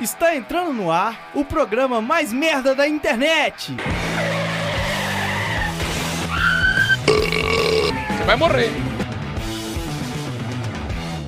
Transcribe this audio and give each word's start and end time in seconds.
Está 0.00 0.34
entrando 0.34 0.72
no 0.72 0.90
ar 0.90 1.30
o 1.34 1.44
programa 1.44 2.00
mais 2.00 2.32
merda 2.32 2.74
da 2.74 2.88
internet. 2.88 3.76
Você 7.06 8.24
vai 8.24 8.36
morrer. 8.36 8.70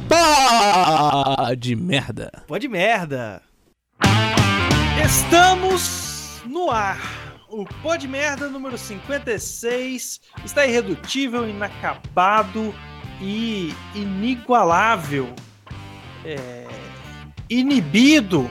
Pá 0.08 1.54
de 1.54 1.76
merda. 1.76 2.44
Pode 2.46 2.66
merda. 2.66 3.42
Estamos 5.04 6.40
no 6.46 6.70
ar. 6.70 6.98
O 7.50 7.66
Pó 7.82 7.96
de 7.96 8.08
Merda 8.08 8.48
número 8.48 8.78
56 8.78 10.22
está 10.42 10.66
irredutível, 10.66 11.46
inacabado 11.46 12.74
e 13.20 13.74
inigualável. 13.94 15.28
É, 16.24 16.66
inibido 17.50 18.50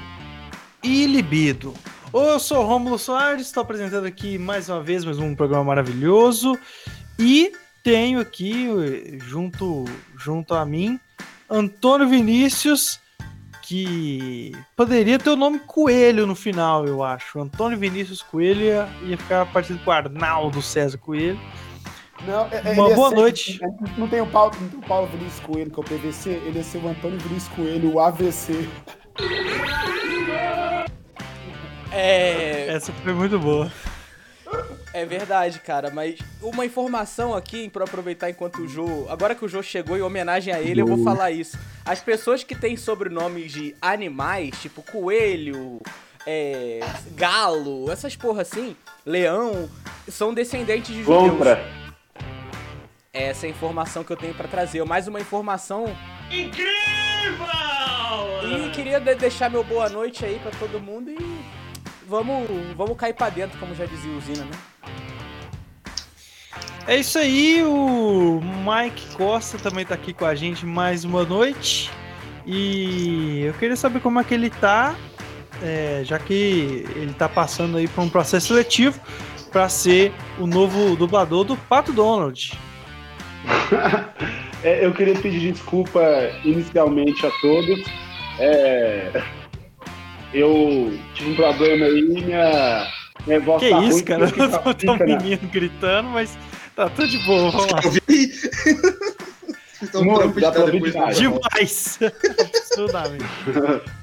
e 0.83 1.05
libido. 1.05 1.73
Eu 2.13 2.39
sou 2.39 2.65
Rômulo 2.65 2.97
Soares, 2.97 3.47
estou 3.47 3.61
apresentando 3.61 4.05
aqui 4.05 4.37
mais 4.37 4.67
uma 4.67 4.81
vez 4.81 5.05
mais 5.05 5.19
um 5.19 5.35
programa 5.35 5.63
maravilhoso 5.63 6.57
e 7.17 7.53
tenho 7.83 8.19
aqui 8.19 9.17
junto 9.19 9.85
junto 10.17 10.53
a 10.53 10.65
mim 10.65 10.99
Antônio 11.49 12.07
Vinícius 12.07 12.99
que 13.61 14.51
poderia 14.75 15.17
ter 15.17 15.29
o 15.29 15.35
nome 15.35 15.59
Coelho 15.59 16.27
no 16.27 16.35
final, 16.35 16.85
eu 16.85 17.01
acho. 17.01 17.39
Antônio 17.39 17.77
Vinícius 17.77 18.21
Coelho 18.21 18.61
ia, 18.61 18.89
ia 19.03 19.17
ficar 19.17 19.45
parecido 19.45 19.79
com 19.79 19.91
Arnaldo 19.91 20.61
César 20.61 20.97
Coelho. 20.97 21.39
Não, 22.25 22.47
é, 22.51 22.73
Uma 22.73 22.93
boa 22.93 23.09
ser, 23.09 23.15
noite. 23.15 23.59
Não 23.97 24.07
tem, 24.07 24.19
o 24.19 24.27
Paulo, 24.27 24.53
não 24.59 24.67
tem 24.67 24.79
o 24.79 24.83
Paulo 24.83 25.07
Vinícius 25.07 25.39
Coelho, 25.39 25.71
que 25.71 25.79
é 25.79 25.81
o 25.81 25.85
PVC, 25.85 26.29
ele 26.29 26.57
ia 26.57 26.63
ser 26.63 26.79
o 26.79 26.87
Antônio 26.87 27.17
Vinícius 27.19 27.53
Coelho, 27.55 27.93
o 27.93 27.99
AVC. 27.99 28.67
É. 31.91 32.67
Essa 32.69 32.91
foi 32.91 33.13
muito 33.13 33.37
boa. 33.37 33.71
É 34.93 35.05
verdade, 35.05 35.59
cara, 35.59 35.89
mas 35.89 36.19
uma 36.41 36.65
informação 36.65 37.33
aqui 37.33 37.69
para 37.69 37.85
aproveitar 37.85 38.29
enquanto 38.29 38.61
o 38.61 38.67
Jô. 38.67 39.07
Agora 39.09 39.33
que 39.33 39.45
o 39.45 39.47
Jô 39.47 39.63
chegou 39.63 39.97
em 39.97 40.01
homenagem 40.01 40.53
a 40.53 40.59
ele, 40.59 40.81
eu 40.81 40.87
vou 40.87 41.01
falar 41.03 41.31
isso. 41.31 41.57
As 41.85 42.01
pessoas 42.01 42.43
que 42.43 42.53
têm 42.53 42.75
sobrenomes 42.75 43.51
de 43.53 43.73
animais, 43.81 44.51
tipo 44.61 44.81
coelho, 44.81 45.81
é, 46.27 46.81
galo, 47.15 47.89
essas 47.89 48.17
porra 48.17 48.41
assim, 48.41 48.75
leão, 49.05 49.69
são 50.09 50.33
descendentes 50.33 50.93
de 50.93 51.03
judeus. 51.03 51.31
Compra. 51.31 51.65
Essa 53.13 53.45
é 53.45 53.47
a 53.47 53.51
informação 53.51 54.03
que 54.03 54.11
eu 54.11 54.17
tenho 54.17 54.33
para 54.33 54.47
trazer. 54.47 54.83
Mais 54.83 55.07
uma 55.07 55.19
informação. 55.19 55.85
Incrível! 56.29 56.71
E 58.43 58.69
queria 58.71 58.99
deixar 58.99 59.49
meu 59.49 59.63
boa 59.63 59.87
noite 59.87 60.25
aí 60.25 60.39
para 60.39 60.51
todo 60.51 60.79
mundo 60.79 61.09
e 61.11 61.60
vamos, 62.11 62.45
vamos 62.75 62.97
cair 62.97 63.13
pra 63.13 63.29
dentro, 63.29 63.57
como 63.57 63.73
já 63.73 63.85
dizia 63.85 64.11
o 64.11 64.19
Zina, 64.19 64.43
né? 64.43 64.51
É 66.85 66.97
isso 66.97 67.17
aí, 67.17 67.63
o 67.63 68.41
Mike 68.41 69.15
Costa 69.15 69.57
também 69.57 69.85
tá 69.85 69.95
aqui 69.95 70.11
com 70.11 70.25
a 70.25 70.35
gente 70.35 70.65
mais 70.65 71.05
uma 71.05 71.23
noite. 71.23 71.89
E 72.45 73.43
eu 73.45 73.53
queria 73.53 73.77
saber 73.77 74.01
como 74.01 74.19
é 74.19 74.23
que 74.25 74.33
ele 74.33 74.49
tá, 74.49 74.95
é, 75.63 76.01
já 76.03 76.19
que 76.19 76.85
ele 76.95 77.13
tá 77.13 77.29
passando 77.29 77.77
aí 77.77 77.87
por 77.87 78.01
um 78.01 78.09
processo 78.09 78.47
seletivo 78.47 78.99
para 79.51 79.69
ser 79.69 80.11
o 80.37 80.45
novo 80.45 80.95
dublador 80.97 81.45
do 81.45 81.55
Pato 81.55 81.93
Donald. 81.93 82.59
é, 84.63 84.85
eu 84.85 84.91
queria 84.93 85.15
pedir 85.15 85.53
desculpa 85.53 86.01
inicialmente 86.43 87.25
a 87.25 87.31
todos. 87.41 87.85
É, 88.39 89.23
eu 90.33 90.97
tive 91.13 91.31
um 91.31 91.35
problema 91.35 91.85
aí, 91.85 92.01
minha, 92.01 92.87
minha 93.25 93.39
voz 93.39 93.61
que 93.61 93.69
tá 93.69 93.79
isso, 93.81 93.91
ruim, 93.97 94.03
cara? 94.03 94.73
Tem 94.75 94.89
um 94.89 94.95
né? 94.97 95.05
menino 95.05 95.49
gritando, 95.49 96.09
mas 96.09 96.37
tá 96.75 96.89
tudo 96.89 97.07
de 97.07 97.17
boa, 97.19 97.51
vamos 97.51 97.71
lá. 97.71 97.79
Eu 97.83 97.91
vi. 97.91 98.31
então, 99.81 100.03
Muito, 100.03 100.39
dá 100.39 100.51
pra 100.51 100.61
ouvir 100.61 100.91
demais. 100.91 101.17
Demais. 101.17 101.99
Absurdamente. 102.39 103.25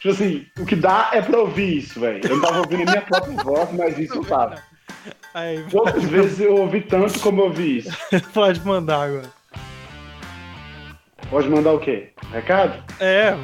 Tipo 0.00 0.14
assim, 0.14 0.46
o 0.58 0.66
que 0.66 0.76
dá 0.76 1.10
é 1.14 1.22
pra 1.22 1.38
ouvir 1.38 1.78
isso, 1.78 1.98
velho. 1.98 2.20
Eu 2.22 2.36
não 2.36 2.42
tava 2.42 2.58
ouvindo 2.58 2.86
a 2.86 2.92
minha 2.92 3.02
própria 3.02 3.42
voz, 3.42 3.72
mas 3.72 3.98
isso 3.98 4.14
eu 4.16 4.24
tava. 4.24 4.62
Aí, 5.32 5.64
Poucas 5.70 6.04
vezes 6.04 6.40
eu 6.40 6.56
ouvi 6.56 6.82
tanto 6.82 7.18
como 7.20 7.40
eu 7.40 7.44
ouvi 7.46 7.78
isso. 7.78 7.90
Pode 8.34 8.60
mandar 8.66 9.02
agora. 9.02 9.30
Pode 11.30 11.48
mandar 11.48 11.72
o 11.72 11.80
quê? 11.80 12.10
Recado? 12.30 12.84
É, 13.00 13.34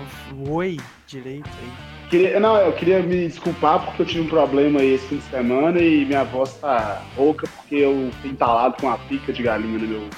oi 0.51 0.77
direito 1.07 1.49
aí. 1.49 1.90
Queria, 2.11 2.41
não, 2.41 2.57
eu 2.57 2.73
queria 2.73 3.01
me 3.01 3.29
desculpar 3.29 3.85
porque 3.85 4.03
eu 4.03 4.07
tive 4.07 4.21
um 4.23 4.29
problema 4.29 4.83
esse 4.83 5.07
fim 5.07 5.19
de 5.19 5.23
semana 5.31 5.79
e 5.79 6.05
minha 6.05 6.25
voz 6.25 6.55
tá 6.55 7.05
rouca 7.17 7.47
porque 7.57 7.77
eu 7.77 8.11
fui 8.21 8.31
entalado 8.31 8.75
com 8.81 8.89
uma 8.89 8.99
pica 8.99 9.33
de 9.33 9.41
galinha 9.45 9.79
no 9.79 9.87
meu. 9.87 10.11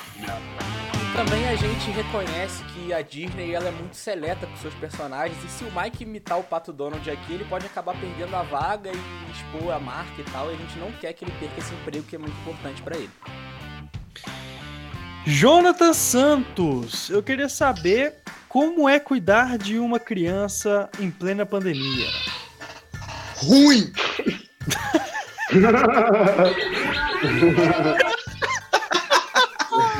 Também 1.14 1.46
a 1.46 1.54
gente 1.54 1.90
reconhece 1.90 2.64
que 2.64 2.94
a 2.94 3.02
Disney 3.02 3.52
ela 3.52 3.68
é 3.68 3.70
muito 3.70 3.94
seleta 3.94 4.46
com 4.46 4.56
seus 4.56 4.72
personagens 4.72 5.36
e 5.44 5.48
se 5.48 5.64
o 5.64 5.70
Mike 5.70 6.04
imitar 6.04 6.38
o 6.38 6.42
Pato 6.42 6.72
Donald 6.72 7.08
aqui, 7.10 7.34
ele 7.34 7.44
pode 7.44 7.66
acabar 7.66 7.94
perdendo 8.00 8.34
a 8.34 8.42
vaga 8.42 8.90
e 8.90 9.30
expor 9.30 9.74
a 9.74 9.78
marca 9.78 10.18
e 10.18 10.24
tal, 10.24 10.50
e 10.50 10.54
a 10.54 10.56
gente 10.56 10.78
não 10.78 10.90
quer 10.92 11.12
que 11.12 11.26
ele 11.26 11.32
perca 11.38 11.58
esse 11.58 11.74
emprego 11.74 12.06
que 12.06 12.16
é 12.16 12.18
muito 12.18 12.34
importante 12.40 12.80
para 12.80 12.96
ele. 12.96 13.10
Jonathan 15.24 15.92
Santos, 15.92 17.08
eu 17.08 17.22
queria 17.22 17.48
saber 17.48 18.14
como 18.48 18.88
é 18.88 18.98
cuidar 18.98 19.56
de 19.56 19.78
uma 19.78 20.00
criança 20.00 20.90
em 20.98 21.10
plena 21.10 21.46
pandemia? 21.46 22.08
Ruim! 23.36 23.92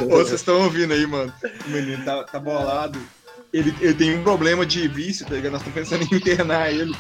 Ô, 0.03 0.09
vocês 0.09 0.41
estão 0.41 0.63
ouvindo 0.63 0.93
aí, 0.93 1.07
mano? 1.07 1.33
O 1.67 1.71
menino 1.71 2.05
tá, 2.05 2.25
tá 2.25 2.41
bolado. 2.41 2.99
Ele, 3.53 3.73
ele 3.81 3.95
tem 3.95 4.19
um 4.19 4.25
problema 4.25 4.67
de 4.67 4.89
vício, 4.89 5.25
tá 5.25 5.35
ligado? 5.35 5.53
Nós 5.53 5.63
estamos 5.63 5.89
pensando 5.89 6.03
em 6.03 6.17
internar 6.17 6.73
ele. 6.73 6.97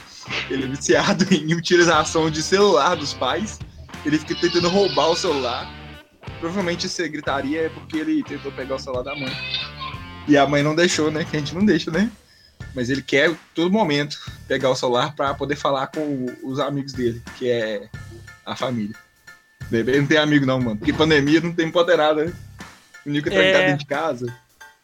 Ele 0.48 0.64
é 0.64 0.66
viciado 0.68 1.26
em 1.34 1.54
utilização 1.54 2.30
de 2.30 2.42
celular 2.42 2.94
dos 2.94 3.14
pais. 3.14 3.58
Ele 4.06 4.18
fica 4.18 4.36
tentando 4.36 4.68
roubar 4.68 5.10
o 5.10 5.16
celular. 5.16 5.81
Provavelmente 6.40 6.88
se 6.88 7.08
gritaria 7.08 7.62
é 7.62 7.68
porque 7.68 7.98
ele 7.98 8.22
tentou 8.22 8.52
pegar 8.52 8.76
o 8.76 8.78
celular 8.78 9.02
da 9.02 9.14
mãe. 9.14 9.32
E 10.28 10.36
a 10.36 10.46
mãe 10.46 10.62
não 10.62 10.74
deixou, 10.74 11.10
né? 11.10 11.24
Que 11.24 11.36
a 11.36 11.38
gente 11.38 11.54
não 11.54 11.64
deixa, 11.64 11.90
né? 11.90 12.10
Mas 12.74 12.88
ele 12.90 13.02
quer, 13.02 13.34
todo 13.54 13.70
momento, 13.70 14.18
pegar 14.46 14.70
o 14.70 14.76
celular 14.76 15.14
para 15.14 15.34
poder 15.34 15.56
falar 15.56 15.88
com 15.88 16.26
os 16.42 16.58
amigos 16.58 16.92
dele, 16.92 17.22
que 17.36 17.50
é 17.50 17.88
a 18.46 18.56
família. 18.56 18.96
Ele 19.70 20.00
não 20.00 20.06
tem 20.06 20.18
amigo, 20.18 20.46
não, 20.46 20.60
mano. 20.60 20.76
Porque 20.76 20.92
pandemia 20.92 21.40
não 21.40 21.52
tem 21.52 21.66
empoderada, 21.66 22.24
né? 22.26 22.32
O 23.04 23.10
Nico 23.10 23.28
é 23.28 23.32
trancado 23.32 23.64
dentro 23.64 23.78
de 23.78 23.86
casa. 23.86 24.36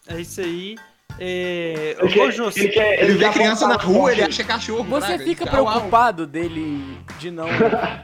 É 0.06 0.20
isso 0.20 0.40
aí. 0.40 0.76
É... 1.20 1.96
Ele, 1.98 2.12
quer, 2.12 2.28
ele, 2.56 2.68
quer, 2.68 3.02
ele, 3.02 3.14
vê 3.14 3.28
criança 3.30 3.66
na 3.66 3.76
rua, 3.76 4.12
ele 4.12 4.22
acha 4.22 4.44
cachorro. 4.44 4.84
Você 4.84 5.18
fica 5.18 5.46
preocupado 5.46 6.26
dele 6.26 6.98
de 7.18 7.30
não. 7.30 7.48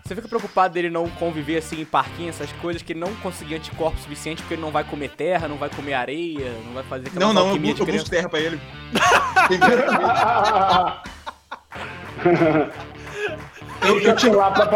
você 0.05 0.15
fica 0.15 0.29
preocupado 0.29 0.75
dele 0.75 0.91
não 0.91 1.09
conviver 1.09 1.59
assim 1.59 1.81
em 1.81 1.85
parquinho, 1.85 2.31
essas 2.31 2.51
coisas, 2.55 2.83
que 2.83 2.93
ele 2.93 3.01
não 3.01 3.15
conseguir 3.17 3.55
anticorpo 3.55 3.99
suficiente 4.01 4.43
porque 4.43 4.55
ele 4.55 4.63
não 4.63 4.71
vai 4.71 4.85
comer 4.85 5.11
terra, 5.11 5.47
não 5.47 5.57
vai 5.57 5.69
comer 5.69 5.95
areia, 5.95 6.53
não 6.67 6.75
vai 6.75 6.83
fazer 6.85 7.09
aquela 7.09 7.27
Não, 7.27 7.33
não, 7.33 7.51
eu, 7.51 7.57
eu 7.57 7.87
busco 7.87 8.11
terra 8.11 8.29
pra 8.29 8.41
ele. 8.41 8.61
eu, 13.83 14.01
eu 14.01 14.37
lá 14.37 14.51
pra 14.51 14.67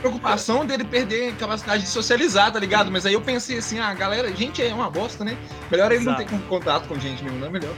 preocupação 0.00 0.64
dele 0.64 0.84
perder 0.84 1.34
capacidade 1.36 1.82
de 1.82 1.88
socializar, 1.88 2.52
tá 2.52 2.58
ligado? 2.58 2.90
Mas 2.90 3.06
aí 3.06 3.14
eu 3.14 3.20
pensei 3.20 3.58
assim, 3.58 3.78
ah, 3.78 3.92
galera, 3.94 4.34
gente 4.34 4.62
é 4.62 4.72
uma 4.72 4.90
bosta, 4.90 5.24
né? 5.24 5.36
Melhor 5.70 5.92
ele 5.92 6.02
Exato. 6.02 6.22
não 6.22 6.28
ter 6.28 6.46
contato 6.46 6.88
com 6.88 6.98
gente 6.98 7.22
mesmo, 7.22 7.38
não 7.38 7.46
é 7.46 7.50
melhor. 7.50 7.74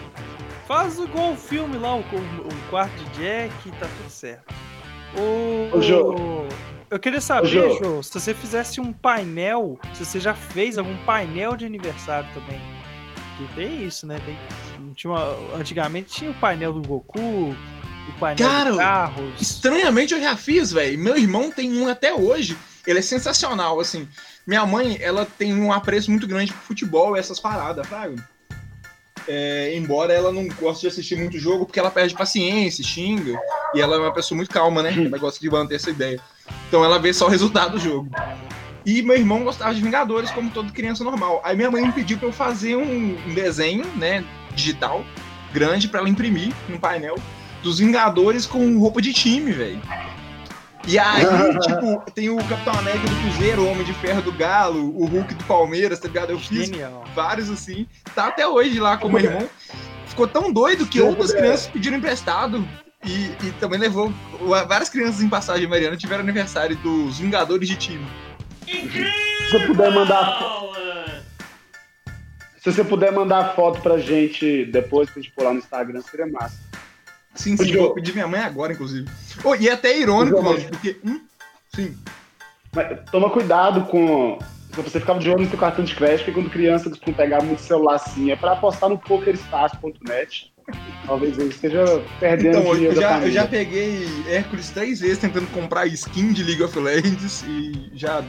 Faz 0.66 0.98
igual 0.98 1.32
o 1.32 1.36
filme 1.36 1.76
lá, 1.76 1.96
o, 1.96 2.00
o, 2.00 2.70
quarto 2.70 2.94
de 2.96 3.20
Jack, 3.20 3.70
tá 3.72 3.86
tudo 3.98 4.10
certo. 4.10 4.54
O, 5.16 5.76
o 5.76 5.82
Jô. 5.82 6.46
Eu 6.88 6.98
queria 6.98 7.20
saber, 7.20 7.48
Jô. 7.48 7.78
Jô, 7.82 8.02
se 8.02 8.12
você 8.12 8.32
fizesse 8.32 8.80
um 8.80 8.92
painel, 8.92 9.78
se 9.92 10.04
você 10.04 10.20
já 10.20 10.34
fez 10.34 10.78
algum 10.78 10.96
painel 11.04 11.56
de 11.56 11.66
aniversário 11.66 12.28
também. 12.32 12.60
Que 13.36 13.54
tem 13.54 13.84
isso, 13.84 14.06
né? 14.06 14.20
Tem, 14.24 14.38
tinha 14.94 15.12
uma, 15.12 15.56
antigamente 15.58 16.10
tinha 16.10 16.30
o 16.30 16.34
painel 16.34 16.72
do 16.72 16.86
Goku, 16.86 17.56
o 18.08 18.18
painel 18.18 18.48
Cara, 18.48 18.70
de 18.72 18.76
carros. 18.78 19.40
Estranhamente 19.40 20.14
eu 20.14 20.20
já 20.20 20.36
fiz, 20.36 20.72
velho. 20.72 20.98
Meu 20.98 21.16
irmão 21.16 21.50
tem 21.50 21.76
um 21.80 21.88
até 21.88 22.12
hoje. 22.14 22.56
Ele 22.86 22.98
é 22.98 23.02
sensacional, 23.02 23.78
assim. 23.80 24.08
Minha 24.46 24.66
mãe, 24.66 24.98
ela 25.00 25.24
tem 25.24 25.54
um 25.54 25.72
apreço 25.72 26.10
muito 26.10 26.26
grande 26.26 26.52
por 26.52 26.62
futebol 26.62 27.16
e 27.16 27.20
essas 27.20 27.38
paradas, 27.38 27.86
fraga. 27.86 28.16
É, 29.28 29.76
embora 29.76 30.12
ela 30.12 30.32
não 30.32 30.48
goste 30.48 30.82
de 30.82 30.88
assistir 30.88 31.16
muito 31.16 31.38
jogo, 31.38 31.64
porque 31.64 31.78
ela 31.78 31.92
perde 31.92 32.14
paciência, 32.14 32.82
xinga. 32.82 33.38
E 33.74 33.80
ela 33.80 33.96
é 33.96 33.98
uma 33.98 34.12
pessoa 34.12 34.36
muito 34.36 34.50
calma, 34.50 34.82
né? 34.82 34.92
Ela 35.06 35.18
gosta 35.18 35.38
de 35.38 35.48
manter 35.48 35.76
essa 35.76 35.90
ideia. 35.90 36.20
Então 36.68 36.84
ela 36.84 36.98
vê 36.98 37.14
só 37.14 37.26
o 37.26 37.30
resultado 37.30 37.72
do 37.72 37.78
jogo. 37.78 38.10
E 38.84 39.00
meu 39.00 39.16
irmão 39.16 39.44
gostava 39.44 39.72
de 39.72 39.80
Vingadores, 39.80 40.32
como 40.32 40.50
toda 40.50 40.72
criança 40.72 41.04
normal. 41.04 41.40
Aí 41.44 41.56
minha 41.56 41.70
mãe 41.70 41.86
me 41.86 41.92
pediu 41.92 42.18
pra 42.18 42.26
eu 42.26 42.32
fazer 42.32 42.74
um, 42.74 43.16
um 43.28 43.34
desenho, 43.34 43.86
né, 43.96 44.24
digital, 44.56 45.04
grande, 45.52 45.86
para 45.86 46.00
ela 46.00 46.08
imprimir 46.08 46.52
no 46.68 46.80
painel 46.80 47.14
dos 47.62 47.78
Vingadores 47.78 48.46
com 48.46 48.78
roupa 48.78 49.00
de 49.00 49.12
time, 49.12 49.52
velho. 49.52 49.80
E 50.86 50.98
aí, 50.98 51.24
tipo, 51.60 52.10
tem 52.12 52.28
o 52.28 52.36
Capitão 52.44 52.74
América 52.74 53.06
do 53.06 53.14
Cruzeiro, 53.22 53.62
o 53.62 53.70
Homem 53.70 53.84
de 53.84 53.94
Ferro 53.94 54.22
do 54.22 54.32
Galo, 54.32 54.80
o 54.96 55.06
Hulk 55.06 55.34
do 55.34 55.44
Palmeiras, 55.44 56.00
tá 56.00 56.08
ligado? 56.08 56.30
Eu 56.30 56.38
fiz 56.38 56.66
Genial. 56.66 57.04
vários 57.14 57.50
assim. 57.50 57.86
Tá 58.14 58.28
até 58.28 58.46
hoje 58.46 58.80
lá 58.80 58.96
com 58.96 59.08
o 59.08 59.12
meu 59.12 59.22
irmão. 59.22 59.48
Ficou 60.06 60.26
tão 60.26 60.52
doido 60.52 60.86
que 60.86 61.00
outras 61.00 61.32
crianças 61.32 61.68
pediram 61.68 61.96
emprestado. 61.96 62.66
E, 63.04 63.32
e 63.44 63.52
também 63.58 63.80
levou. 63.80 64.12
Várias 64.68 64.88
crianças 64.88 65.20
em 65.22 65.28
passagem 65.28 65.66
Mariana 65.66 65.96
tiveram 65.96 66.22
aniversário 66.22 66.76
dos 66.76 67.18
Vingadores 67.18 67.68
de 67.68 67.76
time. 67.76 68.06
Incrível! 68.66 69.12
Se 69.50 69.58
você 69.58 69.66
puder 69.66 69.90
mandar. 69.92 70.38
Se 72.58 72.72
você 72.72 72.84
puder 72.84 73.12
mandar 73.12 73.56
foto 73.56 73.80
pra 73.80 73.98
gente 73.98 74.66
depois 74.66 75.10
pra 75.10 75.20
gente 75.20 75.32
lá 75.36 75.52
no 75.52 75.58
Instagram, 75.58 76.00
seria 76.00 76.26
massa. 76.28 76.60
Sim, 77.34 77.56
sim, 77.56 77.76
vou 77.76 77.94
pedir 77.94 78.12
minha 78.12 78.28
mãe 78.28 78.40
agora, 78.40 78.72
inclusive. 78.72 79.08
Oh, 79.42 79.54
e 79.54 79.68
é 79.68 79.72
até 79.72 79.98
irônico, 79.98 80.42
mano, 80.42 80.60
porque. 80.68 80.98
Hum? 81.04 81.20
Sim. 81.74 81.96
Mas, 82.74 82.98
toma 83.10 83.30
cuidado 83.30 83.86
com. 83.86 84.38
Você 84.72 85.00
ficava 85.00 85.18
de 85.18 85.28
olho 85.28 85.42
no 85.42 85.50
seu 85.50 85.58
cartão 85.58 85.84
de 85.84 85.94
crédito, 85.94 86.24
porque 86.24 86.40
quando 86.40 86.50
criança 86.50 86.88
eles 86.88 86.98
vão 86.98 87.12
pegar 87.12 87.42
muito 87.42 87.60
celular 87.60 87.96
assim, 87.96 88.30
é 88.30 88.36
pra 88.36 88.52
apostar 88.52 88.88
no 88.88 88.98
pokerstars.net. 88.98 90.50
Talvez 91.04 91.36
ele 91.38 91.50
esteja 91.50 91.84
perdendo 92.20 92.58
então, 92.58 92.74
dinheiro. 92.74 92.94
Eu 92.94 93.00
já, 93.00 93.18
eu 93.20 93.30
já 93.30 93.46
peguei 93.46 94.06
Hércules 94.28 94.70
três 94.70 95.00
vezes 95.00 95.18
tentando 95.18 95.46
comprar 95.48 95.86
skin 95.86 96.32
de 96.32 96.42
League 96.44 96.62
of 96.62 96.78
Legends 96.78 97.44
e 97.46 97.90
já. 97.94 98.24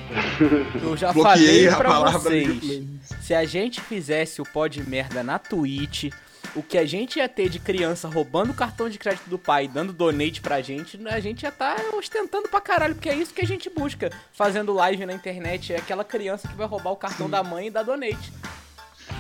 Eu 0.82 0.98
já 0.98 1.14
falei 1.14 1.70
pra 1.70 2.10
vocês. 2.10 2.90
Se 3.22 3.34
a 3.34 3.46
gente 3.46 3.80
fizesse 3.80 4.42
o 4.42 4.46
pó 4.46 4.68
de 4.68 4.82
merda 4.88 5.24
na 5.24 5.38
Twitch, 5.38 6.12
o 6.56 6.62
que 6.62 6.78
a 6.78 6.86
gente 6.86 7.18
ia 7.18 7.28
ter 7.28 7.50
de 7.50 7.60
criança 7.60 8.08
roubando 8.08 8.52
o 8.52 8.56
cartão 8.56 8.90
de 8.90 9.00
crédito 9.00 9.30
do 9.30 9.40
pai, 9.40 9.68
dando 9.68 9.92
donate 9.92 10.42
pra 10.42 10.62
gente, 10.62 11.00
a 11.08 11.20
gente 11.20 11.46
estar 11.46 11.76
tá 11.76 11.96
ostentando 11.96 12.48
pra 12.48 12.62
caralho, 12.62 12.96
porque 12.96 13.10
é 13.10 13.16
isso 13.16 13.34
que 13.34 13.42
a 13.42 13.48
gente 13.48 13.70
busca 13.70 14.12
fazendo 14.32 14.74
live 14.74 15.06
na 15.06 15.14
internet. 15.14 15.74
É 15.74 15.78
aquela 15.78 16.04
criança 16.04 16.48
que 16.48 16.56
vai 16.56 16.68
roubar 16.68 16.92
o 16.92 16.98
cartão 16.98 17.28
Sim. 17.28 17.32
da 17.32 17.44
mãe 17.44 17.68
e 17.68 17.72
dar 17.72 17.84
donate. 17.84 18.32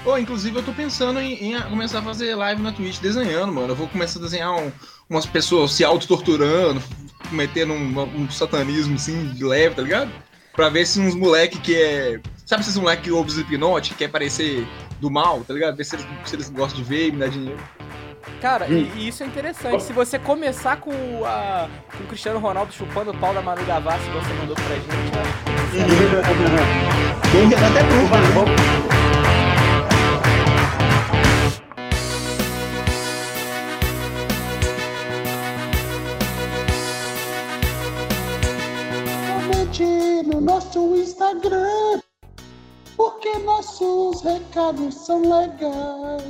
Oh, 0.05 0.17
inclusive 0.17 0.57
eu 0.57 0.63
tô 0.63 0.73
pensando 0.73 1.19
em, 1.19 1.53
em, 1.53 1.61
começar 1.61 1.99
a 1.99 2.01
fazer 2.01 2.35
live 2.35 2.61
na 2.61 2.71
Twitch 2.71 2.99
desenhando, 2.99 3.53
mano. 3.53 3.69
Eu 3.69 3.75
vou 3.75 3.87
começar 3.87 4.19
a 4.19 4.23
desenhar 4.23 4.53
um, 4.53 4.71
umas 5.09 5.25
pessoas 5.25 5.71
se 5.71 5.83
auto-torturando, 5.83 6.81
cometendo 7.29 7.73
um, 7.73 8.01
um, 8.01 8.29
satanismo 8.29 8.95
assim, 8.95 9.29
de 9.29 9.43
leve, 9.43 9.75
tá 9.75 9.81
ligado? 9.81 10.11
Pra 10.53 10.69
ver 10.69 10.85
se 10.85 10.99
uns 10.99 11.15
moleque 11.15 11.57
que 11.59 11.75
é. 11.75 12.19
Sabe 12.45 12.61
esses 12.61 12.75
moleque 12.77 13.03
que 13.03 13.11
ouvem 13.11 13.31
Slipknot, 13.31 13.89
que 13.89 13.95
quer 13.95 14.09
parecer 14.09 14.67
do 15.03 15.11
mal, 15.11 15.43
tá 15.43 15.53
ligado? 15.53 15.75
Ver 15.75 15.83
se 15.83 15.95
eles, 15.95 16.07
se 16.25 16.35
eles 16.35 16.49
gostam 16.49 16.81
de 16.81 16.87
ver 16.87 17.09
e 17.09 17.11
me 17.11 17.19
dar 17.19 17.29
dinheiro. 17.29 17.59
Cara, 18.41 18.65
hum. 18.65 18.89
e, 18.95 18.99
e, 18.99 19.07
isso 19.09 19.21
é 19.21 19.25
interessante. 19.25 19.83
Se 19.83 19.93
você 19.93 20.17
começar 20.17 20.77
com, 20.77 20.91
a, 21.25 21.69
com 21.95 22.03
o 22.03 22.07
Cristiano 22.07 22.39
Ronaldo 22.39 22.73
chupando 22.73 23.11
o 23.11 23.17
pau 23.17 23.33
da 23.33 23.41
Manu 23.41 23.63
Gavassi 23.65 24.05
que 24.05 24.11
você 24.11 24.33
mandou 24.33 24.55
pra 24.55 24.75
gente, 24.75 24.87
eu 27.33 27.57
acho 27.57 27.65
até 27.65 27.83
prova, 27.83 28.83
no 40.25 40.39
nosso 40.39 40.95
Instagram, 40.95 41.99
porque 43.03 43.37
nossos 43.39 44.21
recados 44.21 44.95
são 44.95 45.21
legais. 45.23 46.23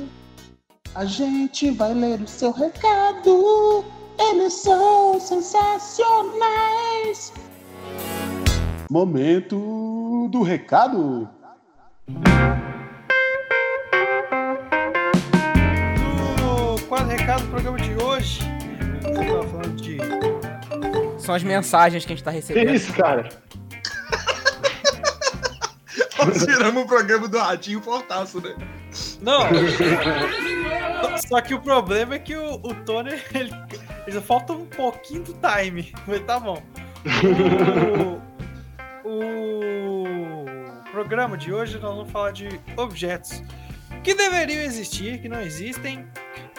A 0.96 1.04
gente 1.04 1.70
vai 1.70 1.94
ler 1.94 2.20
o 2.20 2.26
seu 2.26 2.50
recado, 2.50 3.84
eles 4.18 4.54
são 4.54 5.20
sensacionais. 5.20 6.42
Momento 8.90 10.28
do 10.32 10.42
recado. 10.42 11.28
No 16.40 16.80
quadro 16.88 17.16
recado 17.16 17.44
do 17.44 17.50
programa 17.50 17.78
de 17.78 17.94
hoje, 18.02 18.40
tava 19.14 19.44
falando 19.44 19.76
de. 19.76 19.98
São 21.18 21.36
as 21.36 21.44
mensagens 21.44 22.04
que 22.04 22.12
a 22.12 22.16
gente 22.16 22.24
tá 22.24 22.32
recebendo. 22.32 22.66
Que 22.66 22.74
isso, 22.74 22.92
cara? 22.94 23.43
Nós 26.26 26.46
viramos 26.46 26.84
o 26.84 26.86
programa 26.86 27.28
do 27.28 27.38
Ratinho 27.38 27.80
Fortaço, 27.80 28.40
né? 28.40 28.54
Não. 29.20 29.42
Só 31.28 31.40
que 31.40 31.54
o 31.54 31.60
problema 31.60 32.14
é 32.14 32.18
que 32.18 32.36
o, 32.36 32.54
o 32.54 32.74
Tony, 32.84 33.10
ele, 33.34 33.52
ele 34.06 34.20
falta 34.20 34.52
um 34.52 34.66
pouquinho 34.66 35.22
do 35.22 35.34
time. 35.34 35.92
Mas 36.06 36.20
tá 36.20 36.40
bom. 36.40 36.62
O, 39.04 40.04
o 40.06 40.90
programa 40.90 41.36
de 41.36 41.52
hoje 41.52 41.78
nós 41.78 41.94
vamos 41.94 42.10
falar 42.10 42.32
de 42.32 42.48
objetos 42.76 43.42
que 44.02 44.14
deveriam 44.14 44.62
existir, 44.62 45.20
que 45.20 45.28
não 45.28 45.40
existem, 45.40 46.06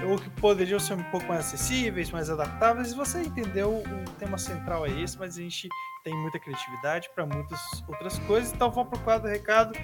ou 0.03 0.18
que 0.18 0.30
poderiam 0.30 0.80
ser 0.80 0.94
um 0.94 1.03
pouco 1.03 1.25
mais 1.27 1.42
acessíveis, 1.42 2.12
mais 2.12 2.30
adaptáveis. 2.30 2.92
E 2.92 2.95
você 2.95 3.21
entendeu, 3.21 3.83
o 3.86 4.12
tema 4.19 4.38
central 4.38 4.86
é 4.86 4.92
esse, 5.01 5.18
mas 5.18 5.38
a 5.38 5.42
gente 5.42 5.69
tem 6.03 6.13
muita 6.15 6.39
criatividade 6.39 7.09
para 7.13 7.25
muitas 7.25 7.59
outras 7.88 8.19
coisas. 8.19 8.51
Então 8.53 8.69
vamos 8.71 8.89
pro 8.89 9.00
quadro 9.00 9.30
recado. 9.30 9.77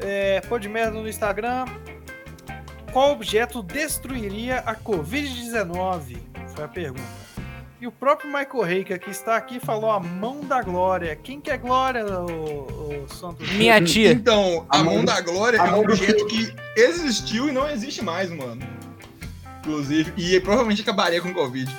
É, 0.00 0.40
pô 0.42 0.58
de 0.58 0.68
merda 0.68 0.98
no 0.98 1.08
Instagram. 1.08 1.64
Qual 2.92 3.12
objeto 3.12 3.62
destruiria 3.62 4.58
a 4.58 4.74
Covid-19? 4.74 6.18
Foi 6.54 6.64
a 6.64 6.68
pergunta. 6.68 7.20
E 7.80 7.86
o 7.86 7.92
próprio 7.92 8.28
Michael 8.28 8.62
Reika, 8.62 8.98
que 8.98 9.08
está 9.10 9.36
aqui, 9.36 9.58
falou 9.58 9.90
a 9.90 9.98
mão 9.98 10.40
da 10.40 10.60
glória. 10.60 11.16
Quem 11.16 11.40
que 11.40 11.50
é 11.50 11.56
glória, 11.56 12.04
o, 12.04 13.04
o 13.04 13.08
Santos? 13.08 13.50
Minha 13.52 13.82
tia. 13.82 14.12
Então, 14.12 14.66
a, 14.68 14.80
a 14.80 14.84
mão, 14.84 14.96
mão, 14.96 15.04
da 15.04 15.18
glória 15.22 15.56
é 15.56 15.72
um 15.72 15.80
objeto 15.80 16.26
que 16.26 16.54
existiu 16.76 17.48
e 17.48 17.52
não 17.52 17.66
existe 17.66 18.04
mais, 18.04 18.28
mano. 18.30 18.60
Inclusive, 19.60 20.12
e 20.16 20.40
provavelmente 20.40 20.82
acabaria 20.82 21.20
com 21.20 21.28
o 21.28 21.34
Covid. 21.34 21.70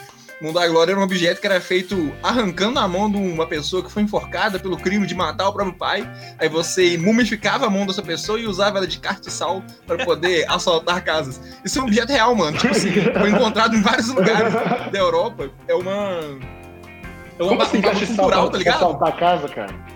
Mundo 0.42 0.60
da 0.60 0.68
Glória 0.68 0.94
era 0.94 1.00
um 1.00 1.04
objeto 1.04 1.40
que 1.40 1.46
era 1.46 1.62
feito 1.62 2.12
arrancando 2.24 2.80
a 2.80 2.88
mão 2.88 3.12
de 3.12 3.16
uma 3.16 3.46
pessoa 3.46 3.84
que 3.84 3.92
foi 3.92 4.02
enforcada 4.02 4.58
pelo 4.58 4.76
crime 4.76 5.06
de 5.06 5.14
matar 5.14 5.48
o 5.48 5.54
próprio 5.54 5.78
pai. 5.78 6.12
Aí 6.40 6.50
você 6.50 6.98
mumificava 6.98 7.68
a 7.68 7.70
mão 7.70 7.86
dessa 7.86 8.02
pessoa 8.02 8.40
e 8.40 8.48
usava 8.48 8.80
ela 8.80 8.88
de 8.88 8.98
cartiçal 8.98 9.64
para 9.86 10.04
poder 10.04 10.46
assaltar 10.50 11.04
casas. 11.04 11.40
Isso 11.64 11.78
é 11.78 11.82
um 11.84 11.86
objeto 11.86 12.12
real, 12.12 12.34
mano. 12.34 12.58
Tipo 12.58 12.72
assim, 12.74 12.92
foi 12.92 13.30
encontrado 13.30 13.76
em 13.76 13.82
vários 13.84 14.08
lugares 14.08 14.52
da 14.92 14.98
Europa. 14.98 15.48
É 15.68 15.76
uma. 15.76 16.20
É 17.38 17.44
uma 17.44 17.64
assim, 17.64 17.82
cultural, 17.82 18.50
tá 18.50 18.58
ligado? 18.58 18.78
Assaltar 18.78 19.10
a 19.10 19.12
casa, 19.12 19.48
cara 19.48 19.92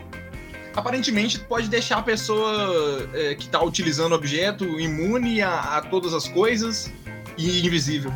aparentemente 0.75 1.39
pode 1.39 1.69
deixar 1.69 1.99
a 1.99 2.01
pessoa 2.01 3.07
é, 3.13 3.35
que 3.35 3.45
está 3.45 3.63
utilizando 3.63 4.11
o 4.11 4.15
objeto 4.15 4.77
imune 4.77 5.41
a, 5.41 5.77
a, 5.77 5.81
todas 5.81 6.13
as 6.13 6.27
coisas 6.27 6.91
e 7.37 7.65
invisível. 7.65 8.11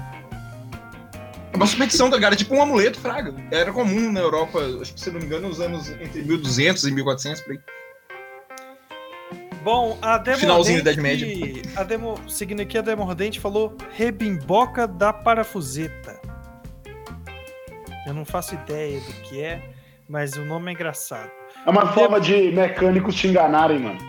É 1.52 1.56
uma 1.58 1.66
superstição, 1.66 2.10
tá 2.10 2.16
ligado? 2.16 2.34
É 2.34 2.36
tipo 2.36 2.56
um 2.56 2.62
amuleto, 2.62 3.00
fraga. 3.00 3.34
Era 3.52 3.72
comum 3.72 4.12
na 4.12 4.20
Europa, 4.20 4.60
acho 4.82 4.94
que 4.94 5.00
se 5.00 5.12
não 5.12 5.20
me 5.20 5.26
engano, 5.26 5.50
nos 5.50 5.60
anos 5.60 5.90
entre 5.90 6.22
1200 6.22 6.86
e 6.86 6.92
1400, 6.92 7.42
por 7.42 7.52
aí. 7.54 7.60
Bom, 9.64 9.98
a 10.02 10.18
Demordente... 10.18 10.40
Finalzinho 10.40 10.84
da 10.84 10.92
Idade 10.92 11.02
Média. 11.02 11.72
A 11.76 11.84
demo, 11.84 12.18
seguindo 12.30 12.62
aqui, 12.62 12.78
a 12.78 12.82
Demordente 12.82 13.40
falou 13.40 13.76
rebimboca 13.92 14.88
da 14.88 15.12
parafuseta. 15.12 16.20
Eu 18.08 18.14
não 18.14 18.24
faço 18.24 18.56
ideia 18.56 19.00
do 19.00 19.14
que 19.24 19.42
é, 19.42 19.62
mas 20.08 20.34
o 20.34 20.46
nome 20.46 20.72
é 20.72 20.74
engraçado. 20.74 21.30
É 21.66 21.70
uma 21.70 21.92
forma 21.94 22.22
de 22.22 22.52
mecânicos 22.52 23.16
te 23.16 23.28
enganarem, 23.28 23.80
mano. 23.80 24.00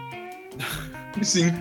Sim. 1.21 1.53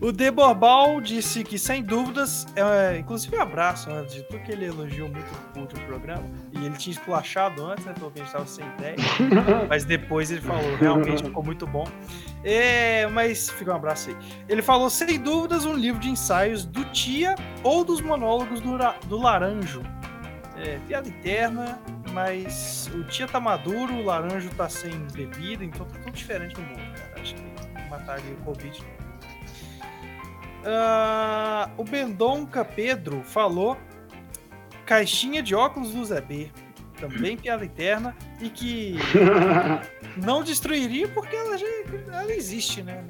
O 0.00 0.12
Deborbal 0.12 1.00
disse 1.00 1.42
que, 1.42 1.58
sem 1.58 1.82
dúvidas, 1.82 2.46
é, 2.54 2.98
inclusive 2.98 3.36
um 3.36 3.40
abraço 3.40 3.90
antes 3.90 4.14
de 4.14 4.22
tudo 4.24 4.40
que 4.40 4.52
ele 4.52 4.66
elogiou 4.66 5.08
muito 5.08 5.26
o 5.54 5.60
último 5.60 5.80
programa. 5.86 6.24
E 6.52 6.64
ele 6.64 6.76
tinha 6.76 6.92
esculachado 6.92 7.64
antes, 7.64 7.84
né? 7.84 7.94
Falou 7.94 8.10
que 8.10 8.20
a 8.20 8.24
gente 8.24 8.28
estava 8.28 8.46
sem 8.46 8.66
ideia. 8.78 8.96
mas 9.68 9.84
depois 9.84 10.30
ele 10.30 10.40
falou, 10.40 10.76
realmente 10.76 11.22
ficou 11.22 11.42
muito 11.42 11.66
bom. 11.66 11.86
É, 12.44 13.06
mas 13.08 13.50
fica 13.50 13.72
um 13.72 13.76
abraço 13.76 14.10
aí. 14.10 14.16
Ele 14.48 14.62
falou, 14.62 14.90
sem 14.90 15.18
dúvidas, 15.18 15.64
um 15.64 15.74
livro 15.74 16.00
de 16.00 16.10
ensaios 16.10 16.64
do 16.64 16.84
Tia 16.86 17.34
ou 17.62 17.84
dos 17.84 18.00
monólogos 18.00 18.60
do, 18.60 18.76
do 19.06 19.18
Laranjo. 19.18 19.82
É, 20.56 20.78
piada 20.86 21.08
interna, 21.08 21.78
mas 22.12 22.90
o 22.94 23.04
Tia 23.04 23.28
tá 23.28 23.38
maduro, 23.38 23.94
o 23.94 24.04
Laranjo 24.04 24.48
tá 24.56 24.68
sem 24.68 24.92
bebida, 25.12 25.62
então 25.62 25.84
tá 25.84 25.98
tudo 25.98 26.12
diferente 26.12 26.58
no 26.58 26.66
mundo, 26.66 26.98
cara. 26.98 27.20
Acho 27.20 27.34
que 27.34 27.90
mataria 27.90 28.32
o 28.32 28.44
Covid 28.44 28.95
Uh, 30.66 31.70
o 31.80 31.84
Bendonca 31.84 32.64
Pedro 32.64 33.22
falou 33.22 33.76
caixinha 34.84 35.40
de 35.42 35.54
óculos 35.54 35.92
do 35.92 36.04
Zé 36.04 36.20
B. 36.20 36.50
Também 36.98 37.36
piada 37.38 37.64
interna. 37.64 38.16
E 38.40 38.48
que 38.50 38.96
não 40.16 40.42
destruiria 40.42 41.06
porque 41.08 41.36
ela 41.36 41.56
já 41.56 41.66
ela 42.12 42.32
existe, 42.34 42.82
né? 42.82 43.04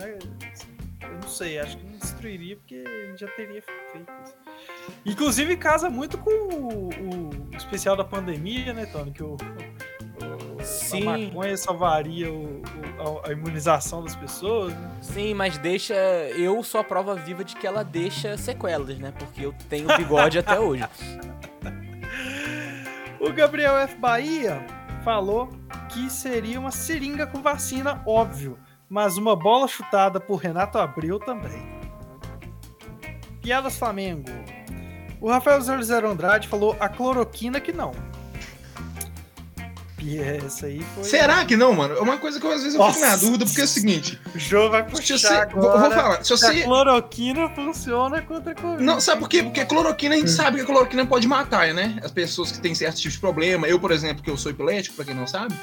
Eu 1.00 1.12
não 1.22 1.28
sei, 1.28 1.58
acho 1.58 1.78
que 1.78 1.84
não 1.86 1.98
destruiria 1.98 2.56
porque 2.56 2.84
já 3.16 3.26
teria 3.28 3.62
feito 3.62 4.12
isso. 4.24 4.34
Inclusive 5.04 5.56
casa 5.56 5.88
muito 5.88 6.18
com 6.18 6.30
o, 6.30 6.88
o 6.88 7.56
especial 7.56 7.96
da 7.96 8.04
pandemia, 8.04 8.72
né, 8.74 8.86
Tony? 8.86 9.10
Que 9.12 9.22
o, 9.22 9.34
o- 9.34 9.36
Sim. 10.66 11.08
a 11.08 11.18
maconha 11.18 11.56
salvaria 11.56 12.30
o- 12.32 12.60
o- 12.62 13.20
a, 13.24 13.28
a 13.28 13.32
imunização 13.32 14.02
das 14.02 14.14
pessoas. 14.16 14.72
né? 14.74 14.90
Sim, 15.00 15.34
mas 15.34 15.56
deixa. 15.58 15.94
Eu 15.94 16.62
sou 16.62 16.80
a 16.80 16.84
prova 16.84 17.14
viva 17.14 17.44
de 17.44 17.54
que 17.56 17.66
ela 17.66 17.82
deixa 17.84 18.36
sequelas, 18.36 18.98
né? 18.98 19.12
Porque 19.18 19.44
eu 19.46 19.54
tenho 19.68 19.86
bigode 19.96 20.38
até 20.38 20.58
hoje. 20.58 20.84
O 23.18 23.32
Gabriel 23.32 23.76
F. 23.78 23.96
Bahia 23.96 24.64
falou 25.02 25.48
que 25.88 26.10
seria 26.10 26.60
uma 26.60 26.70
seringa 26.70 27.26
com 27.26 27.40
vacina, 27.40 28.02
óbvio, 28.06 28.58
mas 28.88 29.16
uma 29.16 29.34
bola 29.34 29.66
chutada 29.66 30.20
por 30.20 30.36
Renato 30.36 30.78
Abreu 30.78 31.18
também. 31.18 31.66
Piadas 33.40 33.78
Flamengo. 33.78 34.28
O 35.20 35.30
Rafael 35.30 35.60
00 35.60 36.08
Andrade 36.10 36.46
falou 36.46 36.76
a 36.78 36.88
cloroquina 36.88 37.58
que 37.60 37.72
não. 37.72 37.92
Essa 40.18 40.66
aí 40.66 40.80
foi. 40.94 41.04
Será 41.04 41.44
que 41.44 41.56
não, 41.56 41.72
mano? 41.74 41.94
É 41.94 42.00
uma 42.00 42.16
coisa 42.18 42.38
que 42.38 42.46
eu, 42.46 42.52
às 42.52 42.62
vezes 42.62 42.78
eu 42.78 42.92
fico 42.92 43.00
na 43.04 43.16
dúvida, 43.16 43.44
porque 43.44 43.60
é 43.60 43.64
o 43.64 43.68
seguinte. 43.68 44.20
O 44.34 44.38
Jô 44.38 44.70
vai 44.70 44.84
puxar 44.84 45.18
você, 45.18 45.26
agora. 45.26 45.78
vou, 45.80 45.90
falar, 45.90 46.24
se 46.24 46.30
você. 46.30 46.46
a 46.46 46.64
cloroquina 46.64 47.48
funciona 47.50 48.22
contra 48.22 48.52
a 48.52 48.54
Covid. 48.54 48.82
Não, 48.84 49.00
sabe 49.00 49.20
por 49.20 49.28
quê? 49.28 49.42
Porque 49.42 49.60
a 49.60 49.66
cloroquina, 49.66 50.14
a 50.14 50.18
gente 50.18 50.30
sabe 50.30 50.56
que 50.58 50.62
a 50.62 50.66
cloroquina 50.66 51.04
pode 51.04 51.26
matar, 51.26 51.74
né? 51.74 51.98
As 52.02 52.10
pessoas 52.12 52.52
que 52.52 52.60
têm 52.60 52.74
certos 52.74 53.00
tipos 53.00 53.14
de 53.14 53.20
problema. 53.20 53.66
Eu, 53.66 53.80
por 53.80 53.90
exemplo, 53.90 54.22
que 54.22 54.30
eu 54.30 54.36
sou 54.36 54.50
epilético, 54.52 54.94
pra 54.96 55.04
quem 55.04 55.14
não 55.14 55.26
sabe, 55.26 55.54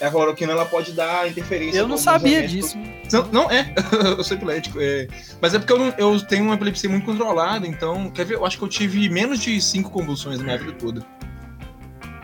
a 0.00 0.10
cloroquina 0.10 0.52
ela 0.52 0.64
pode 0.64 0.92
dar 0.92 1.28
interferência. 1.28 1.78
Eu 1.78 1.86
não 1.86 1.98
sabia 1.98 2.46
disso. 2.48 2.76
Não, 3.12 3.26
não 3.28 3.50
é, 3.50 3.74
eu 4.18 4.24
sou 4.24 4.36
epilético. 4.36 4.78
É. 4.80 5.06
Mas 5.40 5.54
é 5.54 5.58
porque 5.58 5.72
eu, 5.72 5.78
não- 5.78 5.94
eu 5.98 6.20
tenho 6.26 6.44
uma 6.44 6.54
epilepsia 6.54 6.88
muito 6.88 7.04
controlada, 7.04 7.66
então, 7.66 8.10
quer 8.10 8.24
ver? 8.24 8.34
Eu 8.34 8.46
acho 8.46 8.56
que 8.58 8.64
eu 8.64 8.68
tive 8.68 9.08
menos 9.08 9.38
de 9.40 9.60
cinco 9.60 9.90
convulsões 9.90 10.38
na 10.38 10.44
minha 10.44 10.58
vida 10.58 10.72
toda. 10.72 11.04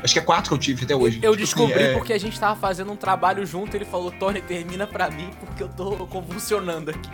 Acho 0.02 0.12
que 0.14 0.18
é 0.20 0.22
quatro 0.22 0.50
que 0.50 0.54
eu 0.54 0.58
tive 0.58 0.84
até 0.84 0.94
hoje. 0.94 1.18
Eu 1.22 1.32
Tipo 1.32 1.36
descobri 1.44 1.74
assim, 1.74 1.82
é- 1.84 1.92
porque 1.94 2.12
a 2.12 2.18
gente 2.18 2.38
tava 2.38 2.58
fazendo 2.58 2.92
um 2.92 2.96
trabalho 2.96 3.44
junto, 3.44 3.76
ele 3.76 3.84
falou, 3.84 4.12
Tony, 4.12 4.40
termina 4.40 4.86
pra 4.86 5.10
mim, 5.10 5.30
porque 5.40 5.62
eu 5.62 5.68
tô 5.68 6.06
convulsionando 6.06 6.90
aqui. 6.92 7.10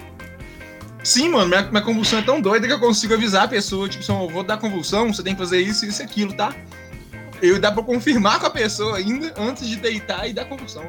Sim, 1.02 1.30
mano, 1.30 1.48
minha, 1.48 1.62
minha 1.62 1.82
convulsão 1.82 2.18
é 2.18 2.22
tão 2.22 2.40
doida 2.40 2.66
que 2.66 2.72
eu 2.72 2.80
consigo 2.80 3.14
avisar 3.14 3.44
a 3.44 3.48
pessoa, 3.48 3.88
tipo, 3.88 4.02
assim, 4.02 4.12
eu 4.22 4.28
vou 4.28 4.42
dar 4.42 4.56
convulsão, 4.58 5.12
você 5.12 5.22
tem 5.22 5.34
que 5.34 5.40
fazer 5.40 5.60
isso, 5.60 5.84
isso 5.86 6.02
e 6.02 6.04
aquilo, 6.04 6.32
tá? 6.34 6.54
Eu 7.42 7.58
dá 7.58 7.70
pra 7.70 7.82
confirmar 7.82 8.38
com 8.40 8.46
a 8.46 8.50
pessoa 8.50 8.96
ainda 8.96 9.32
antes 9.36 9.68
de 9.68 9.76
deitar 9.76 10.26
e 10.28 10.32
dar 10.32 10.44
convulsão. 10.46 10.84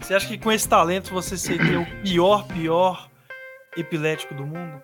Você 0.00 0.14
acha 0.14 0.26
que 0.28 0.38
com 0.38 0.52
esse 0.52 0.68
talento 0.68 1.12
você 1.12 1.36
seria 1.36 1.80
o 1.80 1.86
pior, 2.02 2.46
pior 2.46 3.08
epilético 3.76 4.34
do 4.34 4.46
mundo? 4.46 4.80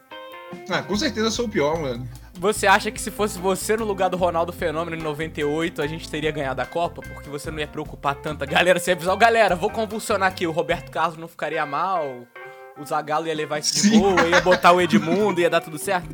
Ah, 0.68 0.82
com 0.82 0.96
certeza 0.96 1.26
eu 1.28 1.30
sou 1.30 1.46
o 1.46 1.48
pior, 1.48 1.80
mano. 1.80 2.08
Você 2.34 2.66
acha 2.66 2.90
que 2.90 3.00
se 3.00 3.10
fosse 3.10 3.38
você 3.38 3.76
no 3.76 3.84
lugar 3.84 4.08
do 4.08 4.16
Ronaldo 4.16 4.52
Fenômeno 4.52 4.96
em 4.96 5.02
98, 5.02 5.80
a 5.82 5.86
gente 5.86 6.08
teria 6.08 6.30
ganhado 6.30 6.60
a 6.60 6.66
Copa? 6.66 7.02
Porque 7.02 7.28
você 7.28 7.50
não 7.50 7.58
ia 7.58 7.66
preocupar 7.68 8.14
tanto 8.16 8.42
a 8.42 8.46
galera, 8.46 8.78
você 8.80 8.90
ia 8.90 8.94
avisar, 8.96 9.14
"Ó, 9.14 9.16
galera, 9.16 9.54
vou 9.54 9.70
convulsionar 9.70 10.28
aqui, 10.28 10.46
o 10.46 10.50
Roberto 10.50 10.90
Carlos 10.90 11.16
não 11.18 11.28
ficaria 11.28 11.64
mal, 11.66 12.22
o 12.80 12.84
Zagallo 12.84 13.26
ia 13.26 13.34
levar 13.34 13.58
isso 13.58 13.82
de 13.90 13.98
boa, 13.98 14.22
ia 14.26 14.40
botar 14.40 14.72
o 14.72 14.80
Edmundo, 14.80 15.40
ia 15.40 15.50
dar 15.50 15.60
tudo 15.60 15.78
certo? 15.78 16.08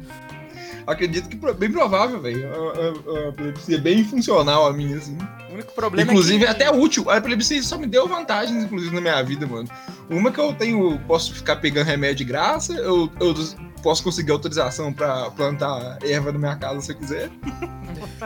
Acredito 0.86 1.28
que 1.28 1.36
bem 1.54 1.70
provável, 1.70 2.20
velho. 2.20 2.48
A- 2.48 2.56
a- 2.56 3.26
a 3.26 3.28
epilepsia 3.28 3.76
é 3.76 3.80
bem 3.80 4.02
funcional 4.04 4.66
a 4.66 4.72
minha, 4.72 4.96
assim. 4.96 5.16
O 5.50 5.54
único 5.54 5.72
problema 5.74 6.10
inclusive, 6.10 6.44
é 6.44 6.46
que... 6.46 6.50
até 6.64 6.70
útil. 6.70 7.10
A 7.10 7.18
epilepsia 7.18 7.62
só 7.62 7.76
me 7.78 7.86
deu 7.86 8.08
vantagens, 8.08 8.64
inclusive, 8.64 8.94
na 8.94 9.00
minha 9.02 9.22
vida, 9.22 9.46
mano. 9.46 9.68
Uma 10.08 10.32
que 10.32 10.40
eu 10.40 10.52
tenho, 10.54 10.98
posso 11.06 11.34
ficar 11.34 11.56
pegando 11.56 11.86
remédio 11.86 12.16
de 12.16 12.24
graça, 12.24 12.72
eu, 12.72 13.10
eu 13.20 13.34
posso 13.82 14.02
conseguir 14.02 14.32
autorização 14.32 14.92
pra 14.92 15.30
plantar 15.30 15.98
erva 16.02 16.32
na 16.32 16.38
minha 16.38 16.56
casa 16.56 16.80
se 16.80 16.92
eu 16.92 16.96
quiser. 16.96 17.30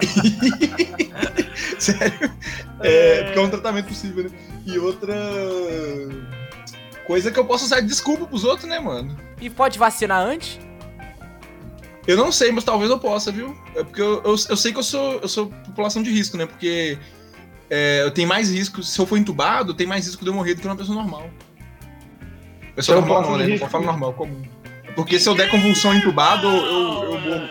Sério. 1.78 2.30
É, 2.80 3.24
porque 3.24 3.38
é 3.38 3.42
um 3.42 3.50
tratamento 3.50 3.86
possível, 3.88 4.24
né? 4.24 4.30
E 4.66 4.78
outra 4.78 5.14
coisa 7.06 7.30
que 7.30 7.38
eu 7.38 7.44
posso 7.44 7.64
usar 7.64 7.80
de 7.80 7.86
desculpa 7.86 8.26
pros 8.26 8.44
outros, 8.44 8.68
né, 8.68 8.78
mano? 8.78 9.16
E 9.40 9.50
pode 9.50 9.78
vacinar 9.78 10.20
antes? 10.24 10.58
Eu 12.06 12.16
não 12.16 12.32
sei, 12.32 12.50
mas 12.50 12.64
talvez 12.64 12.90
eu 12.90 12.98
possa, 12.98 13.30
viu? 13.30 13.56
É 13.76 13.84
porque 13.84 14.00
eu, 14.00 14.22
eu, 14.24 14.34
eu 14.48 14.56
sei 14.56 14.72
que 14.72 14.78
eu 14.78 14.82
sou, 14.82 15.14
eu 15.20 15.28
sou 15.28 15.46
população 15.66 16.02
de 16.02 16.10
risco, 16.10 16.36
né? 16.36 16.46
Porque 16.46 16.98
é, 17.70 18.02
eu 18.02 18.10
tenho 18.10 18.26
mais 18.28 18.50
risco, 18.50 18.82
se 18.82 18.98
eu 18.98 19.06
for 19.06 19.16
entubado, 19.16 19.72
tem 19.74 19.86
mais 19.86 20.06
risco 20.06 20.24
de 20.24 20.30
eu 20.30 20.34
morrer 20.34 20.54
do 20.54 20.60
que 20.60 20.66
uma 20.66 20.76
pessoa 20.76 20.96
normal. 20.96 21.30
Pessoa 22.74 22.98
Então, 22.98 23.08
normal 23.08 23.30
não, 23.32 23.38
né? 23.38 23.44
risco. 23.52 23.68
falo 23.68 23.84
normal, 23.84 24.12
comum. 24.14 24.42
Porque 24.94 25.18
se 25.18 25.28
eu 25.28 25.34
der 25.34 25.50
convulsão 25.50 25.94
entubado, 25.94 26.46
eu, 26.46 26.56
eu, 26.56 27.04
eu 27.04 27.20
morro. 27.20 27.48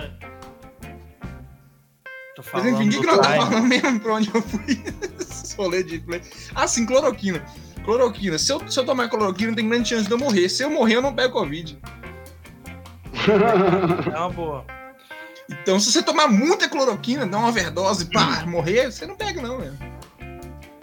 Tô 2.36 2.44
Mas 2.54 2.66
enfim, 2.66 2.88
o 2.88 2.92
que, 2.92 3.00
que 3.00 3.06
eu 3.06 3.16
tô 3.16 3.22
Prime. 3.22 3.38
falando 3.38 3.68
mesmo 3.68 4.00
pra 4.00 4.14
onde 4.14 4.34
eu 4.34 4.42
fui? 4.42 4.82
Esse 5.20 5.56
rolê 5.56 5.84
de 5.84 6.00
play. 6.00 6.22
Ah, 6.56 6.68
sim, 6.68 6.86
cloroquina. 6.86 7.44
Cloroquina. 7.84 8.38
Se 8.38 8.54
eu, 8.54 8.72
se 8.72 8.80
eu 8.80 8.86
tomar 8.86 9.10
cloroquina, 9.10 9.56
tem 9.56 9.68
grande 9.68 9.90
chance 9.90 10.06
de 10.08 10.12
eu 10.12 10.18
morrer. 10.18 10.48
Se 10.50 10.64
eu 10.64 10.70
morrer, 10.70 10.96
eu 10.96 11.02
não 11.02 11.14
pego 11.14 11.34
Covid. 11.34 11.78
É 14.12 14.18
uma 14.18 14.30
boa. 14.30 14.66
Então, 15.50 15.80
se 15.80 15.92
você 15.92 16.02
tomar 16.02 16.28
muita 16.28 16.70
cloroquina, 16.70 17.28
dar 17.28 17.38
uma 17.40 17.50
overdose, 17.50 18.06
pá, 18.06 18.46
morrer, 18.48 18.92
você 18.92 19.06
não 19.06 19.16
pega, 19.16 19.42
não, 19.42 19.60
velho. 19.60 19.78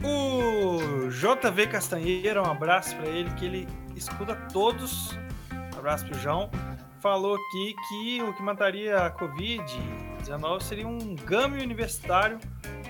O 0.04 1.08
JV 1.10 1.66
Castanheira, 1.66 2.42
um 2.42 2.50
abraço 2.50 2.94
pra 2.96 3.08
ele, 3.08 3.30
que 3.30 3.44
ele 3.44 3.68
escuta 3.96 4.36
todos. 4.52 5.18
Abraço 5.78 6.06
pro 6.06 6.18
João. 6.18 6.50
Falou 7.00 7.37
aqui 7.37 7.75
que 7.88 8.23
o 8.23 8.35
que 8.35 8.42
mataria 8.42 8.99
a 8.99 9.11
Covid-19 9.11 10.61
seria 10.61 10.87
um 10.87 11.14
game 11.14 11.62
universitário 11.62 12.38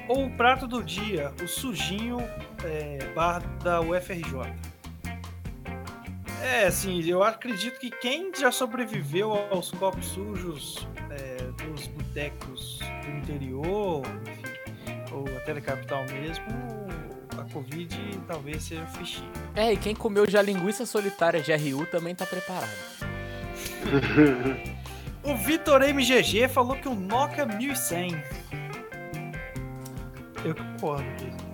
ou 0.08 0.24
o 0.24 0.30
prato 0.30 0.66
do 0.66 0.82
dia, 0.82 1.32
o 1.42 1.46
sujinho 1.46 2.16
é, 2.64 2.98
bar 3.14 3.42
da 3.62 3.80
UFRJ. 3.80 4.54
É, 6.42 6.66
assim, 6.66 7.04
eu 7.04 7.22
acredito 7.22 7.78
que 7.78 7.90
quem 7.90 8.32
já 8.34 8.50
sobreviveu 8.50 9.32
aos 9.50 9.70
copos 9.72 10.06
sujos 10.06 10.88
é, 11.10 11.36
dos 11.64 11.88
botecos 11.88 12.78
do 13.04 13.10
interior, 13.18 14.02
enfim, 14.22 15.12
ou 15.12 15.36
até 15.36 15.52
da 15.52 15.60
capital 15.60 16.04
mesmo, 16.04 16.46
Covid 17.48 18.20
talvez 18.26 18.62
seja 18.62 18.82
um 18.82 18.86
fichinho. 18.86 19.30
É, 19.54 19.72
e 19.72 19.76
quem 19.76 19.94
comeu 19.94 20.28
já 20.28 20.40
linguiça 20.42 20.84
solitária 20.86 21.40
GRU 21.42 21.86
também 21.86 22.14
tá 22.14 22.24
preparado. 22.26 22.70
O 25.20 25.36
Vitor 25.36 25.82
MGG 25.82 26.48
falou 26.48 26.76
que 26.76 26.88
o 26.88 26.94
Nokia 26.94 27.44
1100. 27.44 28.22
Eu 30.44 30.54
concordo 30.54 31.04
com 31.04 31.26
isso. 31.26 31.48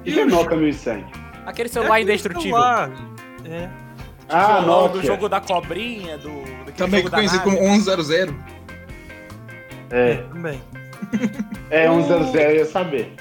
O 0.00 0.02
que 0.04 0.20
é 0.20 0.24
Nokia 0.24 0.56
1100? 0.56 1.04
Aquele 1.46 1.68
celular 1.68 1.94
aquele 1.94 2.04
indestrutível. 2.10 2.50
celular, 2.56 2.90
É. 3.44 3.68
Ah, 4.28 4.60
do 4.60 4.66
Nokia. 4.66 5.02
jogo 5.02 5.28
da 5.28 5.40
cobrinha, 5.40 6.18
do. 6.18 6.30
Também 6.76 7.02
conhecido 7.08 7.42
como 7.42 7.58
1100. 7.60 8.34
É, 9.90 10.14
Também. 10.16 10.62
é 11.70 11.88
100, 11.88 12.40
eu 12.42 12.56
ia 12.56 12.66
saber. 12.66 13.12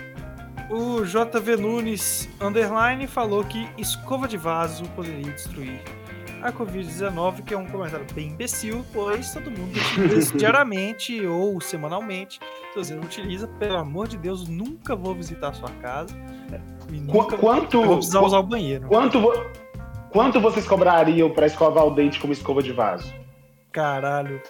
O 0.69 1.03
JV 1.05 1.55
Nunes 1.57 2.27
Underline 2.41 3.07
falou 3.07 3.43
que 3.43 3.69
escova 3.77 4.27
de 4.27 4.35
vaso 4.37 4.83
poderia 4.95 5.31
destruir 5.31 5.79
a 6.41 6.51
Covid-19, 6.51 7.43
que 7.43 7.53
é 7.53 7.57
um 7.57 7.65
comentário 7.65 8.05
bem 8.13 8.27
imbecil, 8.29 8.85
pois 8.93 9.33
todo 9.33 9.49
mundo 9.49 9.75
utiliza 9.77 10.15
isso 10.17 10.35
diariamente 10.37 11.25
ou 11.25 11.59
semanalmente. 11.61 12.39
Se 12.73 12.75
você 12.77 12.93
não 12.95 13.03
utiliza, 13.03 13.47
pelo 13.47 13.77
amor 13.77 14.07
de 14.07 14.17
Deus, 14.17 14.47
nunca 14.47 14.95
vou 14.95 15.15
visitar 15.15 15.49
a 15.49 15.53
sua 15.53 15.69
casa. 15.81 16.13
E 16.91 16.99
nunca 16.99 17.37
quanto, 17.37 17.81
vou 17.83 17.95
precisar 17.97 18.21
usar 18.21 18.39
o 18.39 18.43
banheiro. 18.43 18.87
quanto, 18.87 19.19
vo- 19.19 19.33
quanto 20.11 20.39
vocês 20.39 20.67
cobrariam 20.67 21.29
pra 21.31 21.47
escovar 21.47 21.85
o 21.85 21.91
dente 21.91 22.19
como 22.19 22.31
escova 22.33 22.61
de 22.61 22.71
vaso? 22.71 23.11
Caralho. 23.71 24.41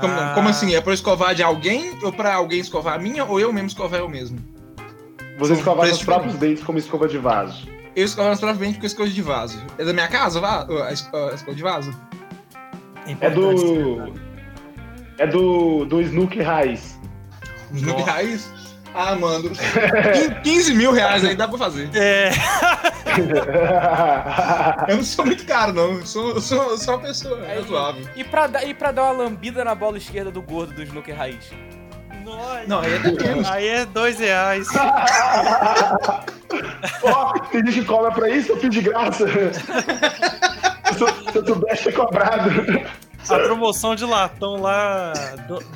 Como, 0.00 0.12
Ah, 0.12 0.32
como 0.34 0.48
assim? 0.50 0.74
É 0.74 0.80
pra 0.80 0.90
eu 0.90 0.94
escovar 0.94 1.34
de 1.34 1.42
alguém 1.42 1.98
ou 2.02 2.12
pra 2.12 2.34
alguém 2.34 2.60
escovar 2.60 2.94
a 2.94 2.98
minha 2.98 3.24
ou 3.24 3.40
eu 3.40 3.52
mesmo 3.52 3.68
escovar 3.68 4.00
eu 4.00 4.08
mesmo? 4.08 4.38
Você 5.38 5.54
preços 5.82 5.98
os 6.00 6.04
próprios 6.04 6.34
dentes 6.36 6.64
como 6.64 6.78
escova 6.78 7.08
de 7.08 7.18
vaso. 7.18 7.68
Eu 7.96 8.04
escovo 8.04 8.28
nas 8.28 8.38
próprias 8.38 8.58
porque 8.74 8.86
eu 8.86 8.88
escovo 8.88 9.08
de 9.08 9.22
vaso. 9.22 9.62
É 9.78 9.84
da 9.84 9.92
minha 9.92 10.08
casa, 10.08 10.40
a 10.84 10.92
es- 10.92 11.08
a 11.12 11.34
escova 11.34 11.56
de 11.56 11.62
vaso? 11.62 11.94
É 13.06 13.12
importante 13.12 13.64
do. 13.64 14.12
É 15.18 15.26
do, 15.26 15.84
do 15.84 16.00
Snook 16.00 16.40
Raiz. 16.40 16.98
Nossa. 17.72 18.10
Raiz? 18.10 18.52
Ah, 18.94 19.14
mano. 19.16 19.50
Quin- 20.42 20.42
15 20.42 20.74
mil 20.74 20.92
reais 20.92 21.24
aí 21.24 21.34
dá 21.36 21.46
pra 21.48 21.58
fazer. 21.58 21.90
É, 21.94 22.30
Eu 24.88 24.96
não 24.96 25.04
sou 25.04 25.26
muito 25.26 25.44
caro, 25.46 25.72
não. 25.72 25.94
Eu 25.94 26.06
sou, 26.06 26.30
eu 26.30 26.40
sou, 26.40 26.70
eu 26.70 26.78
sou 26.78 26.94
uma 26.94 27.02
pessoa 27.02 27.44
É, 27.46 27.56
razoável. 27.58 28.08
e, 28.16 28.24
pra, 28.24 28.48
e 28.64 28.74
pra 28.74 28.92
dar 28.92 29.04
uma 29.04 29.24
lambida 29.24 29.64
na 29.64 29.74
bola 29.74 29.98
esquerda 29.98 30.30
do 30.30 30.40
gordo 30.42 30.72
do 30.74 30.82
Snooker 30.82 31.16
Raiz? 31.16 31.50
Não, 32.66 32.80
aí 32.80 32.92
é. 32.92 32.98
Aí 33.50 33.68
é 33.68 33.84
dois 33.86 34.18
reais. 34.18 34.66
Ó, 37.02 37.32
tem 37.50 37.64
gente 37.66 37.80
que 37.80 37.86
cobra 37.86 38.10
pra 38.10 38.28
isso, 38.28 38.52
eu 38.52 38.56
fiz 38.58 38.70
de 38.70 38.80
graça. 38.82 39.26
se, 39.28 41.00
eu, 41.00 41.08
se 41.32 41.36
eu 41.36 41.46
soubesse 41.46 41.84
ter 41.84 41.92
cobrado. 41.92 42.50
A 43.28 43.38
promoção 43.40 43.94
de 43.94 44.04
latão 44.04 44.60
lá, 44.60 45.12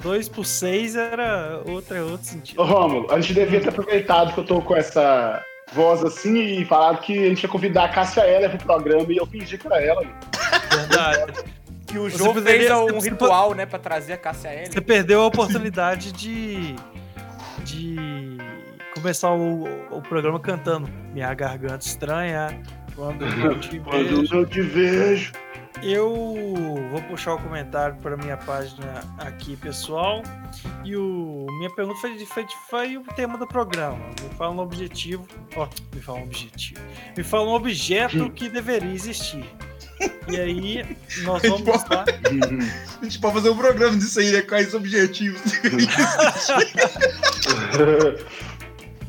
2 0.03 0.29
por 0.31 0.47
6 0.47 0.97
era 0.97 1.61
outra, 1.67 2.03
outro 2.03 2.27
sentido. 2.27 2.61
Ô, 2.61 2.65
Rômulo, 2.65 3.13
a 3.13 3.21
gente 3.21 3.35
devia 3.35 3.61
ter 3.61 3.69
aproveitado 3.69 4.33
que 4.33 4.41
eu 4.41 4.45
tô 4.45 4.63
com 4.63 4.75
essa 4.75 5.45
voz 5.73 6.03
assim 6.03 6.61
e 6.61 6.65
falado 6.65 7.01
que 7.01 7.27
a 7.27 7.29
gente 7.29 7.43
ia 7.43 7.49
convidar 7.49 7.85
a 7.85 7.89
Cássia 7.89 8.23
Heller 8.23 8.51
pro 8.51 8.67
programa 8.67 9.13
e 9.13 9.17
eu 9.17 9.27
fingi 9.27 9.59
que 9.59 9.67
era 9.67 9.83
ela. 9.83 10.03
Verdade. 10.71 11.45
Que 11.93 12.23
o 12.23 12.33
poderia- 12.35 12.77
fez 12.77 12.93
um 12.95 12.99
ritual, 13.01 13.55
né, 13.55 13.67
pra 13.67 13.79
trazer 13.79 14.15
a 14.15 14.19
Cássia 14.19 14.49
L. 14.51 14.73
Você 14.73 14.81
perdeu 14.81 15.23
a 15.23 15.27
oportunidade 15.27 16.11
de. 16.13 16.75
de 17.65 18.39
começar 18.95 19.31
o, 19.33 19.65
o 19.91 20.03
programa 20.03 20.39
cantando. 20.41 20.89
Minha 21.13 21.33
garganta 21.35 21.85
estranha. 21.87 22.61
Quando 22.95 23.25
eu 23.25 23.59
te 23.61 23.79
Quando 23.81 24.21
vejo. 24.21 24.35
eu 24.35 24.47
te 24.47 24.61
vejo. 24.63 25.33
Eu 25.83 26.15
vou 26.93 27.03
puxar 27.09 27.35
o 27.35 27.39
comentário 27.39 27.97
para 27.97 28.17
minha 28.17 28.37
página 28.37 29.01
aqui, 29.19 29.57
pessoal. 29.57 30.23
E 30.85 30.95
o 30.97 31.47
minha 31.59 31.75
pergunta 31.75 31.99
foi, 32.01 32.17
foi, 32.27 32.47
foi 32.71 32.97
o 32.99 33.03
tema 33.17 33.37
do 33.37 33.47
programa. 33.47 33.99
Me 34.23 34.29
fala 34.37 34.53
um 34.53 34.61
objetivo. 34.61 35.27
Ó, 35.57 35.67
me 35.95 36.01
fala 36.01 36.19
um 36.19 36.23
objetivo. 36.25 36.81
Me 37.17 37.25
fala 37.25 37.49
um 37.49 37.55
objeto 37.55 38.31
que 38.31 38.49
deveria 38.49 38.93
existir. 38.93 39.45
E 40.29 40.41
aí, 40.41 40.97
nós 41.23 41.43
vamos 41.43 41.67
lá. 41.67 42.05
A 43.01 43.05
gente 43.05 43.19
pode 43.19 43.35
fazer 43.35 43.51
um 43.51 43.57
programa 43.57 43.97
disso 43.97 44.21
aí, 44.21 44.31
né? 44.31 44.43
Quais 44.43 44.75
objetivos. 44.75 45.41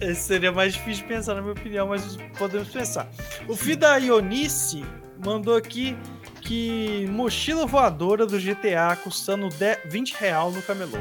Esse 0.01 0.21
seria 0.21 0.51
mais 0.51 0.73
difícil 0.73 1.03
de 1.03 1.09
pensar, 1.09 1.35
na 1.35 1.41
minha 1.41 1.53
opinião, 1.53 1.87
mas 1.87 2.17
podemos 2.37 2.67
pensar. 2.67 3.07
O 3.47 3.55
Fida 3.55 3.97
Ionice 3.97 4.83
mandou 5.23 5.55
aqui 5.55 5.95
que 6.41 7.07
mochila 7.09 7.65
voadora 7.65 8.25
do 8.25 8.37
GTA 8.37 8.97
custando 9.01 9.47
10, 9.49 9.77
20 9.85 10.11
real 10.19 10.51
no 10.51 10.61
camelô. 10.61 10.97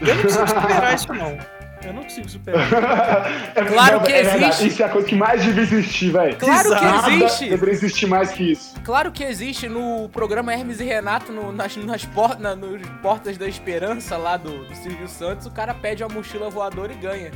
Eu 0.00 0.14
não 0.14 0.22
consigo 0.22 0.48
superar 0.48 0.94
isso, 0.94 1.12
não. 1.14 1.38
Eu 1.84 1.92
não 1.92 2.02
consigo 2.02 2.28
superar. 2.28 2.64
É, 3.54 3.62
Claro 3.64 3.98
não, 3.98 4.04
que 4.04 4.12
é 4.12 4.22
verdade, 4.22 4.44
existe. 4.46 4.66
Isso 4.68 4.82
é 4.82 4.86
a 4.86 4.88
coisa 4.88 5.06
que 5.06 5.14
mais 5.14 5.42
devia 5.44 5.62
existir, 5.62 6.10
velho. 6.10 6.36
Claro 6.36 6.68
que 6.70 6.84
Exato. 6.84 7.10
existe! 7.10 7.48
Deveria 7.50 7.74
existir 7.74 8.06
mais 8.06 8.30
que 8.32 8.52
isso. 8.52 8.74
Claro 8.84 9.12
que 9.12 9.22
existe 9.24 9.68
no 9.68 10.08
programa 10.08 10.52
Hermes 10.52 10.80
e 10.80 10.84
Renato, 10.84 11.30
no- 11.32 11.52
nas, 11.52 11.76
nas 11.76 12.04
por- 12.04 12.38
na- 12.40 12.56
nos 12.56 12.80
Portas 13.02 13.36
da 13.38 13.46
Esperança 13.46 14.16
lá 14.16 14.36
do, 14.36 14.64
do 14.64 14.74
Silvio 14.76 15.06
Santos, 15.08 15.46
o 15.46 15.50
cara 15.50 15.72
pede 15.74 16.02
a 16.02 16.08
mochila 16.08 16.48
voadora 16.50 16.92
e 16.92 16.96
ganha. 16.96 17.30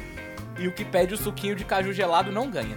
E 0.58 0.66
o 0.66 0.72
que 0.72 0.84
pede 0.84 1.14
o 1.14 1.16
suquinho 1.16 1.54
de 1.54 1.64
caju 1.64 1.92
gelado 1.92 2.32
não 2.32 2.50
ganha. 2.50 2.76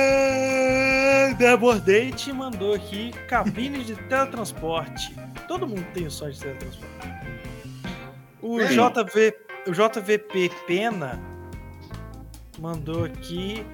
É, 0.00 1.34
Debor 1.34 1.78
Date 1.80 2.32
mandou 2.32 2.74
aqui 2.74 3.12
cabine 3.28 3.84
de 3.84 3.94
teletransporte. 3.94 5.14
Todo 5.46 5.66
mundo 5.66 5.84
tem 5.94 6.06
o 6.06 6.10
sonho 6.10 6.32
de 6.32 6.40
teletransporte. 6.40 7.17
O. 8.42 8.58
JV, 8.58 9.36
o 9.66 9.72
JVP 9.72 10.50
Pena 10.66 11.20
mandou 12.58 13.04
aqui 13.04 13.64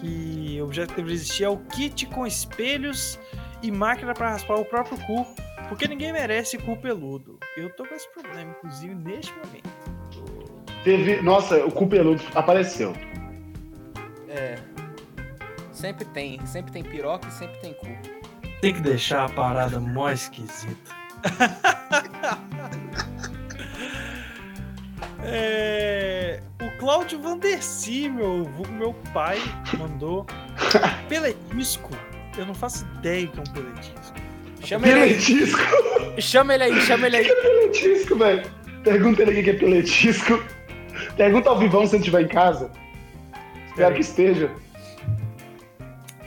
que 0.00 0.58
o 0.60 0.64
objeto 0.64 0.90
que 0.90 0.96
deveria 0.96 1.16
existir 1.16 1.44
é 1.44 1.48
o 1.48 1.56
kit 1.56 2.06
com 2.06 2.26
espelhos 2.26 3.18
e 3.62 3.70
máquina 3.70 4.14
para 4.14 4.30
raspar 4.30 4.56
o 4.56 4.64
próprio 4.64 4.98
cu, 5.06 5.26
porque 5.68 5.88
ninguém 5.88 6.12
merece 6.12 6.56
cu 6.58 6.76
peludo. 6.76 7.38
Eu 7.56 7.70
tô 7.70 7.84
com 7.84 7.94
esse 7.94 8.08
problema, 8.12 8.54
inclusive, 8.56 8.94
neste 8.94 9.32
momento. 9.32 9.68
Teve. 10.84 11.20
Nossa, 11.20 11.64
o 11.64 11.72
cu 11.72 11.88
peludo 11.88 12.22
apareceu. 12.34 12.94
É. 14.28 14.58
Sempre 15.72 16.04
tem. 16.06 16.44
Sempre 16.46 16.72
tem 16.72 16.82
piroca 16.82 17.28
e 17.28 17.32
sempre 17.32 17.58
tem 17.60 17.74
cu. 17.74 17.86
Tem 18.60 18.74
que 18.74 18.80
deixar 18.80 19.24
a 19.24 19.28
parada 19.28 19.78
mó 19.78 20.10
esquisita. 20.10 20.96
É, 25.30 26.40
o 26.62 26.78
Cláudio 26.78 27.20
Vanderci, 27.20 28.08
meu, 28.08 28.50
meu 28.70 28.94
pai, 29.12 29.38
mandou 29.78 30.26
peletisco. 31.08 31.90
Eu 32.36 32.46
não 32.46 32.54
faço 32.54 32.86
ideia 32.98 33.26
que 33.26 33.38
é 33.38 33.42
um 33.42 33.52
peletisco. 33.52 34.14
Chama 34.64 34.88
ele 34.88 35.00
aí, 35.00 35.08
Peletisco. 35.10 35.60
chama 36.20 36.54
ele 36.54 36.64
aí, 36.64 36.80
chama 36.80 37.06
ele 37.06 37.16
aí. 37.18 37.28
Peletisco, 37.28 38.16
velho. 38.16 38.50
Pergunta 38.82 39.22
ele 39.22 39.40
o 39.40 39.44
que 39.44 39.50
é 39.50 39.52
peletisco. 39.54 40.42
Pergunta 41.16 41.50
ao 41.50 41.58
vivão 41.58 41.86
se 41.86 41.96
ele 41.96 42.02
estiver 42.02 42.22
em 42.22 42.28
casa. 42.28 42.70
Espero 43.68 43.94
que 43.94 44.00
esteja. 44.00 44.50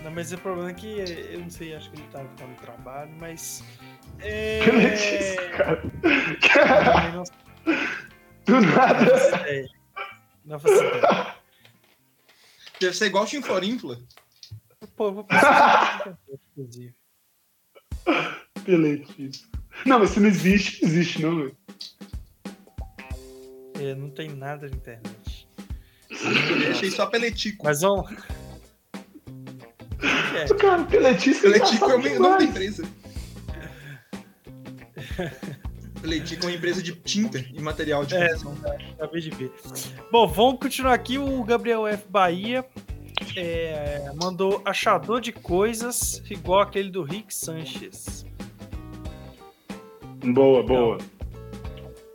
Não, 0.03 0.11
mas 0.11 0.31
o 0.31 0.37
problema 0.37 0.69
é 0.69 0.73
que 0.73 0.87
eu 1.31 1.39
não 1.39 1.49
sei, 1.49 1.75
acho 1.75 1.89
que 1.91 1.97
ele 1.97 2.07
tava 2.11 2.27
ficando 2.29 2.49
no 2.49 2.55
trabalho, 2.55 3.11
mas. 3.19 3.63
É... 4.19 4.61
Peletisco, 4.63 5.57
cara. 5.57 5.83
Não 8.51 8.61
Do 8.61 8.67
nada. 8.67 9.05
faço 9.17 9.35
ideia. 9.35 9.69
Não 10.45 10.59
faço 10.59 10.73
ideia. 10.75 11.35
Deve 12.79 12.97
ser 12.97 13.05
igual 13.05 13.27
Chinflorinfla. 13.27 13.99
Pô, 14.95 15.07
eu 15.09 15.13
vou 15.13 15.23
pensar, 15.23 16.17
inclusive. 16.51 16.95
Peletisco. 18.65 19.49
Não, 19.85 19.99
mas 19.99 20.09
se 20.11 20.19
não 20.19 20.27
existe, 20.27 20.81
não 20.81 20.89
existe, 20.89 21.21
não, 21.21 21.37
velho. 21.37 21.57
É, 23.79 23.95
não 23.95 24.09
tem 24.09 24.29
nada 24.29 24.67
na 24.67 24.75
internet. 24.75 25.47
Eu 26.09 26.71
achei 26.71 26.89
só 26.91 27.05
peletico. 27.05 27.63
Mas 27.65 27.81
vamos. 27.81 28.11
É, 30.35 30.53
Cara, 30.55 30.83
peletisco. 30.85 31.43
Peletico 31.43 31.89
é 31.89 31.95
o 31.95 32.19
nome 32.19 32.37
da 32.39 32.43
empresa. 32.43 32.83
Peletico 36.01 36.45
é 36.45 36.49
uma 36.49 36.55
empresa 36.55 36.81
de 36.81 36.93
tinta 36.93 37.37
e 37.53 37.61
material 37.61 38.03
de 38.05 38.15
É. 38.15 38.29
construção. 38.29 38.57
acabei 38.97 39.21
de 39.21 39.29
ver. 39.29 39.51
Bom, 40.11 40.27
vamos 40.27 40.59
continuar 40.59 40.93
aqui. 40.93 41.17
O 41.17 41.43
Gabriel 41.43 41.85
F. 41.87 42.03
Bahia 42.09 42.65
é, 43.35 44.11
mandou 44.21 44.61
achador 44.65 45.21
de 45.21 45.31
coisas 45.31 46.21
igual 46.29 46.61
aquele 46.61 46.89
do 46.89 47.03
Rick 47.03 47.33
Sanchez. 47.33 48.25
Boa, 50.23 50.63
boa. 50.63 50.97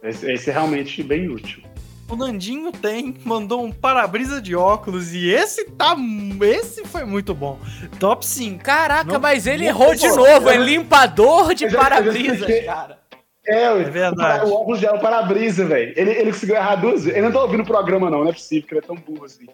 Esse, 0.03 0.31
esse 0.31 0.51
é 0.51 0.53
realmente 0.53 1.03
bem 1.03 1.29
útil. 1.29 1.63
O 2.09 2.15
Nandinho 2.15 2.71
tem, 2.71 3.17
mandou 3.25 3.65
um 3.65 3.73
para-brisa 3.73 4.41
de 4.41 4.55
óculos 4.55 5.13
e 5.13 5.29
esse 5.29 5.65
tá. 5.73 5.97
Esse 6.41 6.85
foi 6.85 7.05
muito 7.05 7.35
bom. 7.35 7.59
Top 7.99 8.25
5. 8.25 8.63
Caraca, 8.63 9.13
Não- 9.15 9.21
mas 9.21 9.45
ele 9.45 9.67
errou 9.67 9.93
de 9.93 10.07
novo. 10.09 10.49
É 10.49 10.57
limpador 10.57 11.53
de 11.53 11.65
expliquei. 11.65 12.63
cara. 12.63 13.01
É, 13.47 13.65
É 13.65 13.85
verdade. 13.85 14.45
O 14.45 14.55
óculos 14.55 14.81
já 14.81 14.89
é 14.89 14.93
o 14.93 14.99
para-brisa, 14.99 15.65
velho. 15.65 15.93
Ele, 15.97 16.11
ele 16.11 16.33
conseguiu 16.33 16.57
errar 16.57 16.77
duas 16.77 17.05
vezes. 17.05 17.17
Ele 17.17 17.27
não 17.27 17.33
tá 17.33 17.43
ouvindo 17.43 17.63
o 17.63 17.67
programa, 17.67 18.11
não. 18.11 18.25
Não 18.25 18.31
é 18.31 18.33
possível, 18.33 18.67
que 18.67 18.75
ele 18.75 18.81
é 18.81 18.87
tão 18.87 18.97
burro 18.97 19.25
assim. 19.25 19.47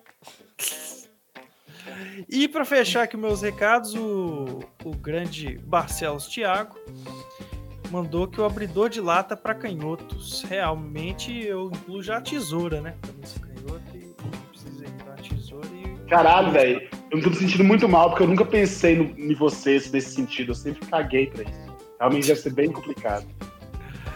E 2.28 2.48
para 2.48 2.64
fechar 2.64 3.02
aqui 3.02 3.16
meus 3.16 3.42
recados, 3.42 3.94
o, 3.94 4.60
o 4.84 4.90
grande 4.96 5.58
Barcelos 5.64 6.26
Thiago 6.26 6.76
mandou 7.90 8.26
que 8.26 8.40
o 8.40 8.44
abridor 8.44 8.88
de 8.88 9.00
lata 9.00 9.36
para 9.36 9.54
canhotos. 9.54 10.42
Realmente 10.42 11.44
eu 11.44 11.70
incluo 11.72 12.02
já 12.02 12.16
a 12.16 12.20
tesoura, 12.20 12.80
né? 12.80 12.94
Também 13.02 13.26
sou 13.26 13.42
canhoto 13.42 13.96
e 13.96 13.98
e 13.98 14.48
precisa 14.50 14.84
ir 14.84 15.04
da 15.04 15.14
tesoura 15.14 15.68
e. 15.68 16.08
Caralho, 16.08 16.52
velho. 16.52 16.88
Eu 17.10 17.18
me 17.18 17.22
tô 17.22 17.30
me 17.30 17.36
sentindo 17.36 17.64
muito 17.64 17.86
mal, 17.88 18.08
porque 18.10 18.22
eu 18.22 18.28
nunca 18.28 18.44
pensei 18.44 18.96
no, 18.96 19.04
em 19.18 19.34
vocês 19.34 19.90
nesse 19.90 20.14
sentido. 20.14 20.52
Eu 20.52 20.54
sempre 20.54 20.86
caguei 20.86 21.26
pra 21.26 21.42
isso. 21.42 21.76
Realmente 22.00 22.28
deve 22.28 22.40
ser 22.40 22.52
bem 22.52 22.72
complicado. 22.72 23.26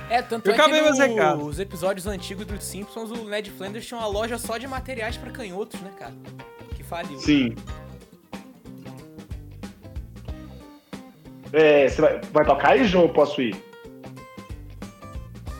É, 0.08 0.22
tanto 0.22 0.46
Eu 0.48 0.52
é 0.52 0.54
que 0.54 0.60
acabei 0.60 0.82
meus 0.82 0.98
recados. 0.98 1.44
nos 1.44 1.58
episódios 1.58 2.06
antigos 2.06 2.46
dos 2.46 2.62
Simpsons, 2.64 3.10
o 3.10 3.24
Ned 3.24 3.50
Flanders 3.50 3.86
tinha 3.86 3.98
uma 3.98 4.06
loja 4.06 4.38
só 4.38 4.56
de 4.56 4.66
materiais 4.68 5.16
pra 5.16 5.30
canhotos, 5.30 5.80
né, 5.80 5.90
cara? 5.98 6.14
Que 6.76 6.84
faliu. 6.84 7.18
Sim. 7.18 7.54
É, 11.52 11.88
você 11.88 12.00
vai, 12.00 12.20
vai 12.32 12.44
tocar 12.44 12.70
aí, 12.70 12.84
João? 12.86 13.08
Posso 13.08 13.40
ir? 13.40 13.56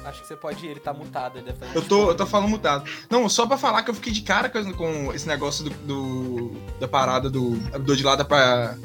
Acho 0.05 0.21
que 0.23 0.29
você 0.29 0.37
pode 0.37 0.65
ir, 0.65 0.71
ele 0.71 0.81
tá 0.81 0.93
mutado. 0.93 1.39
Ele 1.39 1.47
deve 1.47 1.59
fazer 1.59 1.77
Eu 1.77 1.83
tô, 1.83 2.11
eu 2.11 2.17
tô 2.17 2.27
falando 2.27 2.49
mutado. 2.49 2.89
Não, 3.11 3.29
só 3.29 3.47
pra 3.47 3.57
falar 3.59 3.83
que 3.83 3.91
eu 3.91 3.95
fiquei 3.95 4.13
de 4.13 4.23
cara 4.23 4.49
com, 4.49 4.73
com 4.73 5.13
esse 5.13 5.27
negócio 5.27 5.65
do, 5.65 5.71
do- 5.71 6.61
da 6.79 6.87
parada 6.87 7.29
do 7.29 7.55
abridor 7.73 7.97
de 7.97 8.05
lata 8.05 8.25
pra 8.25 8.77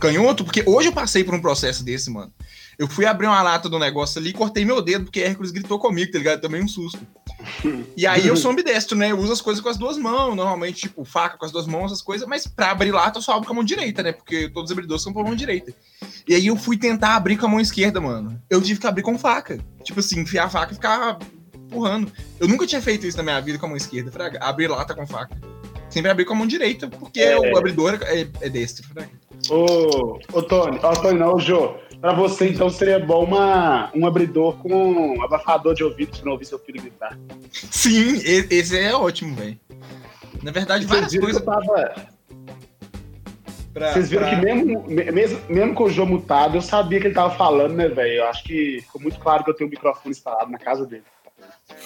canhoto, 0.00 0.44
porque 0.44 0.64
hoje 0.66 0.88
eu 0.88 0.92
passei 0.92 1.22
por 1.22 1.34
um 1.34 1.40
processo 1.40 1.84
desse, 1.84 2.10
mano. 2.10 2.32
Eu 2.78 2.88
fui 2.88 3.06
abrir 3.06 3.26
uma 3.26 3.40
lata 3.42 3.68
do 3.68 3.78
negócio 3.78 4.20
ali 4.20 4.30
e 4.30 4.32
cortei 4.32 4.64
meu 4.64 4.82
dedo, 4.82 5.04
porque 5.04 5.20
Hércules 5.20 5.50
gritou 5.52 5.78
comigo, 5.78 6.10
tá 6.12 6.18
ligado? 6.18 6.40
Também 6.40 6.62
um 6.62 6.68
susto. 6.68 6.98
E 7.96 8.06
aí 8.06 8.26
eu 8.26 8.36
sou 8.36 8.50
ambidestro, 8.50 8.96
né? 8.96 9.10
Eu 9.12 9.18
uso 9.18 9.32
as 9.32 9.40
coisas 9.40 9.62
com 9.62 9.68
as 9.68 9.76
duas 9.76 9.96
mãos, 9.96 10.34
normalmente, 10.34 10.82
tipo, 10.82 11.04
faca 11.04 11.36
com 11.36 11.44
as 11.44 11.52
duas 11.52 11.66
mãos, 11.66 11.86
essas 11.86 12.02
coisas, 12.02 12.26
mas 12.26 12.46
pra 12.46 12.70
abrir 12.70 12.90
lata 12.90 13.18
eu 13.18 13.22
só 13.22 13.32
abro 13.32 13.46
com 13.46 13.52
a 13.52 13.56
mão 13.56 13.64
direita, 13.64 14.02
né? 14.02 14.12
Porque 14.12 14.48
todos 14.48 14.70
os 14.70 14.72
abridores 14.72 15.02
são 15.02 15.12
com 15.12 15.20
a 15.20 15.24
mão 15.24 15.34
direita. 15.34 15.72
E 16.26 16.34
aí 16.34 16.46
eu 16.46 16.56
fui 16.56 16.76
tentar 16.76 17.16
abrir 17.16 17.36
com 17.36 17.46
a 17.46 17.48
mão 17.48 17.60
esquerda, 17.60 18.00
mano. 18.00 18.40
Eu 18.48 18.60
tive 18.62 18.80
que 18.80 18.86
abrir 18.86 19.02
com 19.02 19.18
faca. 19.18 19.58
Tipo 19.82 20.00
assim, 20.00 20.20
enfiar 20.20 20.44
a 20.46 20.50
faca 20.50 20.72
e 20.72 20.74
ficar 20.74 21.18
empurrando. 21.54 22.10
Eu 22.40 22.48
nunca 22.48 22.66
tinha 22.66 22.80
feito 22.80 23.06
isso 23.06 23.16
na 23.16 23.22
minha 23.22 23.40
vida 23.40 23.58
com 23.58 23.66
a 23.66 23.68
mão 23.68 23.76
esquerda, 23.76 24.10
fraga. 24.10 24.38
Abrir 24.42 24.68
lata 24.68 24.94
com 24.94 25.06
faca. 25.06 25.36
Sempre 25.90 26.10
abri 26.10 26.24
com 26.24 26.32
a 26.32 26.36
mão 26.36 26.46
direita, 26.46 26.88
porque 26.88 27.20
É. 27.20 27.38
o 27.38 27.56
abridor 27.56 27.98
é, 28.02 28.26
é 28.40 28.48
destro, 28.48 28.84
fraga. 28.88 29.10
Ô, 29.50 30.18
ô 30.32 30.42
Tony, 30.42 30.78
ó, 30.82 30.92
Tony, 30.94 31.18
não, 31.18 31.34
ô 31.34 31.38
Jô. 31.38 31.76
Pra 32.04 32.12
você, 32.12 32.50
então, 32.50 32.68
seria 32.68 32.98
bom 32.98 33.24
uma, 33.24 33.90
um 33.94 34.06
abridor 34.06 34.58
com 34.58 35.22
abafador 35.22 35.72
de 35.74 35.82
ouvido 35.82 36.10
pra 36.14 36.26
não 36.26 36.32
ouvir 36.32 36.44
seu 36.44 36.58
filho 36.58 36.82
gritar. 36.82 37.18
Sim, 37.50 38.18
esse 38.50 38.78
é 38.78 38.94
ótimo, 38.94 39.34
velho. 39.34 39.58
Na 40.42 40.52
verdade, 40.52 40.84
Vocês 40.86 41.00
várias 41.00 41.18
coisas 41.18 41.40
eu 41.40 41.46
tava. 41.46 41.94
pra. 43.72 43.90
Vocês 43.94 44.10
viram 44.10 44.28
pra- 44.28 44.38
que 44.38 44.44
mesmo, 44.44 44.86
me- 44.86 45.10
mesmo, 45.10 45.40
mesmo 45.48 45.74
com 45.74 45.84
o 45.84 45.88
Jô 45.88 46.04
mutado, 46.04 46.58
eu 46.58 46.60
sabia 46.60 47.00
que 47.00 47.06
ele 47.06 47.14
tava 47.14 47.34
falando, 47.36 47.72
né, 47.72 47.88
velho? 47.88 48.12
Eu 48.18 48.26
acho 48.26 48.44
que 48.44 48.82
ficou 48.82 49.00
muito 49.00 49.18
claro 49.18 49.42
que 49.42 49.48
eu 49.48 49.54
tenho 49.54 49.68
um 49.68 49.70
microfone 49.70 50.10
instalado 50.14 50.50
na 50.50 50.58
casa 50.58 50.84
dele. 50.84 51.04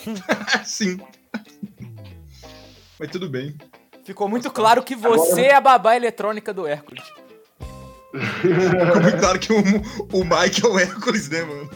Sim. 0.67 0.99
Mas 2.99 3.09
tudo 3.09 3.29
bem. 3.31 3.55
Ficou 4.03 4.29
muito 4.29 4.51
claro 4.51 4.83
que 4.83 4.97
você 4.97 5.43
é 5.43 5.55
a 5.55 5.61
babá 5.61 5.95
eletrônica 5.95 6.53
do 6.53 6.67
Hércules. 6.67 7.05
Ficou 8.43 9.03
muito 9.03 9.19
claro 9.19 9.39
que 9.39 9.53
o, 9.53 9.59
o 10.13 10.25
Mike 10.25 10.65
é 10.65 10.69
o 10.69 10.79
Hércules, 10.79 11.29
né, 11.29 11.43
mano? 11.43 11.69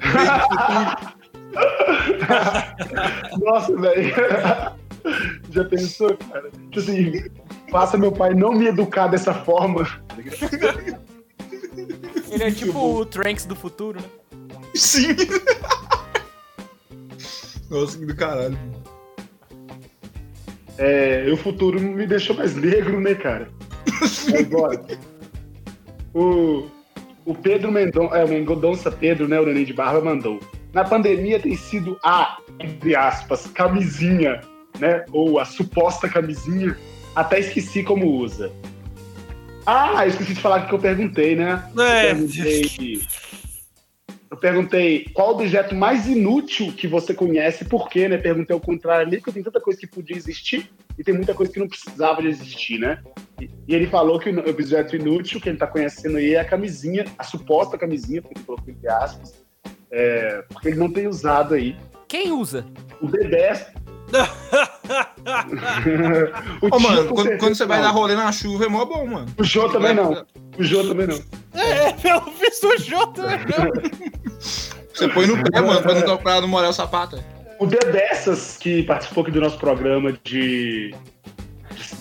Nossa, 3.44 3.76
velho. 3.76 4.14
Já 5.50 5.64
pensou, 5.64 6.16
cara? 6.16 6.50
Tipo 6.50 6.80
assim, 6.80 7.24
faça 7.70 7.96
meu 7.96 8.10
pai 8.12 8.34
não 8.34 8.52
me 8.52 8.66
educar 8.66 9.06
dessa 9.08 9.34
forma. 9.34 9.86
Ele 12.30 12.42
é 12.42 12.50
tipo 12.50 12.78
o 12.78 13.06
Tranks 13.06 13.46
do 13.46 13.54
futuro, 13.54 14.00
né? 14.00 14.08
Sim. 14.74 15.14
Nossa, 17.70 17.98
que 17.98 18.06
do 18.06 18.16
caralho. 18.16 18.58
É, 20.76 21.28
o 21.32 21.36
futuro 21.36 21.80
me 21.80 22.04
deixou 22.06 22.34
mais 22.34 22.56
negro, 22.56 23.00
né, 23.00 23.14
cara? 23.14 23.48
Mas 24.30 24.48
bora. 24.48 24.84
O, 26.14 26.66
o 27.24 27.34
Pedro 27.34 27.72
Mendonça, 27.72 28.16
é, 28.16 28.24
o 28.24 28.28
Mendonça 28.28 28.90
Pedro, 28.90 29.26
né, 29.26 29.40
o 29.40 29.46
Neném 29.46 29.64
de 29.64 29.72
Barba, 29.72 30.00
mandou. 30.00 30.40
Na 30.72 30.84
pandemia 30.84 31.38
tem 31.38 31.56
sido 31.56 31.98
a, 32.02 32.38
entre 32.60 32.96
aspas, 32.96 33.46
camisinha, 33.48 34.40
né? 34.78 35.04
Ou 35.12 35.38
a 35.38 35.44
suposta 35.44 36.08
camisinha. 36.08 36.76
Até 37.14 37.38
esqueci 37.38 37.82
como 37.82 38.06
usa. 38.06 38.52
Ah, 39.64 40.06
esqueci 40.06 40.34
de 40.34 40.40
falar 40.40 40.66
que 40.66 40.74
eu 40.74 40.78
perguntei, 40.78 41.36
né? 41.36 41.64
É, 41.78 42.10
Eu 42.10 42.16
perguntei, 42.16 43.00
eu 44.30 44.36
perguntei 44.36 45.04
qual 45.14 45.30
objeto 45.30 45.74
mais 45.74 46.08
inútil 46.08 46.72
que 46.72 46.88
você 46.88 47.14
conhece, 47.14 47.62
e 47.62 47.68
por 47.68 47.88
quê, 47.88 48.08
né? 48.08 48.18
Perguntei 48.18 48.52
ao 48.52 48.60
contrário 48.60 49.06
ali, 49.06 49.18
porque 49.18 49.32
tem 49.32 49.42
tanta 49.42 49.60
coisa 49.60 49.78
que 49.78 49.86
podia 49.86 50.16
existir 50.16 50.70
e 50.98 51.04
tem 51.04 51.14
muita 51.14 51.34
coisa 51.34 51.52
que 51.52 51.60
não 51.60 51.68
precisava 51.68 52.20
de 52.20 52.28
existir, 52.28 52.78
né? 52.78 53.00
E, 53.40 53.50
e 53.66 53.74
ele 53.74 53.86
falou 53.86 54.18
que 54.18 54.30
o 54.30 54.50
objeto 54.50 54.96
inútil 54.96 55.40
que 55.40 55.48
ele 55.48 55.58
tá 55.58 55.66
conhecendo 55.66 56.18
aí 56.18 56.34
é 56.34 56.40
a 56.40 56.44
camisinha, 56.44 57.04
a 57.18 57.24
suposta 57.24 57.76
camisinha, 57.76 58.22
porque 58.22 58.38
ele 58.38 58.46
colocou 58.46 58.72
entre 58.72 58.88
aspas, 58.88 59.44
é, 59.90 60.44
porque 60.48 60.68
ele 60.68 60.78
não 60.78 60.92
tem 60.92 61.06
usado 61.06 61.54
aí. 61.54 61.76
Quem 62.08 62.32
usa? 62.32 62.64
O 63.00 63.06
D10. 63.06 63.66
o 66.62 66.76
Ô, 66.76 66.78
mano, 66.78 67.08
quando, 67.08 67.22
certeza 67.22 67.38
quando 67.38 67.54
você 67.54 67.66
vai 67.66 67.78
não. 67.78 67.86
dar 67.86 67.92
rolê 67.92 68.14
na 68.14 68.30
chuva 68.30 68.66
é 68.66 68.68
mó 68.68 68.84
bom, 68.84 69.06
mano. 69.06 69.26
O 69.38 69.44
Jô 69.44 69.68
também 69.68 69.94
não. 69.94 70.24
O 70.58 70.62
Jô 70.62 70.86
também 70.86 71.06
não. 71.06 71.18
é, 71.54 71.92
pelo 71.94 72.30
visto 72.32 72.68
o 72.68 72.78
Jô 72.78 73.06
também 73.08 73.38
não. 73.38 73.72
Você 74.92 75.08
põe 75.08 75.26
no 75.26 75.42
pé, 75.42 75.60
mano, 75.60 75.82
pra 75.82 75.94
não, 75.94 76.18
pra 76.18 76.40
não 76.40 76.48
molhar 76.48 76.70
o 76.70 76.74
sapato. 76.74 77.22
O 77.58 77.66
D 77.66 77.78
dessas 77.90 78.58
que 78.58 78.82
participou 78.82 79.22
aqui 79.22 79.32
do 79.32 79.40
nosso 79.40 79.58
programa 79.58 80.12
de, 80.22 80.94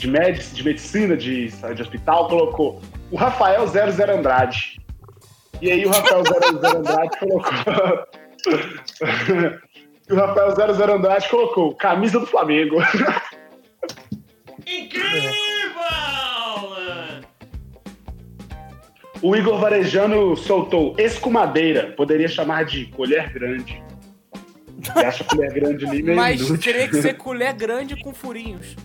de, 0.03 0.07
med, 0.09 0.37
de 0.53 0.63
medicina, 0.63 1.15
de, 1.15 1.47
de 1.47 1.81
hospital, 1.81 2.27
colocou 2.27 2.81
o 3.09 3.15
Rafael 3.15 3.65
00 3.65 4.17
Andrade. 4.17 4.81
E 5.61 5.71
aí 5.71 5.85
o 5.85 5.89
Rafael 5.89 6.23
00 6.25 6.59
Andrade 6.77 7.19
colocou. 7.19 7.51
e 10.09 10.11
o 10.13 10.15
Rafael 10.15 10.55
00 10.55 10.93
Andrade 10.93 11.29
colocou 11.29 11.73
camisa 11.75 12.19
do 12.19 12.25
Flamengo. 12.25 12.75
O 19.21 19.35
Igor 19.37 19.57
Varejano 19.57 20.35
soltou 20.35 20.95
escumadeira, 20.97 21.93
poderia 21.95 22.27
chamar 22.27 22.65
de 22.65 22.87
colher 22.87 23.31
grande. 23.31 23.81
Você 24.81 24.99
acha 24.99 25.23
colher 25.23 25.53
grande 25.53 25.85
ali 25.85 26.03
meio 26.03 26.17
Mas 26.17 26.41
inútil. 26.41 26.73
teria 26.73 26.89
que 26.89 27.01
ser 27.01 27.13
colher 27.13 27.53
grande 27.53 27.95
com 28.03 28.13
furinhos. 28.13 28.75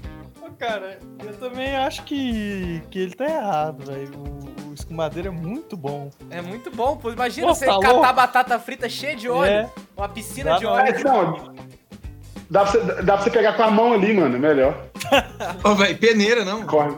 Cara, 0.58 0.98
eu 1.24 1.32
também 1.34 1.76
acho 1.76 2.02
que, 2.04 2.82
que 2.90 2.98
ele 2.98 3.14
tá 3.14 3.24
errado, 3.26 3.84
velho. 3.86 4.10
O, 4.18 4.70
o 4.70 4.74
escumadeiro 4.74 5.28
é 5.28 5.30
muito 5.30 5.76
bom. 5.76 6.10
É 6.30 6.42
muito 6.42 6.68
bom, 6.70 6.96
pô. 6.96 7.12
Imagina 7.12 7.46
Pô, 7.46 7.54
você 7.54 7.66
tá 7.66 7.74
catar 7.78 7.92
louco? 7.92 8.12
batata 8.14 8.58
frita 8.58 8.88
cheia 8.88 9.14
de 9.14 9.28
óleo. 9.28 9.50
É. 9.50 9.70
Uma 9.96 10.08
piscina 10.08 10.50
Dá 10.52 10.58
de 10.58 10.64
não. 10.64 10.72
óleo. 10.72 10.86
É, 10.88 11.04
não, 11.04 11.54
dá, 12.50 12.62
pra 12.64 12.70
você, 12.72 12.78
dá 13.02 13.14
pra 13.14 13.22
você 13.22 13.30
pegar 13.30 13.52
com 13.52 13.62
a 13.62 13.70
mão 13.70 13.92
ali, 13.92 14.12
mano, 14.12 14.34
é 14.34 14.38
melhor. 14.38 14.84
Ô, 15.64 15.74
velho, 15.76 15.96
peneira, 15.98 16.44
não. 16.44 16.64
Corre. 16.66 16.96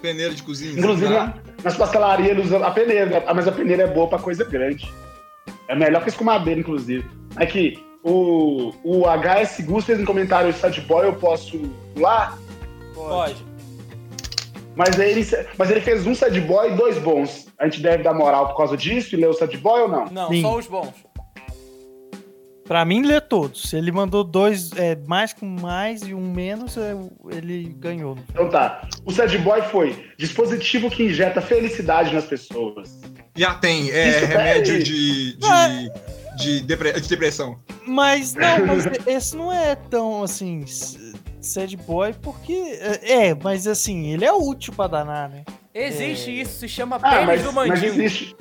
Peneira 0.00 0.34
de 0.34 0.42
cozinha. 0.42 0.72
Inclusive, 0.78 1.14
tá? 1.14 1.26
na- 1.26 1.34
nas 1.62 1.76
pastelarias 1.76 2.28
ele 2.30 2.42
usa 2.42 2.58
a 2.66 2.70
peneira, 2.72 3.22
mas 3.32 3.46
a 3.46 3.52
peneira 3.52 3.84
é 3.84 3.86
boa 3.86 4.08
pra 4.08 4.18
coisa 4.18 4.44
grande. 4.44 4.92
É 5.68 5.76
melhor 5.76 6.00
que 6.02 6.06
a 6.06 6.12
escumadeira, 6.12 6.58
inclusive. 6.58 7.08
Aqui, 7.36 7.80
o, 8.04 8.72
o 8.82 9.02
HS 9.04 9.60
Gus 9.64 9.84
fez 9.84 10.00
um 10.00 10.04
comentário 10.04 10.52
sad 10.52 10.80
boy, 10.82 11.06
eu 11.06 11.14
posso 11.14 11.58
pular? 11.94 12.38
Pode. 12.94 13.44
Mas 14.74 14.98
aí 14.98 15.10
ele, 15.12 15.26
mas 15.58 15.70
ele 15.70 15.80
fez 15.80 16.06
um 16.06 16.14
sad 16.14 16.40
boy 16.40 16.72
e 16.72 16.76
dois 16.76 16.98
bons. 16.98 17.46
A 17.58 17.64
gente 17.64 17.80
deve 17.80 18.02
dar 18.02 18.14
moral 18.14 18.48
por 18.48 18.56
causa 18.56 18.76
disso 18.76 19.14
e 19.14 19.18
ler 19.18 19.28
o 19.28 19.34
sad 19.34 19.56
boy 19.58 19.82
ou 19.82 19.88
não? 19.88 20.06
Não, 20.06 20.28
Sim. 20.28 20.42
só 20.42 20.56
os 20.56 20.66
bons. 20.66 20.94
Pra 22.64 22.84
mim, 22.84 23.02
lê 23.02 23.20
todos. 23.20 23.68
Se 23.68 23.76
ele 23.76 23.92
mandou 23.92 24.24
dois 24.24 24.70
é, 24.76 24.96
mais 25.06 25.32
com 25.34 25.44
mais 25.44 26.02
e 26.02 26.14
um 26.14 26.32
menos, 26.32 26.76
é, 26.78 26.96
ele 27.30 27.74
ganhou. 27.78 28.16
Então 28.30 28.48
tá. 28.48 28.88
O 29.04 29.12
sad 29.12 29.36
boy 29.38 29.60
foi 29.62 30.06
dispositivo 30.16 30.88
que 30.88 31.02
injeta 31.02 31.40
felicidade 31.40 32.14
nas 32.14 32.24
pessoas. 32.24 32.98
Já 33.36 33.54
tem, 33.54 33.90
é 33.90 34.08
Isso, 34.08 34.26
remédio 34.26 34.82
de, 34.82 35.36
de, 35.36 35.46
Ah. 35.46 35.68
De, 36.36 36.60
depre- 36.60 37.00
de 37.00 37.08
depressão. 37.08 37.58
Mas 37.86 38.34
não, 38.34 38.66
mas 38.66 38.84
esse 39.06 39.36
não 39.36 39.52
é 39.52 39.74
tão 39.74 40.22
assim. 40.22 40.64
Sad 41.40 41.76
boy, 41.78 42.14
porque. 42.22 42.52
É, 42.52 43.28
é, 43.28 43.34
mas 43.34 43.66
assim, 43.66 44.12
ele 44.12 44.24
é 44.24 44.32
útil 44.32 44.72
pra 44.74 44.86
danar, 44.86 45.28
né? 45.28 45.44
Existe 45.74 46.30
É. 46.30 46.34
isso, 46.34 46.60
se 46.60 46.68
chama 46.68 46.96
Ah, 47.02 47.10
pênis 47.10 47.26
mas, 47.26 47.42
do 47.42 47.52
mas 47.52 47.82
existe. 47.82 48.36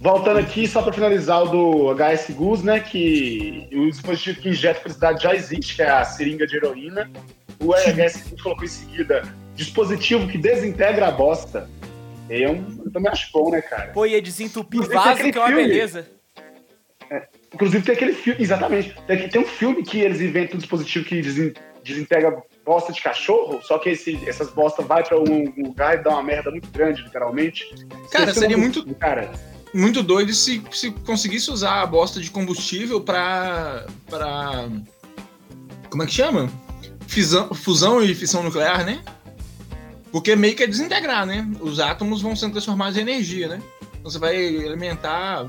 Voltando 0.00 0.38
aqui, 0.38 0.66
só 0.66 0.80
pra 0.82 0.92
finalizar 0.92 1.42
o 1.42 1.48
do 1.48 1.94
HS 1.94 2.30
Gus, 2.34 2.62
né? 2.62 2.80
Que 2.80 3.68
o 3.72 3.90
dispositivo 3.90 4.40
que 4.40 4.48
injeta 4.48 4.80
felicidade 4.80 5.22
já 5.22 5.34
existe, 5.34 5.76
que 5.76 5.82
é 5.82 5.90
a 5.90 6.04
seringa 6.04 6.46
de 6.46 6.56
heroína. 6.56 7.10
O 7.62 7.74
HS 7.74 8.22
Gus 8.30 8.40
colocou 8.42 8.64
em 8.64 8.68
seguida 8.68 9.22
dispositivo 9.54 10.26
que 10.26 10.38
desintegra 10.38 11.08
a 11.08 11.10
bosta. 11.10 11.68
Eu, 12.30 12.56
eu 12.84 12.90
também 12.92 13.10
acho 13.12 13.30
bom, 13.32 13.50
né, 13.50 13.60
cara? 13.60 13.88
Pô, 13.92 14.06
ia 14.06 14.22
desentupir 14.22 14.80
Tem 14.86 14.96
vaso, 14.96 15.16
que 15.30 15.36
é 15.36 15.40
uma 15.40 15.48
filme. 15.48 15.64
beleza. 15.64 16.06
Inclusive 17.52 17.84
tem 17.84 17.94
aquele 17.94 18.12
filme, 18.12 18.42
exatamente. 18.42 18.94
Tem, 19.06 19.28
tem 19.28 19.40
um 19.40 19.46
filme 19.46 19.82
que 19.82 19.98
eles 19.98 20.20
inventam 20.20 20.54
um 20.56 20.58
dispositivo 20.58 21.04
que 21.04 21.20
desen- 21.20 21.52
desintegra 21.82 22.42
bosta 22.64 22.92
de 22.92 23.00
cachorro, 23.02 23.60
só 23.62 23.78
que 23.78 23.88
esse- 23.90 24.20
essas 24.28 24.50
bostas 24.50 24.86
vai 24.86 25.02
pra 25.02 25.18
um 25.18 25.52
lugar 25.56 25.98
e 25.98 26.02
dá 26.02 26.10
uma 26.10 26.22
merda 26.22 26.50
muito 26.50 26.68
grande, 26.70 27.02
literalmente. 27.02 27.64
Cara, 28.10 28.32
seria 28.34 28.56
muito- 28.58 28.94
Cara, 28.96 29.30
Muito 29.72 30.02
doido 30.02 30.32
se, 30.34 30.60
se 30.72 30.90
conseguisse 30.90 31.48
usar 31.48 31.80
a 31.82 31.86
bosta 31.86 32.20
de 32.20 32.28
combustível 32.28 33.00
pra. 33.00 33.86
pra. 34.08 34.68
Como 35.88 36.02
é 36.02 36.06
que 36.06 36.12
chama? 36.12 36.50
Fisão, 37.06 37.54
fusão 37.54 38.02
e 38.02 38.12
fissão 38.12 38.42
nuclear, 38.42 38.84
né? 38.84 39.00
Porque 40.10 40.34
meio 40.34 40.56
que 40.56 40.64
é 40.64 40.66
desintegrar, 40.66 41.24
né? 41.24 41.48
Os 41.60 41.78
átomos 41.78 42.20
vão 42.20 42.34
sendo 42.34 42.50
transformados 42.52 42.96
em 42.96 43.02
energia, 43.02 43.46
né? 43.46 43.62
Então 44.00 44.10
você 44.10 44.18
vai 44.18 44.34
alimentar 44.36 45.46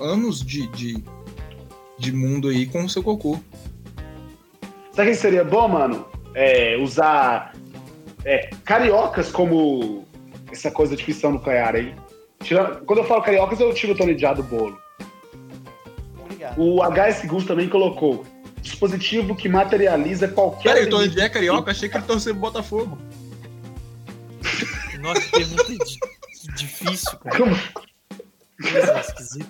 anos 0.00 0.40
de, 0.40 0.68
de, 0.68 1.02
de 1.98 2.12
mundo 2.12 2.48
aí 2.48 2.66
com 2.66 2.84
o 2.84 2.88
seu 2.88 3.02
cocô. 3.02 3.38
Sabe 4.92 5.10
o 5.10 5.12
que 5.12 5.18
seria 5.18 5.44
bom, 5.44 5.68
mano? 5.68 6.06
É, 6.34 6.76
usar 6.76 7.54
é, 8.24 8.50
cariocas 8.64 9.30
como 9.30 10.06
essa 10.52 10.70
coisa 10.70 10.96
de 10.96 11.04
fissão 11.04 11.32
nuclear 11.32 11.74
aí. 11.74 11.94
Tira- 12.42 12.76
quando 12.86 13.00
eu 13.00 13.04
falo 13.04 13.22
cariocas, 13.22 13.58
eu 13.60 13.72
tiro 13.74 13.92
o 13.92 13.96
Tony 13.96 14.16
Jaa 14.16 14.34
do 14.34 14.42
bolo. 14.42 14.78
Obrigado. 16.20 16.58
O 16.60 16.80
HS 16.82 17.26
Gus 17.26 17.44
também 17.44 17.68
colocou 17.68 18.24
dispositivo 18.60 19.34
que 19.34 19.48
materializa 19.48 20.28
qualquer. 20.28 20.74
Peraí, 20.74 20.86
o 20.86 20.90
Tony 20.90 21.08
Jaa 21.10 21.24
é 21.24 21.28
carioca? 21.28 21.70
Achei 21.70 21.88
que 21.88 21.96
ele 21.96 22.04
torcia 22.04 22.32
pro 22.32 22.40
Botafogo. 22.40 22.98
Nossa, 25.00 25.20
que 25.20 25.30
pergunta 25.30 25.64
di- 25.64 26.54
difícil, 26.56 27.18
cara. 27.18 27.38
Como- 27.38 27.56
Coisa 28.60 29.00
esquisita. 29.00 29.46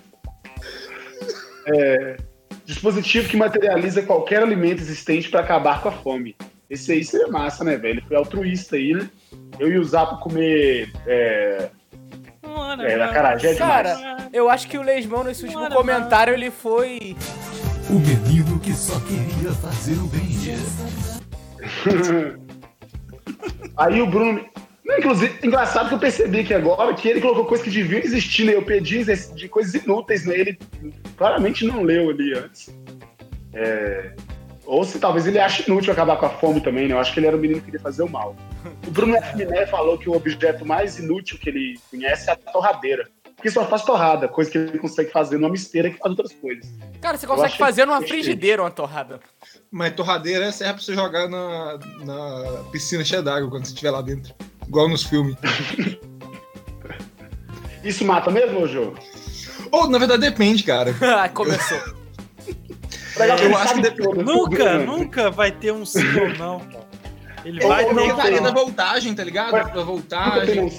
Dispositivo 2.69 3.27
que 3.27 3.35
materializa 3.35 4.03
qualquer 4.03 4.43
alimento 4.43 4.79
existente 4.79 5.27
para 5.27 5.39
acabar 5.39 5.81
com 5.81 5.89
a 5.89 5.91
fome. 5.91 6.35
Esse 6.69 6.91
aí 6.91 7.03
seria 7.03 7.27
massa, 7.27 7.63
né, 7.63 7.75
velho? 7.75 7.93
Ele 7.93 8.03
foi 8.07 8.15
altruísta 8.15 8.75
aí, 8.75 8.93
né? 8.93 9.09
Eu 9.57 9.71
ia 9.71 9.81
usar 9.81 10.05
pra 10.05 10.17
comer 10.17 10.87
é, 11.07 11.71
é, 12.43 13.03
acarajé 13.03 13.55
demais. 13.55 13.97
Cara, 13.97 14.29
eu 14.31 14.51
acho 14.51 14.67
que 14.67 14.77
o 14.77 14.83
Lesmão, 14.83 15.23
nesse 15.23 15.45
último 15.45 15.67
comentário, 15.71 16.31
ele 16.31 16.51
foi. 16.51 17.17
O 17.89 17.93
menino 17.93 18.59
que 18.59 18.71
só 18.73 18.99
queria 18.99 19.51
fazer 19.51 19.93
o 19.93 20.05
bem. 20.05 20.29
Aí 23.77 23.99
o 23.99 24.05
Bruno. 24.05 24.45
Inclusive, 24.97 25.45
engraçado 25.45 25.89
que 25.89 25.95
eu 25.95 25.99
percebi 25.99 26.43
que 26.43 26.53
agora 26.53 26.93
que 26.93 27.07
ele 27.07 27.21
colocou 27.21 27.45
coisas 27.45 27.65
que 27.65 27.71
deviam 27.71 28.01
existir, 28.01 28.45
né? 28.45 28.55
Eu 28.55 28.63
pedi 28.63 29.03
de 29.03 29.49
coisas 29.49 29.73
inúteis, 29.75 30.25
né? 30.25 30.37
Ele 30.37 30.59
claramente 31.17 31.65
não 31.65 31.83
leu 31.83 32.09
ali 32.09 32.33
antes. 32.33 32.73
É... 33.53 34.13
Ou 34.65 34.83
se 34.83 34.99
talvez 34.99 35.25
ele 35.25 35.39
ache 35.39 35.63
inútil 35.67 35.91
acabar 35.91 36.17
com 36.17 36.27
a 36.27 36.29
fome 36.29 36.61
também, 36.61 36.87
né? 36.87 36.93
Eu 36.93 36.99
acho 36.99 37.11
que 37.13 37.19
ele 37.19 37.27
era 37.27 37.35
o 37.35 37.39
menino 37.39 37.59
que 37.59 37.65
queria 37.65 37.79
fazer 37.79 38.03
o 38.03 38.09
mal. 38.09 38.35
O 38.87 38.91
Bruno 38.91 39.15
F. 39.15 39.35
Miné 39.35 39.65
falou 39.65 39.97
que 39.97 40.07
o 40.07 40.13
objeto 40.13 40.65
mais 40.65 40.99
inútil 40.99 41.39
que 41.39 41.49
ele 41.49 41.79
conhece 41.89 42.29
é 42.29 42.33
a 42.33 42.35
torradeira. 42.35 43.07
Porque 43.35 43.49
só 43.49 43.65
faz 43.65 43.83
torrada, 43.83 44.27
coisa 44.27 44.51
que 44.51 44.57
ele 44.57 44.77
consegue 44.77 45.11
fazer 45.11 45.37
numa 45.37 45.49
misteira 45.49 45.89
que 45.89 45.97
faz 45.97 46.11
outras 46.11 46.33
coisas. 46.33 46.69
Cara, 46.99 47.17
você 47.17 47.25
consegue 47.25 47.57
fazer 47.57 47.85
numa 47.85 48.01
frigideira 48.01 48.61
uma 48.61 48.69
torrada. 48.69 49.21
Mas 49.71 49.93
torradeira 49.93 50.51
serve 50.51 50.73
pra 50.73 50.83
você 50.83 50.93
jogar 50.93 51.29
na, 51.29 51.79
na 52.03 52.63
piscina 52.69 53.03
cheia 53.03 53.21
d'água 53.21 53.49
quando 53.49 53.65
você 53.65 53.71
estiver 53.71 53.91
lá 53.91 54.01
dentro. 54.01 54.35
Igual 54.69 54.87
nos 54.87 55.03
filmes. 55.03 55.35
Isso 57.83 58.05
mata 58.05 58.29
mesmo, 58.29 58.67
Jô? 58.67 58.93
Ou, 59.71 59.89
na 59.89 59.97
verdade, 59.97 60.21
depende, 60.21 60.63
cara. 60.63 60.93
Começou. 61.33 61.79
eu 63.17 63.57
acho 63.57 63.73
que 63.73 63.81
depende. 63.81 64.23
Nunca, 64.23 64.77
nunca 64.77 65.31
vai 65.31 65.51
ter 65.51 65.73
um 65.73 65.83
sim 65.85 66.05
ou 66.19 66.29
não, 66.37 66.61
Ele 67.43 67.59
vai 67.67 67.85
ter. 67.85 67.93
Não 67.93 68.15
varia 68.15 68.41
da 68.41 68.51
voltagem, 68.51 69.13
tá 69.15 69.23
ligado? 69.23 69.51
Vai, 69.51 69.73
da 69.73 69.83
voltagem. 69.83 70.69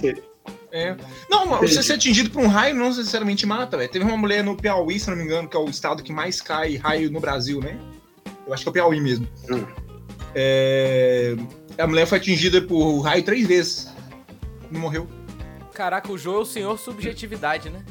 É. 0.72 0.96
Não, 1.28 1.58
você 1.58 1.82
ser 1.82 1.94
atingido 1.94 2.30
por 2.30 2.40
um 2.40 2.46
raio 2.46 2.76
não 2.76 2.90
necessariamente 2.90 3.44
mata, 3.44 3.76
velho. 3.76 3.90
Teve 3.90 4.04
uma 4.04 4.16
mulher 4.16 4.44
no 4.44 4.56
Piauí, 4.56 5.00
se 5.00 5.10
não 5.10 5.16
me 5.16 5.24
engano, 5.24 5.48
que 5.48 5.56
é 5.56 5.60
o 5.60 5.68
estado 5.68 6.00
que 6.00 6.12
mais 6.12 6.40
cai 6.40 6.76
raio 6.76 7.10
no 7.10 7.18
Brasil, 7.18 7.60
né? 7.60 7.76
Eu 8.46 8.54
acho 8.54 8.62
que 8.62 8.68
é 8.68 8.70
o 8.70 8.72
Piauí 8.72 9.00
mesmo. 9.00 9.26
Hum. 9.50 9.66
É... 10.32 11.34
A 11.78 11.86
mulher 11.86 12.06
foi 12.06 12.18
atingida 12.18 12.60
por 12.60 13.00
raio 13.00 13.22
três 13.22 13.46
vezes. 13.46 13.92
Não 14.70 14.80
morreu. 14.80 15.08
Caraca, 15.72 16.12
o 16.12 16.18
João 16.18 16.38
é 16.38 16.40
o 16.40 16.44
senhor 16.44 16.78
subjetividade, 16.78 17.70
né? 17.70 17.82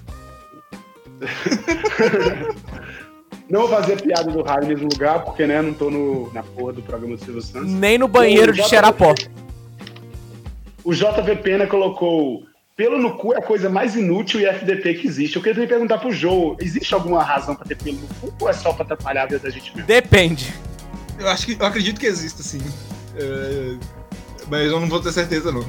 não 3.50 3.62
vou 3.62 3.70
fazer 3.70 4.02
piada 4.02 4.32
do 4.32 4.44
raio 4.44 4.62
no 4.62 4.68
mesmo 4.68 4.90
lugar, 4.92 5.24
porque, 5.24 5.46
né, 5.48 5.62
não 5.62 5.74
tô 5.74 5.90
no, 5.90 6.32
na 6.34 6.44
porra 6.44 6.74
do 6.74 6.82
programa 6.82 7.18
do 7.18 7.24
Silvio 7.24 7.42
Santos. 7.42 7.72
Nem 7.72 7.98
no 7.98 8.08
banheiro 8.08 8.54
de 8.54 8.64
Xerapó. 8.64 9.16
O 10.84 10.94
JV 10.94 11.36
Pena 11.38 11.68
colocou 11.68 12.44
pelo 12.76 12.98
no 12.98 13.18
cu 13.18 13.34
é 13.34 13.38
a 13.40 13.42
coisa 13.42 13.70
mais 13.70 13.96
inútil 13.96 14.40
e 14.40 14.46
FDP 14.46 14.94
que 14.94 15.08
existe. 15.08 15.36
Eu 15.36 15.42
queria 15.42 15.68
perguntar 15.68 15.98
pro 15.98 16.14
Joe, 16.14 16.56
existe 16.62 16.94
alguma 16.94 17.22
razão 17.22 17.54
pra 17.54 17.66
ter 17.66 17.76
pelo 17.76 17.98
no 17.98 18.08
cu 18.08 18.34
ou 18.40 18.50
é 18.50 18.54
só 18.54 18.72
pra 18.72 18.84
atrapalhar 18.84 19.24
a 19.24 19.26
vida 19.26 19.40
da 19.40 19.50
gente 19.50 19.76
mesmo? 19.76 19.86
Depende. 19.86 20.54
Eu 21.20 21.28
acho 21.28 21.46
que 21.46 21.62
eu 21.62 21.66
acredito 21.66 22.00
que 22.00 22.06
exista, 22.06 22.42
sim. 22.42 22.62
É... 23.20 23.78
Mas 24.50 24.72
eu 24.72 24.80
não 24.80 24.88
vou 24.88 25.00
ter 25.00 25.12
certeza, 25.12 25.52
não. 25.52 25.64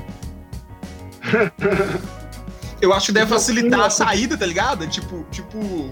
eu 2.80 2.92
acho 2.94 3.06
que 3.06 3.12
deve 3.12 3.26
facilitar 3.26 3.80
a 3.80 3.90
saída, 3.90 4.36
tá 4.36 4.46
ligado? 4.46 4.86
Tipo, 4.86 5.24
tipo. 5.30 5.88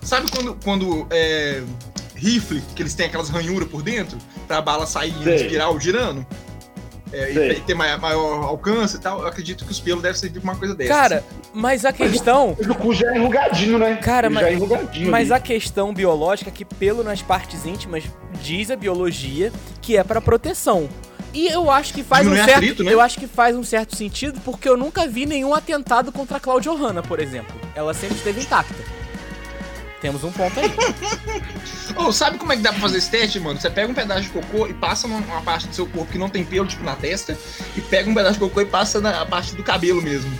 Sabe 0.00 0.30
quando, 0.30 0.58
quando 0.64 1.06
é, 1.10 1.62
rifle, 2.16 2.62
que 2.74 2.82
eles 2.82 2.94
têm 2.94 3.06
aquelas 3.06 3.28
ranhuras 3.28 3.68
por 3.68 3.82
dentro, 3.82 4.18
pra 4.48 4.60
bala 4.60 4.86
sair 4.86 5.14
e 5.26 5.34
espiral 5.34 5.78
girando? 5.78 6.26
É, 7.12 7.52
e 7.52 7.60
ter 7.60 7.74
maior, 7.74 8.00
maior, 8.00 8.44
alcance 8.44 8.96
e 8.96 9.00
tal, 9.00 9.20
eu 9.20 9.26
acredito 9.26 9.64
que 9.64 9.70
os 9.70 9.80
pelos 9.80 10.02
devem 10.02 10.18
servir 10.18 10.40
pra 10.40 10.52
uma 10.52 10.58
coisa 10.58 10.74
dessa. 10.74 10.92
Cara, 10.92 11.24
mas 11.52 11.84
a 11.84 11.92
questão. 11.92 12.56
o 12.58 12.74
cu 12.74 12.94
já 12.94 13.12
é 13.12 13.16
enrugadinho, 13.16 13.78
né? 13.78 13.96
Cara, 13.96 14.30
mas, 14.30 14.46
é 14.46 14.52
enrugadinho 14.54 15.10
mas 15.10 15.30
a 15.30 15.38
questão 15.38 15.92
biológica 15.92 16.50
é 16.50 16.52
que 16.52 16.64
pelo 16.64 17.02
nas 17.04 17.20
partes 17.20 17.66
íntimas 17.66 18.04
diz 18.40 18.70
a 18.70 18.76
biologia 18.76 19.52
que 19.80 19.96
é 19.96 20.02
para 20.02 20.20
proteção. 20.20 20.88
E 21.34 21.48
eu 21.48 21.70
acho 21.70 21.94
que 21.94 22.02
faz 22.02 22.26
um 22.26 22.34
certo, 22.34 22.50
atrito, 22.50 22.84
né? 22.84 22.92
eu 22.92 23.00
acho 23.00 23.18
que 23.18 23.26
faz 23.26 23.56
um 23.56 23.64
certo 23.64 23.96
sentido 23.96 24.38
porque 24.44 24.68
eu 24.68 24.76
nunca 24.76 25.06
vi 25.06 25.24
nenhum 25.24 25.54
atentado 25.54 26.12
contra 26.12 26.36
a 26.36 26.40
Claudio 26.40 26.74
Hanna, 26.74 27.02
por 27.02 27.20
exemplo. 27.20 27.54
Ela 27.74 27.94
sempre 27.94 28.16
esteve 28.16 28.42
intacta. 28.42 29.01
Temos 30.02 30.24
um 30.24 30.32
ponto 30.32 30.58
aí. 30.58 30.66
oh, 31.96 32.12
sabe 32.12 32.36
como 32.36 32.52
é 32.52 32.56
que 32.56 32.62
dá 32.62 32.72
pra 32.72 32.80
fazer 32.80 32.98
esse 32.98 33.08
teste, 33.08 33.38
mano? 33.38 33.60
Você 33.60 33.70
pega 33.70 33.88
um 33.88 33.94
pedaço 33.94 34.22
de 34.22 34.30
cocô 34.30 34.66
e 34.66 34.74
passa 34.74 35.06
numa 35.06 35.40
parte 35.42 35.68
do 35.68 35.74
seu 35.74 35.86
corpo 35.86 36.10
que 36.10 36.18
não 36.18 36.28
tem 36.28 36.44
pelo, 36.44 36.66
tipo 36.66 36.82
na 36.82 36.96
testa, 36.96 37.38
e 37.76 37.80
pega 37.80 38.10
um 38.10 38.14
pedaço 38.14 38.34
de 38.34 38.40
cocô 38.40 38.60
e 38.60 38.66
passa 38.66 39.00
na 39.00 39.24
parte 39.24 39.54
do 39.54 39.62
cabelo 39.62 40.02
mesmo. 40.02 40.36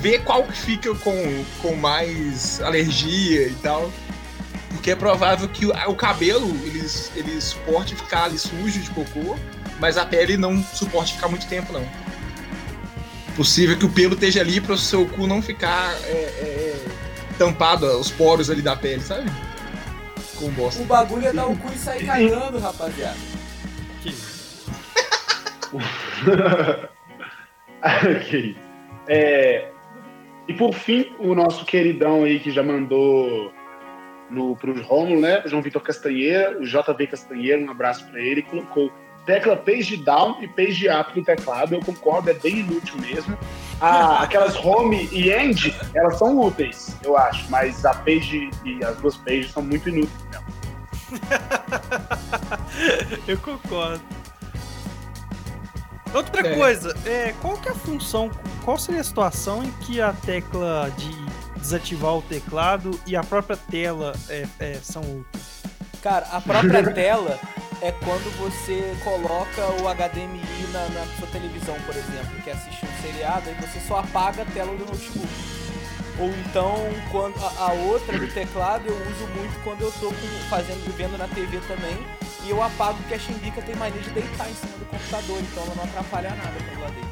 Vê 0.00 0.18
qual 0.18 0.42
que 0.42 0.58
fica 0.58 0.92
com, 0.96 1.44
com 1.62 1.76
mais 1.76 2.60
alergia 2.60 3.46
e 3.46 3.54
tal. 3.62 3.88
Porque 4.70 4.90
é 4.90 4.96
provável 4.96 5.48
que 5.48 5.64
o, 5.64 5.70
o 5.70 5.94
cabelo 5.94 6.48
ele, 6.64 6.84
ele 7.14 7.40
suporte 7.40 7.94
ficar 7.94 8.24
ali 8.24 8.36
sujo 8.36 8.80
de 8.80 8.90
cocô, 8.90 9.38
mas 9.78 9.96
a 9.96 10.04
pele 10.04 10.36
não 10.36 10.60
suporte 10.74 11.14
ficar 11.14 11.28
muito 11.28 11.46
tempo, 11.46 11.72
não. 11.72 11.86
Possível 13.36 13.78
que 13.78 13.86
o 13.86 13.88
pelo 13.88 14.14
esteja 14.14 14.40
ali 14.40 14.60
para 14.60 14.72
o 14.72 14.78
seu 14.78 15.06
cu 15.06 15.28
não 15.28 15.40
ficar 15.40 15.94
é, 16.02 16.10
é, 16.10 16.84
tampado 17.32 17.86
os 17.98 18.10
poros 18.10 18.50
ali 18.50 18.62
da 18.62 18.76
pele, 18.76 19.02
sabe? 19.02 19.30
Com 20.36 20.50
bosta. 20.50 20.82
O 20.82 20.86
bagulho 20.86 21.26
é 21.26 21.32
dar 21.32 21.46
o 21.46 21.56
cu 21.56 21.72
e 21.72 21.78
sair 21.78 22.06
cagando, 22.06 22.58
rapaziada. 22.58 23.16
Que 24.02 24.12
ok. 28.16 28.56
É, 29.08 29.68
e 30.48 30.54
por 30.54 30.74
fim, 30.74 31.12
o 31.18 31.34
nosso 31.34 31.64
queridão 31.64 32.24
aí 32.24 32.38
que 32.38 32.50
já 32.50 32.62
mandou 32.62 33.52
no, 34.30 34.56
pro 34.56 34.80
Romulo, 34.82 35.20
né? 35.20 35.42
João 35.46 35.62
Vitor 35.62 35.82
Castanheira, 35.82 36.58
o 36.58 36.64
JV 36.64 37.06
Castanheira, 37.06 37.62
um 37.62 37.70
abraço 37.70 38.06
para 38.08 38.20
ele, 38.20 38.42
colocou 38.42 38.92
tecla 39.24 39.56
page 39.56 39.96
down 39.98 40.36
e 40.40 40.48
page 40.48 40.88
up 40.88 41.18
no 41.18 41.24
teclado. 41.24 41.74
Eu 41.74 41.80
concordo, 41.80 42.30
é 42.30 42.34
bem 42.34 42.58
inútil 42.58 42.98
mesmo. 42.98 43.36
Ah, 43.80 44.22
aquelas 44.22 44.56
home 44.56 45.08
e 45.10 45.30
end, 45.30 45.74
elas 45.94 46.18
são 46.18 46.38
úteis, 46.38 46.96
eu 47.02 47.16
acho, 47.16 47.50
mas 47.50 47.84
a 47.84 47.92
page 47.92 48.48
e 48.64 48.84
as 48.84 48.96
duas 48.98 49.16
pages 49.16 49.50
são 49.50 49.62
muito 49.62 49.88
inúteis 49.88 50.22
mesmo. 50.30 50.46
eu 53.26 53.36
concordo. 53.38 54.02
Outra 56.14 56.46
é. 56.46 56.54
coisa, 56.54 56.94
é, 57.06 57.34
qual 57.40 57.56
que 57.56 57.68
é 57.68 57.72
a 57.72 57.74
função, 57.74 58.30
qual 58.64 58.78
seria 58.78 59.00
a 59.00 59.04
situação 59.04 59.64
em 59.64 59.70
que 59.84 60.00
a 60.00 60.12
tecla 60.12 60.92
de 60.96 61.10
desativar 61.58 62.16
o 62.16 62.22
teclado 62.22 63.00
e 63.06 63.16
a 63.16 63.24
própria 63.24 63.56
tela 63.56 64.12
é, 64.28 64.46
é, 64.60 64.74
são 64.74 65.02
úteis? 65.02 65.62
Cara, 66.02 66.26
a 66.30 66.40
própria 66.40 66.82
tela 66.92 67.38
é 67.82 67.90
quando 67.90 68.30
você 68.38 68.96
coloca 69.02 69.66
o 69.82 69.92
HDMI 69.92 70.40
na, 70.72 70.88
na 70.90 71.04
sua 71.18 71.26
televisão, 71.26 71.74
por 71.84 71.96
exemplo, 71.96 72.40
que 72.44 72.48
assiste 72.48 72.86
um 72.86 73.02
seriado, 73.02 73.50
e 73.50 73.54
você 73.54 73.80
só 73.80 73.98
apaga 73.98 74.42
a 74.42 74.46
tela 74.46 74.72
do 74.76 74.86
notebook. 74.86 75.28
Ou 76.20 76.28
então, 76.28 76.76
quando 77.10 77.34
a, 77.44 77.64
a, 77.64 77.72
outra 77.72 78.16
do 78.16 78.28
teclado 78.28 78.86
eu 78.86 78.94
uso 78.94 79.26
muito 79.34 79.64
quando 79.64 79.82
eu 79.82 79.90
com, 79.90 80.14
fazendo, 80.48 80.96
vendo 80.96 81.18
na 81.18 81.26
TV 81.26 81.58
também, 81.66 81.98
e 82.44 82.50
eu 82.50 82.62
apago 82.62 82.98
porque 82.98 83.14
a 83.14 83.18
Ximbica 83.18 83.60
tem 83.62 83.74
mania 83.74 84.00
de 84.00 84.10
deitar 84.10 84.48
em 84.48 84.54
cima 84.54 84.78
do 84.78 84.84
computador, 84.84 85.40
então 85.40 85.64
ela 85.64 85.74
não 85.74 85.84
atrapalha 85.84 86.30
nada 86.30 86.52
quando 86.52 86.82
ela 86.82 86.90
deita. 86.90 87.08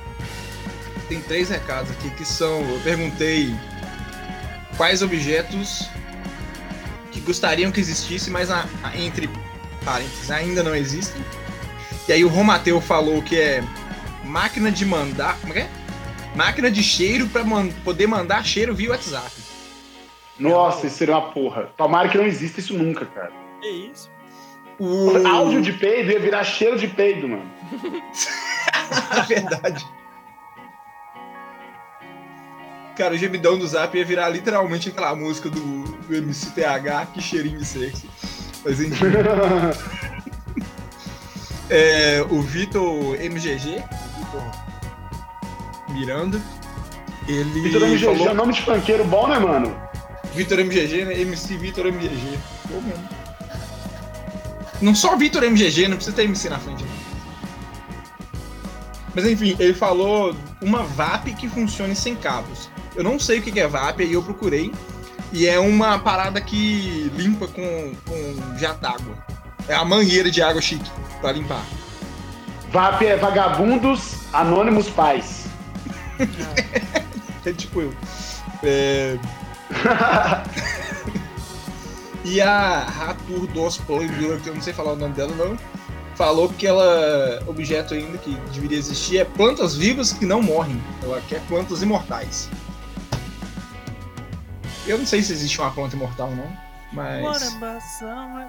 Tem 1.09 1.21
três 1.21 1.49
recados 1.49 1.91
aqui 1.91 2.11
que 2.11 2.25
são, 2.25 2.61
eu 2.61 2.81
perguntei 2.85 3.53
quais 4.77 5.03
objetos 5.03 5.89
que 7.11 7.19
gostariam 7.19 7.73
que 7.73 7.81
existisse, 7.81 8.31
mas 8.31 8.51
a, 8.53 8.69
a, 8.85 8.97
entre 8.97 9.29
parênteses, 9.85 10.31
ainda 10.31 10.63
não 10.63 10.75
existem. 10.75 11.23
E 12.09 12.13
aí 12.13 12.25
o 12.25 12.29
Romateu 12.29 12.81
falou 12.81 13.23
que 13.23 13.39
é 13.39 13.63
máquina 14.25 14.71
de 14.71 14.85
mandar. 14.85 15.39
Como 15.41 15.53
é? 15.55 15.61
é? 15.61 15.71
Máquina 16.35 16.71
de 16.71 16.83
cheiro 16.83 17.29
para 17.29 17.45
man 17.45 17.69
poder 17.85 18.07
mandar 18.07 18.45
cheiro 18.45 18.75
via 18.75 18.91
WhatsApp. 18.91 19.31
Nossa, 20.39 20.87
isso 20.87 20.97
seria 20.97 21.17
uma 21.17 21.31
porra. 21.33 21.71
Tomara 21.77 22.09
que 22.09 22.17
não 22.17 22.25
exista 22.25 22.61
isso 22.61 22.75
nunca, 22.75 23.05
cara. 23.07 23.33
Que 23.61 23.69
isso? 23.69 24.11
O... 24.79 25.27
Áudio 25.27 25.61
de 25.61 25.75
peido 25.75 26.11
ia 26.11 26.19
virar 26.19 26.43
cheiro 26.43 26.79
de 26.79 26.89
peido, 26.89 27.29
mano. 27.29 27.51
é 29.19 29.23
verdade. 29.23 29.87
Cara, 32.97 33.15
o 33.15 33.19
gemidão 33.19 33.59
do 33.59 33.67
Zap 33.67 33.97
ia 33.97 34.05
virar 34.05 34.29
literalmente 34.31 34.89
aquela 34.89 35.15
música 35.15 35.51
do, 35.51 35.85
do 35.85 36.15
MCTH, 36.15 37.13
que 37.13 37.21
cheirinho 37.21 37.59
de 37.59 37.65
sexo. 37.67 38.07
Mas 38.65 38.81
enfim. 38.81 39.07
é, 41.71 42.25
o 42.31 42.43
Vitor 42.43 43.17
MGG, 43.21 43.83
Vitor 44.19 44.43
Miranda, 45.91 46.41
ele. 47.29 47.61
Vitor 47.61 47.83
MGG 47.83 48.05
falou... 48.05 48.29
é 48.29 48.35
nome 48.35 48.53
de 48.53 48.63
panqueiro 48.63 49.05
bom, 49.05 49.27
né, 49.27 49.39
mano? 49.39 49.77
Vitor 50.35 50.61
MGG, 50.61 51.05
né? 51.05 51.21
MC 51.21 51.57
Vitor 51.57 51.87
MGG. 51.87 52.39
Pô, 52.69 52.81
mesmo. 52.81 53.09
Não 54.81 54.95
só 54.95 55.17
Vitor 55.17 55.45
MGG, 55.45 55.89
não 55.89 55.97
precisa 55.97 56.17
ter 56.17 56.25
MC 56.25 56.49
na 56.49 56.59
frente. 56.59 56.85
Né? 56.85 56.91
Mas 59.15 59.27
enfim, 59.27 59.57
ele 59.59 59.75
falou 59.75 60.35
uma 60.63 60.83
VAP 60.83 61.35
que 61.35 61.49
funcione 61.49 61.95
sem 61.95 62.15
cabos. 62.15 62.71
Eu 62.95 63.05
não 63.05 63.19
sei 63.19 63.39
o 63.39 63.43
que 63.43 63.53
que 63.53 63.61
é 63.61 63.67
VAP, 63.67 64.01
aí 64.01 64.13
eu 64.13 64.23
procurei. 64.23 64.73
E 65.33 65.47
é 65.47 65.59
uma 65.59 65.99
parada 65.99 66.41
que 66.41 67.11
limpa 67.15 67.47
com, 67.47 67.95
com 68.07 68.59
jato 68.59 68.81
d'água. 68.81 69.15
É 69.69 69.75
a 69.75 69.85
mangueira 69.85 70.31
de 70.31 70.43
água 70.43 70.61
chique 70.61 70.91
pra 71.21 71.33
limpar. 71.33 71.65
VAP 72.73 73.03
é 73.03 73.17
vagabundos 73.17 74.15
anônimos 74.33 74.89
pais. 74.89 75.47
É 77.45 77.53
tipo 77.55 77.83
eu. 77.83 77.95
É, 78.63 79.17
E 82.25 82.41
a 82.41 82.85
Ratur 82.85 83.47
dos 83.49 83.79
Poindura, 83.79 84.39
que 84.39 84.49
eu 84.49 84.55
não 84.55 84.61
sei 84.61 84.73
falar 84.73 84.93
o 84.93 84.97
nome 84.97 85.15
dela 85.15 85.35
não, 85.35 85.57
falou 86.15 86.49
que 86.51 86.67
ela 86.67 87.43
objeto 87.47 87.95
ainda 87.95 88.19
que 88.19 88.35
deveria 88.53 88.79
existir 88.79 89.19
é 89.19 89.25
plantas 89.25 89.75
vivas 89.75 90.13
que 90.13 90.27
não 90.27 90.43
morrem. 90.43 90.81
Ela 91.03 91.21
quer 91.29 91.41
plantas 91.49 91.83
imortais. 91.83 92.51
Eu 94.87 94.99
não 94.99 95.07
sei 95.07 95.23
se 95.23 95.33
existe 95.33 95.61
uma 95.61 95.73
planta 95.73 95.95
imortal 95.95 96.31
não, 96.31 96.57
mas 96.93 97.21
Morambação, 97.21 98.49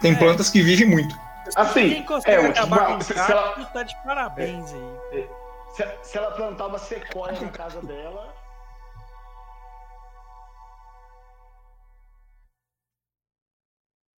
tem 0.00 0.12
É. 0.12 0.18
plantas 0.18 0.50
que 0.50 0.62
vivem 0.62 0.86
muito. 0.86 1.14
Assim, 1.56 1.88
Quem 1.90 2.04
consegue 2.04 2.36
é, 2.36 2.40
um, 2.48 2.52
tipo, 2.52 3.02
se, 3.02 3.12
o 3.12 3.14
se 3.16 3.32
ela, 3.32 3.54
cacto 3.54 3.72
tá 3.72 3.82
de 3.82 3.94
parabéns 4.04 4.72
aí. 4.72 5.28
se, 5.74 6.10
se 6.10 6.18
ela 6.18 6.30
plantar 6.32 6.66
uma 6.66 6.78
sequoia 6.78 7.40
na 7.40 7.48
casa 7.48 7.80
dela. 7.82 8.30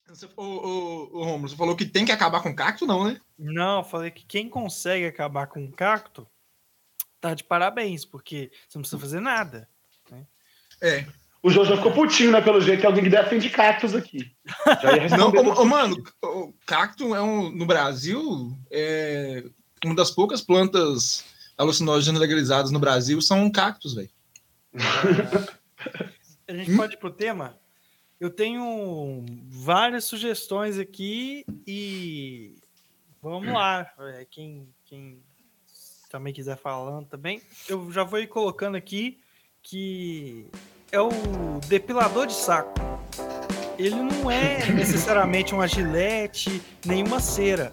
Você, 0.09 0.27
ô, 0.37 0.43
ô, 0.43 1.21
ô, 1.21 1.25
Romulo, 1.25 1.49
você 1.49 1.57
falou 1.57 1.75
que 1.75 1.87
tem 1.87 2.05
que 2.05 2.13
acabar 2.13 2.43
com 2.43 2.55
cacto, 2.55 2.85
não, 2.85 3.05
né? 3.05 3.19
Não, 3.39 3.79
eu 3.79 3.85
falei 3.85 4.11
que 4.11 4.27
quem 4.27 4.49
consegue 4.49 5.07
acabar 5.07 5.47
com 5.47 5.65
o 5.65 5.73
cacto 5.73 6.29
tá 7.19 7.33
de 7.35 7.43
parabéns, 7.45 8.05
porque 8.05 8.51
você 8.69 8.77
não 8.77 8.83
precisa 8.83 9.01
fazer 9.01 9.21
nada. 9.21 9.69
É. 10.81 11.07
O 11.43 11.51
Jojo 11.51 11.77
ficou 11.77 11.93
putinho, 11.93 12.31
né? 12.31 12.41
Pelo 12.41 12.61
jeito, 12.61 12.81
tem 12.81 12.87
alguém 12.89 13.03
que 13.05 13.11
defende 13.11 13.51
cactos 13.51 13.95
aqui. 13.97 14.31
Não, 15.19 15.31
ô, 15.31 15.63
ô, 15.63 15.65
mano, 15.65 15.97
o 16.23 16.53
cacto 16.65 17.15
é 17.15 17.21
um, 17.21 17.51
no 17.51 17.67
Brasil 17.67 18.57
é 18.71 19.45
uma 19.85 19.95
das 19.95 20.11
poucas 20.11 20.41
plantas 20.41 21.25
alucinógenas 21.59 22.21
legalizadas 22.21 22.71
no 22.71 22.79
Brasil 22.79 23.21
são 23.21 23.51
cactos, 23.51 23.95
velho. 23.95 24.11
A 26.49 26.53
gente 26.55 26.71
Hum? 26.73 26.77
pode 26.77 26.95
ir 26.95 26.99
pro 26.99 27.11
tema? 27.11 27.59
Eu 28.21 28.31
tenho 28.31 29.25
várias 29.49 30.05
sugestões 30.05 30.79
aqui 30.79 31.45
e 31.67 32.55
vamos 33.21 33.53
lá. 33.53 33.91
É, 33.99 34.25
Quem, 34.31 34.69
quem 34.85 35.21
também 36.09 36.33
quiser 36.33 36.57
falando 36.57 37.07
também, 37.09 37.43
eu 37.69 37.91
já 37.91 38.05
vou 38.05 38.21
ir 38.21 38.29
colocando 38.29 38.77
aqui 38.77 39.19
que 39.63 40.47
é 40.93 41.01
o 41.01 41.09
depilador 41.69 42.27
de 42.27 42.35
saco. 42.35 42.71
Ele 43.79 43.95
não 43.97 44.31
é 44.31 44.59
necessariamente 44.71 45.55
uma 45.55 45.67
gilete, 45.67 46.61
nenhuma 46.85 47.19
cera. 47.19 47.73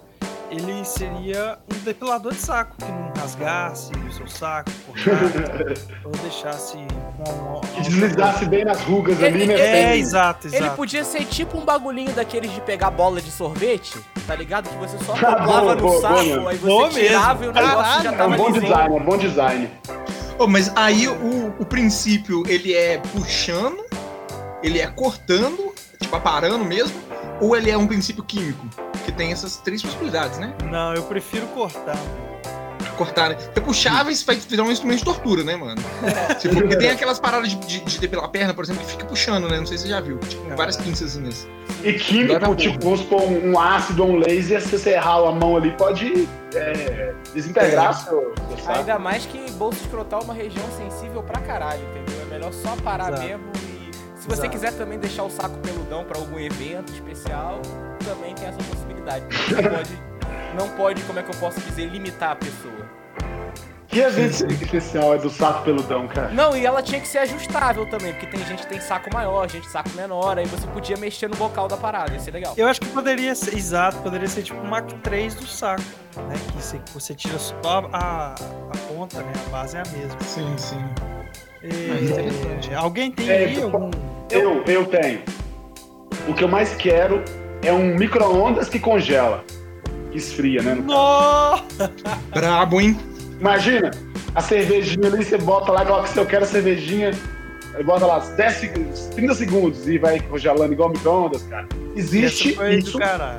Ele 0.50 0.82
seria 0.86 1.58
um 1.72 1.78
depilador 1.84 2.32
de 2.32 2.40
saco 2.40 2.74
que 2.78 2.84
não 2.90 3.12
rasgasse 3.16 3.92
o 4.08 4.12
seu 4.12 4.26
saco, 4.26 4.70
cortasse, 4.86 5.86
ou 6.02 6.10
deixasse 6.22 6.78
com 7.18 7.60
Que 7.74 7.82
deslizasse 7.82 8.46
bem 8.46 8.64
nas 8.64 8.80
rugas 8.80 9.22
ali, 9.22 9.46
né? 9.46 9.54
é, 9.54 9.96
exato, 9.98 10.48
exato. 10.48 10.62
Ele 10.64 10.70
podia 10.70 11.04
ser 11.04 11.24
tipo 11.26 11.56
um 11.58 11.64
bagulhinho 11.64 12.12
daqueles 12.12 12.50
de 12.52 12.60
pegar 12.62 12.90
bola 12.90 13.20
de 13.20 13.30
sorvete, 13.30 13.96
tá 14.26 14.34
ligado? 14.34 14.68
Que 14.70 14.76
você 14.76 14.98
só 15.04 15.12
colava 15.12 15.44
boa, 15.46 15.74
no 15.76 15.80
boa, 15.82 16.00
saco, 16.00 16.14
boa 16.14 16.50
aí 16.50 16.56
você 16.56 16.66
Boa 16.66 16.88
tirava 16.88 17.34
mesmo. 17.40 17.44
e 17.44 17.48
o 17.48 17.52
negócio 17.52 17.76
Caralho, 17.76 18.02
já 18.02 18.12
É 18.12 18.16
tava 18.16 18.34
um 18.34 18.36
bom 18.36 18.46
lisinho. 18.48 18.62
design, 18.62 18.94
é 18.94 18.98
um 18.98 19.04
bom 19.04 19.18
design. 19.18 19.70
Ô, 20.40 20.46
mas 20.46 20.72
aí 20.74 21.06
o, 21.06 21.48
o 21.58 21.66
princípio, 21.66 22.42
ele 22.48 22.72
é 22.72 22.96
puxando, 22.96 23.84
ele 24.62 24.78
é 24.78 24.86
cortando, 24.86 25.74
tipo, 26.00 26.16
aparando 26.16 26.64
mesmo, 26.64 26.98
ou 27.42 27.54
ele 27.54 27.70
é 27.70 27.76
um 27.76 27.86
princípio 27.86 28.24
químico? 28.24 28.66
Que 29.04 29.12
tem 29.12 29.32
essas 29.32 29.58
três 29.58 29.82
possibilidades, 29.82 30.38
né? 30.38 30.54
Não, 30.64 30.94
eu 30.94 31.02
prefiro 31.02 31.46
cortar. 31.48 31.98
Cortar, 33.00 33.30
né? 33.30 33.34
Porque 33.34 33.62
puxar 33.62 34.04
vai 34.04 34.14
vai 34.14 34.36
virar 34.36 34.64
um 34.64 34.70
instrumento 34.70 34.98
de 34.98 35.04
tortura, 35.06 35.42
né, 35.42 35.56
mano? 35.56 35.80
Tipo, 36.38 36.54
porque 36.56 36.76
tem 36.76 36.90
aquelas 36.90 37.18
paradas 37.18 37.48
de, 37.48 37.56
de, 37.56 37.80
de 37.80 37.98
depilar 37.98 38.26
a 38.26 38.28
perna, 38.28 38.52
por 38.52 38.62
exemplo, 38.62 38.84
que 38.84 38.90
fica 38.90 39.06
puxando, 39.06 39.48
né? 39.48 39.58
Não 39.58 39.64
sei 39.64 39.78
se 39.78 39.84
você 39.84 39.88
já 39.88 40.00
viu. 40.02 40.18
Tipo, 40.18 40.42
com 40.42 40.56
várias 40.56 40.76
pinçazinhas. 40.76 41.48
E 41.82 41.92
Dói 41.92 41.92
pra 41.92 42.04
químico, 42.04 42.40
porra. 42.40 42.56
tipo, 42.56 42.84
vamos 42.84 43.00
supor, 43.00 43.22
um, 43.22 43.52
um 43.52 43.58
ácido 43.58 44.04
ou 44.04 44.10
um 44.10 44.16
laser, 44.16 44.60
se 44.60 44.78
você 44.78 44.90
errar 44.90 45.16
a 45.26 45.32
mão 45.32 45.56
ali, 45.56 45.70
pode 45.72 46.28
é, 46.54 47.14
desintegrar 47.32 47.94
seu, 48.04 48.34
seu 48.48 48.58
saco. 48.58 48.78
Ainda 48.80 48.98
mais 48.98 49.24
que 49.24 49.50
bolso 49.52 49.80
escrotal 49.80 50.20
é 50.20 50.24
uma 50.24 50.34
região 50.34 50.66
sensível 50.76 51.22
pra 51.22 51.40
caralho, 51.40 51.80
entendeu? 51.90 52.20
É 52.20 52.24
melhor 52.26 52.52
só 52.52 52.76
parar 52.84 53.12
Exato. 53.12 53.26
mesmo 53.26 53.44
e 53.56 53.90
se 54.20 54.26
você 54.26 54.42
Exato. 54.42 54.50
quiser 54.50 54.72
também 54.72 54.98
deixar 54.98 55.22
o 55.22 55.30
saco 55.30 55.56
peludão 55.60 56.04
pra 56.04 56.18
algum 56.18 56.38
evento 56.38 56.92
especial, 56.92 57.62
também 58.04 58.34
tem 58.34 58.48
essa 58.48 58.58
possibilidade. 58.58 59.24
Não 59.50 59.62
pode, 59.72 59.98
não 60.54 60.68
pode, 60.70 61.02
como 61.02 61.18
é 61.18 61.22
que 61.22 61.30
eu 61.30 61.38
posso 61.38 61.60
dizer, 61.60 61.86
limitar 61.86 62.32
a 62.32 62.36
pessoa. 62.36 63.00
Que 63.88 63.98
evento 63.98 64.46
especial 64.52 65.14
é 65.14 65.18
do 65.18 65.28
saco 65.28 65.64
peludão, 65.64 66.06
cara? 66.06 66.28
Não, 66.28 66.56
e 66.56 66.64
ela 66.64 66.80
tinha 66.80 67.00
que 67.00 67.08
ser 67.08 67.18
ajustável 67.18 67.84
também, 67.86 68.12
porque 68.12 68.26
tem 68.26 68.38
gente 68.46 68.62
que 68.62 68.68
tem 68.68 68.80
saco 68.80 69.12
maior, 69.12 69.50
gente 69.50 69.68
saco 69.68 69.90
menor, 69.96 70.38
aí 70.38 70.46
você 70.46 70.64
podia 70.68 70.96
mexer 70.96 71.28
no 71.28 71.34
bocal 71.34 71.66
da 71.66 71.76
parada, 71.76 72.12
ia 72.12 72.20
ser 72.20 72.30
legal. 72.30 72.54
Eu 72.56 72.68
acho 72.68 72.80
que 72.80 72.86
poderia 72.86 73.34
ser, 73.34 73.56
exato, 73.56 73.96
poderia 73.98 74.28
ser 74.28 74.42
tipo 74.42 74.60
um 74.60 74.68
Mac 74.68 74.88
3 75.02 75.34
do 75.34 75.44
saco, 75.44 75.82
né? 76.28 76.36
Que 76.52 76.62
você, 76.62 76.80
você 76.94 77.14
tira 77.16 77.36
só 77.36 77.88
a, 77.92 78.34
a 78.36 78.76
ponta, 78.88 79.22
né? 79.22 79.32
A 79.48 79.50
base 79.50 79.76
é 79.76 79.80
a 79.80 79.90
mesma. 79.90 80.20
Sim, 80.20 80.54
sim. 80.56 80.84
É, 81.64 82.04
interessante. 82.04 82.72
alguém 82.74 83.10
tem 83.10 83.28
É, 83.28 83.36
aí 83.38 83.54
tipo, 83.54 83.64
algum. 83.64 83.90
Eu, 84.30 84.62
eu 84.66 84.86
tenho. 84.86 85.20
O 86.28 86.32
que 86.32 86.44
eu 86.44 86.48
mais 86.48 86.74
quero 86.76 87.24
é 87.60 87.72
um 87.72 87.96
micro-ondas 87.96 88.68
que 88.68 88.78
congela. 88.78 89.44
Que 90.10 90.18
esfria, 90.18 90.62
né? 90.62 90.74
Nossa! 90.74 91.92
Brabo, 92.34 92.80
hein? 92.80 92.98
Imagina, 93.40 93.90
a 94.34 94.40
cervejinha 94.40 95.06
ali, 95.08 95.24
você 95.24 95.38
bota 95.38 95.72
lá, 95.72 95.84
coloca 95.84 96.08
se 96.08 96.18
eu 96.18 96.26
quero 96.26 96.44
a 96.44 96.46
cervejinha, 96.46 97.10
aí 97.74 97.82
bota 97.84 98.04
lá 98.06 98.18
10 98.18 98.54
segundos, 98.54 99.00
30 99.14 99.34
segundos 99.34 99.88
e 99.88 99.98
vai 99.98 100.20
congelando 100.20 100.72
igual 100.72 100.90
micro-ondas, 100.90 101.42
cara. 101.44 101.66
Existe 101.96 102.58
isso, 102.76 102.98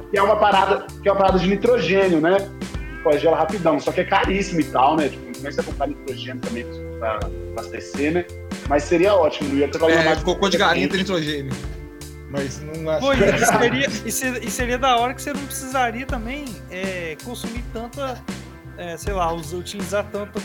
que 0.10 0.18
é 0.18 0.22
uma 0.24 0.36
parada, 0.38 0.86
que 1.02 1.08
é 1.08 1.12
uma 1.12 1.18
parada 1.20 1.40
de 1.40 1.48
nitrogênio, 1.48 2.20
né? 2.20 2.38
Que 2.40 3.04
Congela 3.04 3.36
rapidão, 3.38 3.80
só 3.80 3.92
que 3.92 4.02
é 4.02 4.04
caríssimo 4.04 4.60
e 4.62 4.66
tal, 4.66 4.96
né? 4.96 5.10
Tipo, 5.10 5.24
como 5.34 5.48
é 5.48 5.50
que 5.50 5.56
você 5.56 5.64
comprar 5.64 5.88
nitrogênio 5.88 6.42
também 6.42 6.66
pra 7.00 7.20
abastecer, 7.52 8.12
né? 8.14 8.26
Mas 8.68 8.84
seria 8.84 9.14
ótimo, 9.16 9.50
não 9.50 9.58
ia 9.58 9.68
ter 9.68 9.78
problema 9.78 10.02
É, 10.02 10.06
mais. 10.06 10.24
cocô 10.24 10.50
de 10.50 10.58
galinha 10.58 10.88
tem 10.88 11.00
nitrogênio. 11.00 11.52
Mas 12.32 12.62
não 12.62 12.90
acho. 12.90 13.02
Pô, 13.02 13.14
e 13.14 13.46
seria, 13.46 13.88
e 14.06 14.12
ser- 14.12 14.44
e 14.44 14.50
seria 14.50 14.78
da 14.78 14.96
hora 14.98 15.14
que 15.14 15.22
você 15.22 15.34
não 15.34 15.44
precisaria 15.46 16.06
também 16.06 16.46
é, 16.70 17.18
consumir 17.26 17.64
tanta, 17.74 18.18
é, 18.78 18.96
sei 18.98 19.14
lá, 19.14 19.32
utilizar 19.34 20.06
tanto, 20.12 20.40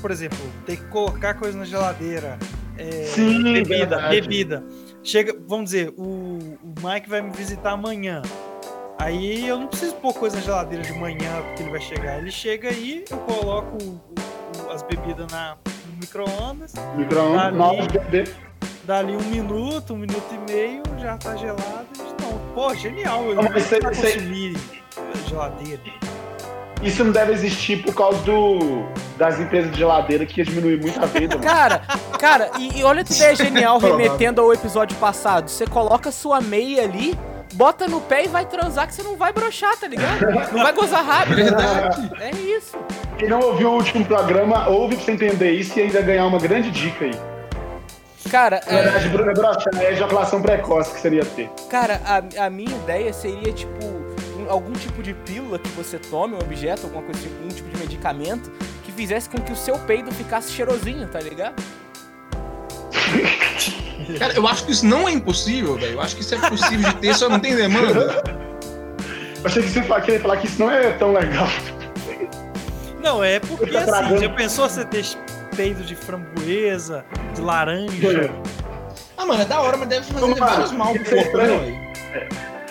por 0.00 0.10
exemplo, 0.10 0.38
ter 0.64 0.76
que 0.78 0.84
colocar 0.84 1.34
coisa 1.34 1.58
na 1.58 1.64
geladeira, 1.64 2.38
é, 2.78 3.04
Sim, 3.04 3.42
bebida, 3.52 3.68
verdade. 3.96 4.20
bebida. 4.20 4.64
Chega, 5.02 5.36
vamos 5.46 5.66
dizer, 5.66 5.90
o, 5.96 6.58
o 6.62 6.74
Mike 6.82 7.08
vai 7.08 7.20
me 7.20 7.30
visitar 7.30 7.72
amanhã. 7.72 8.22
Aí 8.98 9.46
eu 9.46 9.58
não 9.58 9.66
preciso 9.66 9.94
pôr 9.96 10.14
coisa 10.14 10.36
na 10.36 10.42
geladeira 10.42 10.82
de 10.82 10.92
manhã 10.94 11.42
porque 11.48 11.62
ele 11.62 11.70
vai 11.70 11.80
chegar. 11.80 12.18
Ele 12.18 12.30
chega 12.30 12.70
aí, 12.70 13.04
eu 13.10 13.18
coloco 13.18 13.76
o- 13.84 14.00
o- 14.66 14.70
as 14.70 14.82
bebidas 14.82 15.30
na, 15.30 15.56
no 15.86 15.96
micro-ondas, 16.00 16.72
Micro-ondas, 16.96 17.52
Dali 18.86 19.16
um 19.16 19.20
minuto, 19.22 19.94
um 19.94 19.96
minuto 19.96 20.24
e 20.32 20.52
meio, 20.52 20.82
já 21.00 21.16
tá 21.16 21.34
gelado. 21.34 21.86
Então, 21.94 22.40
pô, 22.54 22.72
genial. 22.74 23.24
Eu 23.24 23.34
Não, 23.34 23.42
vou 23.42 23.60
cê- 23.60 23.80
consumir 23.80 24.56
geladeira. 25.28 25.82
Isso 26.82 27.02
não 27.02 27.10
deve 27.10 27.32
existir 27.32 27.82
por 27.82 27.92
causa 27.94 28.18
do, 28.22 28.84
das 29.16 29.40
empresas 29.40 29.72
de 29.72 29.78
geladeira 29.78 30.24
que 30.24 30.40
ia 30.40 30.44
diminuir 30.44 30.80
muito 30.80 31.02
a 31.02 31.06
venda. 31.06 31.36
Cara, 31.40 31.78
cara, 32.20 32.50
e, 32.58 32.78
e 32.78 32.84
olha 32.84 33.02
que 33.02 33.12
ideia 33.12 33.34
genial 33.34 33.78
remetendo 33.78 34.40
ao 34.40 34.52
episódio 34.52 34.96
passado. 34.98 35.48
Você 35.50 35.66
coloca 35.66 36.12
sua 36.12 36.40
meia 36.40 36.84
ali, 36.84 37.18
bota 37.54 37.88
no 37.88 38.00
pé 38.00 38.26
e 38.26 38.28
vai 38.28 38.44
transar 38.46 38.86
que 38.86 38.94
você 38.94 39.02
não 39.02 39.16
vai 39.16 39.32
brochar, 39.32 39.76
tá 39.78 39.88
ligado? 39.88 40.20
Não 40.52 40.62
vai 40.62 40.72
gozar 40.72 41.04
rápido. 41.04 41.34
Verdade. 41.36 42.10
É 42.20 42.30
isso. 42.30 42.76
Quem 43.18 43.28
não 43.28 43.40
ouviu 43.40 43.68
o 43.70 43.74
último 43.74 44.04
programa, 44.04 44.68
ouve 44.68 44.94
pra 44.96 45.04
você 45.06 45.12
entender 45.12 45.50
isso 45.52 45.76
e 45.78 45.82
ainda 45.82 46.00
ganhar 46.02 46.26
uma 46.26 46.38
grande 46.38 46.70
dica 46.70 47.06
aí. 47.06 47.18
Cara, 48.30 48.60
Na 48.66 48.72
é, 48.78 48.82
verdade, 48.82 49.08
Bruno 49.08 49.30
é 49.30 49.34
broxar, 49.34 49.72
é 49.80 49.92
ejaculação 49.92 50.42
precoce 50.42 50.92
que 50.94 51.00
seria 51.00 51.24
ter. 51.24 51.48
cara 51.70 52.00
a, 52.04 52.46
a 52.46 52.50
minha 52.50 52.74
ideia 52.74 53.12
seria, 53.12 53.52
tipo, 53.52 53.84
um- 53.84 54.50
algum 54.50 54.72
tipo 54.72 55.02
de 55.02 55.14
pílula 55.14 55.58
que 55.58 55.68
você 55.70 55.98
tome, 55.98 56.34
um 56.34 56.38
objeto, 56.38 56.84
alguma 56.86 57.02
coisa, 57.02 57.20
tipo, 57.20 57.44
um 57.44 57.48
tipo 57.48 57.68
de 57.68 57.76
medicamento, 57.78 58.50
que 58.84 58.92
fizesse 58.92 59.28
com 59.28 59.38
que 59.40 59.52
o 59.52 59.56
seu 59.56 59.78
peido 59.80 60.10
ficasse 60.12 60.52
cheirosinho, 60.52 61.06
tá 61.08 61.20
ligado? 61.20 61.54
Cara, 64.18 64.34
eu 64.34 64.46
acho 64.46 64.64
que 64.64 64.72
isso 64.72 64.86
não 64.86 65.08
é 65.08 65.12
impossível, 65.12 65.76
velho. 65.76 65.94
Eu 65.94 66.00
acho 66.00 66.14
que 66.16 66.22
isso 66.22 66.34
é 66.34 66.48
possível 66.48 66.88
de 66.90 66.96
ter, 66.96 67.14
só 67.14 67.28
não 67.28 67.40
tem 67.40 67.54
demanda. 67.56 68.22
Eu 69.42 69.46
achei 69.50 69.62
que 69.62 69.68
você 69.68 69.80
queria 70.00 70.20
falar 70.20 70.36
que 70.38 70.46
isso 70.48 70.58
não 70.58 70.68
é 70.70 70.92
tão 70.94 71.12
legal. 71.12 71.46
Não, 73.00 73.22
é 73.22 73.38
porque 73.38 73.66
Tá 73.70 74.00
assim, 74.00 74.18
já 74.18 74.28
pensou 74.30 74.68
você 74.68 74.84
ter 74.84 75.04
peido 75.56 75.82
de 75.82 75.96
framboesa, 75.96 77.04
de 77.34 77.40
laranja? 77.40 78.30
Ah, 79.16 79.24
mano, 79.24 79.42
é 79.42 79.44
da 79.46 79.60
hora, 79.60 79.76
mas 79.76 79.88
deve 79.88 80.06
fazer 80.06 80.20
Mano, 80.20 80.36
vários 80.36 80.72
mal 80.72 80.92
pro 80.92 81.02
isso 81.02 81.14
é 81.14 81.22
corpo, 81.22 81.38
né, 81.38 81.46
velho? 81.46 81.86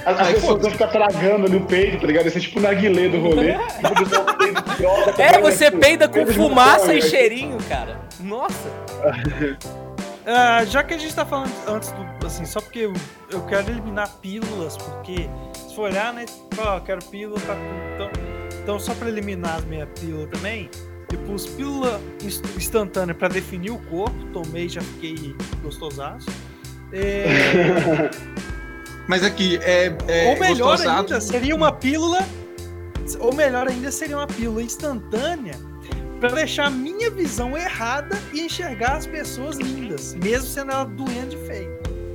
As, 0.06 0.20
as 0.20 0.28
Aí, 0.28 0.34
pessoas 0.36 0.62
vão 0.62 0.72
ficar 0.72 0.88
tragando 0.88 1.48
ali 1.48 1.58
o 1.58 1.66
peito, 1.66 2.00
tá 2.00 2.08
ligado? 2.08 2.28
Esse 2.28 2.38
é 2.38 2.42
tipo 2.42 2.60
o 2.60 2.62
narguilé 2.62 3.10
do 3.10 3.20
rolê. 3.20 3.56
Tipo, 3.76 4.78
droga, 4.78 5.14
tá 5.14 5.24
É, 5.24 5.42
você 5.42 5.66
Tipo, 5.66 5.80
peida 5.80 6.08
com 6.08 6.28
fumaça 6.28 6.94
e 6.94 7.02
cheirinho, 7.02 7.58
cara. 7.68 8.00
Nossa. 8.20 8.70
Ah, 10.28 10.66
já 10.66 10.84
que 10.84 10.92
a 10.92 10.98
gente 10.98 11.14
tá 11.14 11.24
falando 11.24 11.52
antes 11.68 11.92
do. 11.92 12.26
Assim, 12.26 12.46
só 12.46 12.60
porque 12.60 12.80
eu, 12.80 12.94
eu 13.32 13.46
quero 13.46 13.70
eliminar 13.70 14.10
pílulas, 14.24 14.76
porque 14.76 15.30
se 15.54 15.76
for 15.76 15.84
olhar, 15.84 16.12
né? 16.12 16.26
Ó, 16.58 16.78
eu 16.78 16.82
quero 16.82 17.06
pílula 17.06 17.40
pra 17.42 17.54
tudo. 17.54 17.94
Então, 17.94 18.10
então, 18.64 18.80
só 18.80 18.96
pra 18.96 19.08
eliminar 19.08 19.58
as 19.58 19.66
minhas 19.66 19.88
pílulas 20.00 20.28
também, 20.32 20.68
eu 21.16 21.22
pus 21.26 21.46
pílula 21.48 22.00
inst- 22.24 22.46
instantânea 22.58 23.14
pra 23.16 23.28
definir 23.28 23.72
o 23.72 23.78
corpo. 23.80 24.16
Tomei, 24.34 24.68
já 24.70 24.82
fiquei 24.82 25.36
gostosaço. 25.64 26.28
É, 26.92 27.26
Mas 29.08 29.24
aqui, 29.24 29.58
é. 29.62 29.96
é 30.08 30.30
ou 30.34 30.40
melhor 30.40 30.72
gostosado. 30.72 31.00
ainda, 31.14 31.22
seria 31.22 31.56
uma 31.56 31.72
pílula. 31.72 32.20
Ou 33.20 33.34
melhor 33.34 33.68
ainda, 33.68 33.92
seria 33.92 34.18
uma 34.18 34.26
pílula 34.28 34.64
instantânea 34.64 35.54
pra 36.20 36.30
deixar 36.30 36.66
a 36.68 36.70
minha 36.72 37.12
visão 37.12 37.56
errada 37.58 38.18
e 38.34 38.42
enxergar 38.42 38.94
as 38.98 39.06
pessoas 39.06 39.58
lindas, 39.58 40.16
mesmo 40.16 40.48
sendo 40.48 40.72
ela 40.72 40.86
doente 40.86 41.36
de 41.36 41.38
feio. 41.46 41.70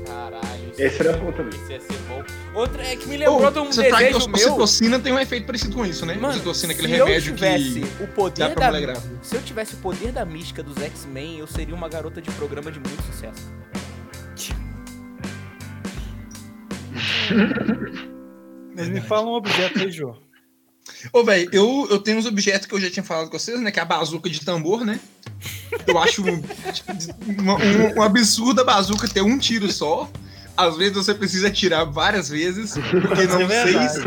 Caralho. 0.05 0.60
Esse 0.79 1.01
era 1.01 1.17
bom 1.17 1.33
também. 1.33 1.59
Isso 1.61 1.73
ia 1.73 1.81
ser 1.81 1.99
bom. 2.09 2.25
Outra 2.55 2.83
é 2.83 2.97
que 2.97 3.09
me 3.09 3.17
lembrou 3.17 3.47
Ô, 3.47 3.51
de 3.51 3.59
um 3.59 3.67
você 3.67 3.89
tá 3.89 3.99
desejo 3.99 4.25
a 4.25 4.29
meu. 4.29 4.35
ocitocina 4.35 4.99
tem 4.99 5.13
um 5.13 5.19
efeito 5.19 5.47
parecido 5.47 5.75
com 5.75 5.87
isso, 5.87 6.05
né? 6.05 6.15
Mano, 6.15 6.35
ocitocina, 6.35 6.73
aquele 6.73 6.89
se 6.89 6.95
eu 6.95 7.07
remédio 7.07 7.35
tivesse 7.35 7.81
que 7.81 8.03
o 8.03 8.09
poder 8.09 8.49
dá 8.49 8.51
pra 8.51 8.71
da 8.71 8.79
mulher. 8.79 8.97
Se 9.23 9.37
eu 9.37 9.43
tivesse 9.43 9.75
o 9.75 9.79
poder 9.79 10.13
da 10.13 10.25
mística 10.25 10.63
dos 10.63 10.77
X-Men, 10.83 11.39
eu 11.39 11.47
seria 11.47 11.75
uma 11.75 11.89
garota 11.89 12.21
de 12.21 12.31
programa 12.33 12.71
de 12.71 12.79
muito 12.81 13.03
sucesso. 13.03 13.53
Mas 18.77 18.89
me 18.89 19.01
fala 19.01 19.27
um 19.27 19.35
objeto 19.35 19.79
aí, 19.79 19.91
Jô. 19.91 20.17
Ô, 21.13 21.25
velho, 21.25 21.49
eu, 21.53 21.87
eu 21.91 21.99
tenho 21.99 22.19
uns 22.19 22.27
objetos 22.27 22.67
que 22.67 22.75
eu 22.75 22.81
já 22.81 22.91
tinha 22.91 23.03
falado 23.03 23.31
com 23.31 23.39
vocês, 23.39 23.61
né? 23.61 23.71
Que 23.71 23.79
é 23.79 23.83
a 23.83 23.87
bazuca 23.87 24.29
de 24.29 24.45
tambor, 24.45 24.85
né? 24.85 25.01
Eu 25.87 25.99
acho 25.99 26.23
tipo, 26.73 26.93
uma, 27.41 27.55
um, 27.57 27.99
um 27.99 28.03
absurdo 28.03 28.61
a 28.61 28.65
bazuca 28.65 29.09
ter 29.09 29.23
um 29.23 29.39
tiro 29.39 29.71
só. 29.71 30.11
Às 30.61 30.77
vezes 30.77 30.95
você 30.95 31.15
precisa 31.15 31.49
atirar 31.49 31.85
várias 31.87 32.29
vezes, 32.29 32.75
porque 32.75 33.25
não 33.25 33.41
É 33.41 33.65
seis. 33.65 34.05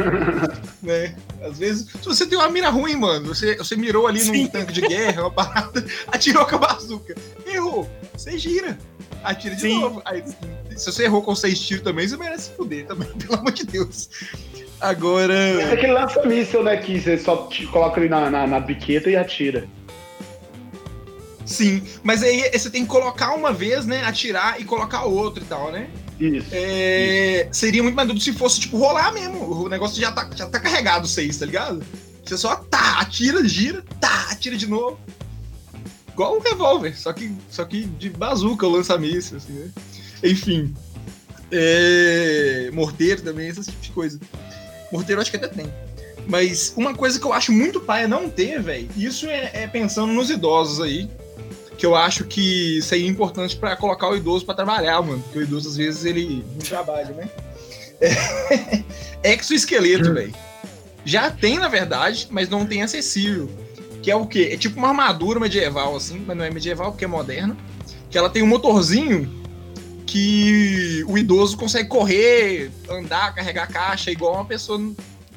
Né? 0.84 1.16
Às 1.42 1.58
vezes. 1.58 1.88
Se 1.90 2.06
você 2.06 2.28
tem 2.28 2.38
uma 2.38 2.48
mira 2.48 2.70
ruim, 2.70 2.96
mano, 2.96 3.34
você, 3.34 3.58
você 3.58 3.76
mirou 3.76 4.06
ali 4.06 4.24
num 4.24 4.34
Sim. 4.34 4.48
tanque 4.48 4.72
de 4.72 4.82
guerra, 4.82 5.24
uma 5.24 5.32
parada, 5.32 5.84
atirou 6.08 6.46
com 6.46 6.56
a 6.58 6.60
bazuca. 6.60 7.16
Errou. 7.48 7.90
Você 8.16 8.38
gira. 8.38 8.78
Atira 9.24 9.56
de 9.56 9.62
Sim. 9.62 9.80
novo. 9.80 10.04
Aí, 10.06 10.24
se 10.76 10.92
você 10.92 11.06
errou 11.06 11.24
com 11.24 11.34
seis 11.34 11.60
tiros 11.60 11.84
também, 11.84 12.08
você 12.08 12.18
merece 12.18 12.50
se 12.50 12.56
fuder 12.56 12.86
também, 12.86 13.08
pelo 13.18 13.34
amor 13.34 13.52
de 13.52 13.66
Deus. 13.66 14.10
Agora. 14.80 15.34
É 15.34 15.74
aquele 15.74 15.94
lança-míssel, 15.94 16.64
né? 16.64 16.78
Que 16.78 17.02
você 17.02 17.18
só 17.18 17.50
coloca 17.72 18.00
ali 18.00 18.10
na, 18.10 18.30
na, 18.30 18.46
na 18.46 18.60
biqueta 18.60 19.10
e 19.10 19.16
atira. 19.16 19.68
Sim, 21.46 21.82
mas 22.04 22.22
aí 22.22 22.48
você 22.52 22.70
tem 22.70 22.84
que 22.84 22.90
colocar 22.90 23.34
uma 23.34 23.52
vez, 23.52 23.88
né? 23.88 24.04
Atirar 24.04 24.62
e 24.62 24.66
colocar 24.66 25.04
outro 25.04 25.44
e 25.44 25.46
tal, 25.48 25.72
né? 25.72 25.90
Isso. 26.20 26.48
É, 26.52 27.48
seria 27.52 27.82
muito 27.82 27.96
mais 27.96 28.08
duro 28.08 28.20
se 28.20 28.34
fosse, 28.34 28.62
tipo, 28.62 28.78
rolar 28.78 29.12
mesmo. 29.12 29.66
O 29.66 29.70
negócio 29.70 30.00
já 30.00 30.12
tá, 30.12 30.30
já 30.36 30.48
tá 30.48 30.60
carregado, 30.60 31.08
seis, 31.08 31.38
tá 31.38 31.46
ligado? 31.46 31.84
Você 32.24 32.38
só 32.38 32.56
tá, 32.56 33.00
atira, 33.00 33.48
gira, 33.48 33.84
tá, 34.00 34.28
atira 34.32 34.56
de 34.56 34.68
novo. 34.68 35.00
Igual 36.14 36.38
um 36.38 36.40
revólver, 36.40 36.96
só 36.98 37.12
que, 37.12 37.32
só 37.50 37.66
que 37.66 37.86
de 37.86 38.10
bazuca, 38.10 38.68
lança-míssil, 38.68 39.38
assim, 39.38 39.54
né? 39.54 39.70
Enfim. 40.24 40.74
É, 41.52 42.70
morteiro 42.72 43.22
também, 43.22 43.48
esse 43.48 43.64
tipo 43.64 43.82
de 43.82 43.92
coisa. 43.92 44.20
Morteiro 44.92 45.22
acho 45.22 45.32
que 45.32 45.38
até 45.38 45.48
tem. 45.48 45.66
Mas 46.28 46.74
uma 46.78 46.94
coisa 46.94 47.20
que 47.20 47.26
eu 47.26 47.34
acho 47.34 47.52
muito 47.52 47.82
paia 47.82 48.08
não 48.08 48.30
ter, 48.30 48.62
velho, 48.62 48.88
isso 48.96 49.28
é, 49.28 49.52
é 49.54 49.68
pensando 49.68 50.14
nos 50.14 50.30
idosos 50.30 50.80
aí. 50.80 51.10
Que 51.78 51.86
eu 51.86 51.96
acho 51.96 52.26
que 52.26 52.82
seria 52.82 53.08
importante 53.08 53.56
pra 53.56 53.76
colocar 53.76 54.10
o 54.10 54.16
idoso 54.16 54.46
pra 54.46 54.54
trabalhar, 54.54 55.02
mano. 55.02 55.22
Porque 55.24 55.40
o 55.40 55.42
idoso, 55.44 55.70
às 55.70 55.78
vezes, 55.78 56.06
ele 56.06 56.46
não 56.54 56.60
trabalha, 56.60 57.14
né? 57.14 57.30
É... 58.02 59.34
Exoesqueleto, 59.34 60.14
velho. 60.14 60.34
Já 61.06 61.30
tem, 61.30 61.58
na 61.58 61.68
verdade, 61.68 62.28
mas 62.30 62.50
não 62.50 62.66
tem 62.66 62.82
acessível. 62.82 63.50
Que 64.02 64.12
é 64.12 64.16
o 64.16 64.26
quê? 64.26 64.50
É 64.52 64.58
tipo 64.58 64.78
uma 64.78 64.90
armadura 64.90 65.40
medieval, 65.40 65.96
assim, 65.96 66.24
mas 66.26 66.36
não 66.36 66.44
é 66.44 66.50
medieval 66.50 66.92
porque 66.92 67.06
é 67.06 67.08
moderna. 67.08 67.56
Que 68.10 68.18
ela 68.18 68.30
tem 68.30 68.44
um 68.44 68.48
motorzinho 68.48 69.44
que 70.06 71.04
o 71.08 71.18
idoso 71.18 71.58
consegue 71.58 71.90
correr, 71.90 72.70
andar, 72.90 73.34
carregar 73.34 73.68
caixa, 73.68 74.12
igual 74.12 74.36
uma 74.36 74.46
pessoa 74.46 74.80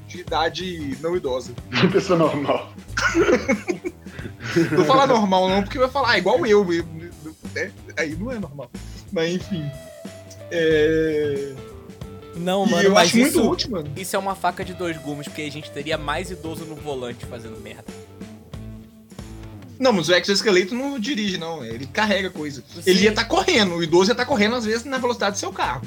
de 0.07 0.21
idade 0.21 0.97
não 1.01 1.17
idosa. 1.17 1.53
Uma 1.73 1.91
pessoa 1.91 2.19
normal. 2.19 2.73
Não 4.71 4.77
vou 4.77 4.85
falar 4.85 5.07
normal, 5.07 5.49
não, 5.49 5.63
porque 5.63 5.79
vai 5.79 5.89
falar 5.89 6.11
ah, 6.11 6.19
igual 6.19 6.45
eu. 6.47 6.65
né? 7.55 7.71
Aí 7.97 8.15
não 8.17 8.31
é 8.31 8.39
normal. 8.39 8.71
Mas 9.13 9.35
enfim. 9.35 9.71
É... 10.51 11.53
Não, 12.37 12.67
mano, 12.67 12.83
eu 12.83 12.93
mas 12.93 13.09
acho 13.09 13.17
muito 13.17 13.39
isso, 13.39 13.51
útil, 13.51 13.71
mano. 13.71 13.91
isso 13.97 14.15
é 14.15 14.19
uma 14.19 14.35
faca 14.35 14.65
de 14.65 14.75
dois 14.75 14.97
gumes, 14.99 15.27
porque 15.27 15.43
a 15.43 15.51
gente 15.51 15.71
teria 15.71 15.97
mais 15.97 16.31
idoso 16.31 16.65
no 16.65 16.77
volante 16.77 17.25
fazendo 17.25 17.59
merda. 17.61 17.85
Não, 19.79 19.93
mas 19.93 20.09
o 20.09 20.15
exoesqueleto 20.15 20.75
não 20.75 20.99
dirige, 20.99 21.39
não. 21.39 21.65
Ele 21.65 21.87
carrega 21.87 22.31
coisa. 22.31 22.63
Sim. 22.69 22.83
Ele 22.87 23.01
ia 23.01 23.11
estar 23.11 23.25
correndo. 23.25 23.75
O 23.75 23.83
idoso 23.83 24.11
ia 24.11 24.13
estar 24.13 24.25
correndo, 24.25 24.57
às 24.57 24.65
vezes, 24.65 24.85
na 24.85 24.99
velocidade 24.99 25.37
do 25.37 25.39
seu 25.39 25.53
carro. 25.53 25.83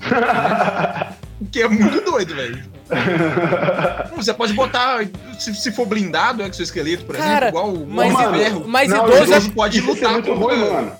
O 1.40 1.44
que 1.46 1.60
é 1.62 1.68
muito 1.68 2.00
doido, 2.02 2.34
velho. 2.34 2.62
Você 4.16 4.32
pode 4.32 4.52
botar, 4.54 5.04
se, 5.38 5.54
se 5.54 5.72
for 5.72 5.86
blindado 5.86 6.42
o 6.42 6.46
exoesqueleto, 6.46 7.04
por 7.04 7.16
Cara, 7.16 7.48
exemplo, 7.48 7.48
igual 7.48 7.70
o 7.74 7.86
mas 7.86 8.08
de 8.16 8.22
mano. 8.22 8.64
Mas 8.66 8.88
Não, 8.90 9.04
idoso, 9.06 9.20
o 9.20 9.24
idoso 9.26 9.50
pode 9.52 9.80
ser 9.80 9.86
lutar 9.86 10.12
muito 10.12 10.28
contra- 10.32 10.44
ruim, 10.56 10.70
mano. 10.70 10.92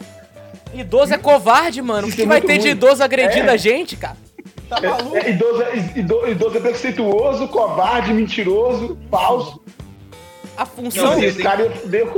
é, 0.74 0.80
idoso 0.80 1.14
é 1.14 1.18
covarde, 1.18 1.80
mano. 1.80 2.06
O 2.06 2.08
Isso 2.08 2.16
que 2.16 2.22
é 2.24 2.26
vai 2.26 2.40
ter 2.40 2.54
de 2.58 2.64
ruim. 2.64 2.70
idoso 2.72 3.02
agredindo 3.02 3.48
É. 3.50 3.52
a 3.54 3.56
gente, 3.56 3.96
cara? 3.96 4.16
Tá 4.68 4.80
maluco? 4.80 5.16
É, 5.16 5.30
idoso, 5.30 5.62
é, 5.62 5.76
ido- 5.96 6.28
idoso 6.28 6.56
é 6.56 6.60
preconceituoso, 6.60 7.48
covarde, 7.48 8.12
mentiroso, 8.12 8.98
falso. 9.10 9.62
A 10.56 10.64
Não, 10.64 10.66
função. 10.66 11.22
Esse 11.22 11.42
cara. 11.42 11.70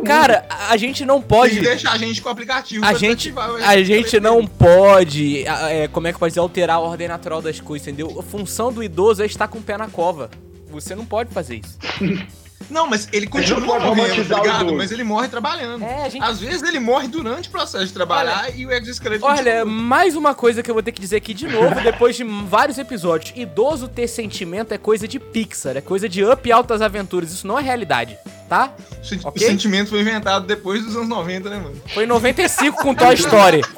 Cara, 0.04 0.46
a 0.68 0.76
gente 0.76 1.04
não 1.04 1.20
Pode 1.20 1.60
deixar 1.60 1.92
a 1.92 1.98
gente 1.98 2.22
com 2.22 2.28
o 2.28 2.32
aplicativo. 2.32 2.84
A 2.84 2.94
gente, 2.94 3.28
ativar 3.28 3.50
a 3.62 3.82
gente 3.82 4.20
não 4.20 4.46
pode, 4.46 5.44
é, 5.46 5.88
como 5.88 6.06
é 6.06 6.12
que 6.12 6.18
pode 6.18 6.30
dizer, 6.30 6.40
alterar 6.40 6.76
a 6.76 6.80
ordem 6.80 7.08
natural 7.08 7.42
das 7.42 7.60
coisas, 7.60 7.86
entendeu? 7.86 8.18
A 8.18 8.22
função 8.22 8.72
do 8.72 8.82
idoso 8.82 9.22
é 9.22 9.26
estar 9.26 9.48
com 9.48 9.58
o 9.58 9.62
pé 9.62 9.76
na 9.76 9.88
cova. 9.88 10.30
Você 10.70 10.94
não 10.94 11.04
pode 11.04 11.32
fazer 11.32 11.56
isso. 11.56 11.78
Não, 12.70 12.86
mas 12.86 13.08
ele 13.12 13.26
continua 13.26 13.78
morrendo, 13.80 14.28
tá 14.28 14.40
ligado? 14.40 14.74
Mas 14.74 14.92
ele 14.92 15.02
morre 15.04 15.28
trabalhando. 15.28 15.82
É, 15.84 16.10
gente. 16.10 16.22
Às 16.22 16.38
vezes 16.40 16.62
ele 16.62 16.78
morre 16.78 17.08
durante 17.08 17.48
o 17.48 17.52
processo 17.52 17.86
de 17.86 17.92
trabalhar 17.92 18.54
e 18.54 18.66
o 18.66 18.70
exoesqueleto 18.72 19.24
Olha, 19.24 19.60
continua. 19.60 19.64
mais 19.64 20.14
uma 20.16 20.34
coisa 20.34 20.62
que 20.62 20.70
eu 20.70 20.74
vou 20.74 20.82
ter 20.82 20.92
que 20.92 21.00
dizer 21.00 21.16
aqui 21.16 21.32
de 21.32 21.46
novo, 21.48 21.80
depois 21.80 22.14
de 22.16 22.24
vários 22.24 22.76
episódios. 22.78 23.32
Idoso 23.34 23.88
ter 23.88 24.06
sentimento 24.06 24.72
é 24.72 24.78
coisa 24.78 25.08
de 25.08 25.18
Pixar, 25.18 25.76
é 25.76 25.80
coisa 25.80 26.08
de 26.08 26.24
Up 26.24 26.46
e 26.48 26.52
Altas 26.52 26.82
Aventuras. 26.82 27.32
Isso 27.32 27.46
não 27.46 27.58
é 27.58 27.62
realidade, 27.62 28.18
tá? 28.48 28.72
O 29.00 29.04
sen- 29.04 29.20
ok. 29.24 29.42
O 29.46 29.50
sentimento 29.50 29.90
foi 29.90 30.00
inventado 30.00 30.46
depois 30.46 30.84
dos 30.84 30.94
anos 30.96 31.08
90, 31.08 31.48
né, 31.50 31.56
mano? 31.58 31.80
Foi 31.94 32.04
em 32.04 32.06
95 32.06 32.82
com 32.82 32.94
Toy 32.94 33.14
Story. 33.14 33.62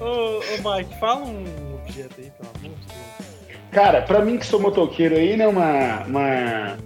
Ô, 0.00 0.38
ô, 0.38 0.76
Mike, 0.76 0.98
fala 1.00 1.24
um 1.24 1.74
objeto 1.82 2.14
aí, 2.18 2.30
pelo 2.30 2.50
amor 2.54 2.62
de 2.62 2.68
Deus. 2.86 3.58
Cara, 3.72 4.02
pra 4.02 4.24
mim 4.24 4.38
que 4.38 4.46
sou 4.46 4.60
motoqueiro 4.60 5.16
aí, 5.16 5.36
né, 5.36 5.46
uma, 5.46 6.04
uma, 6.06 6.78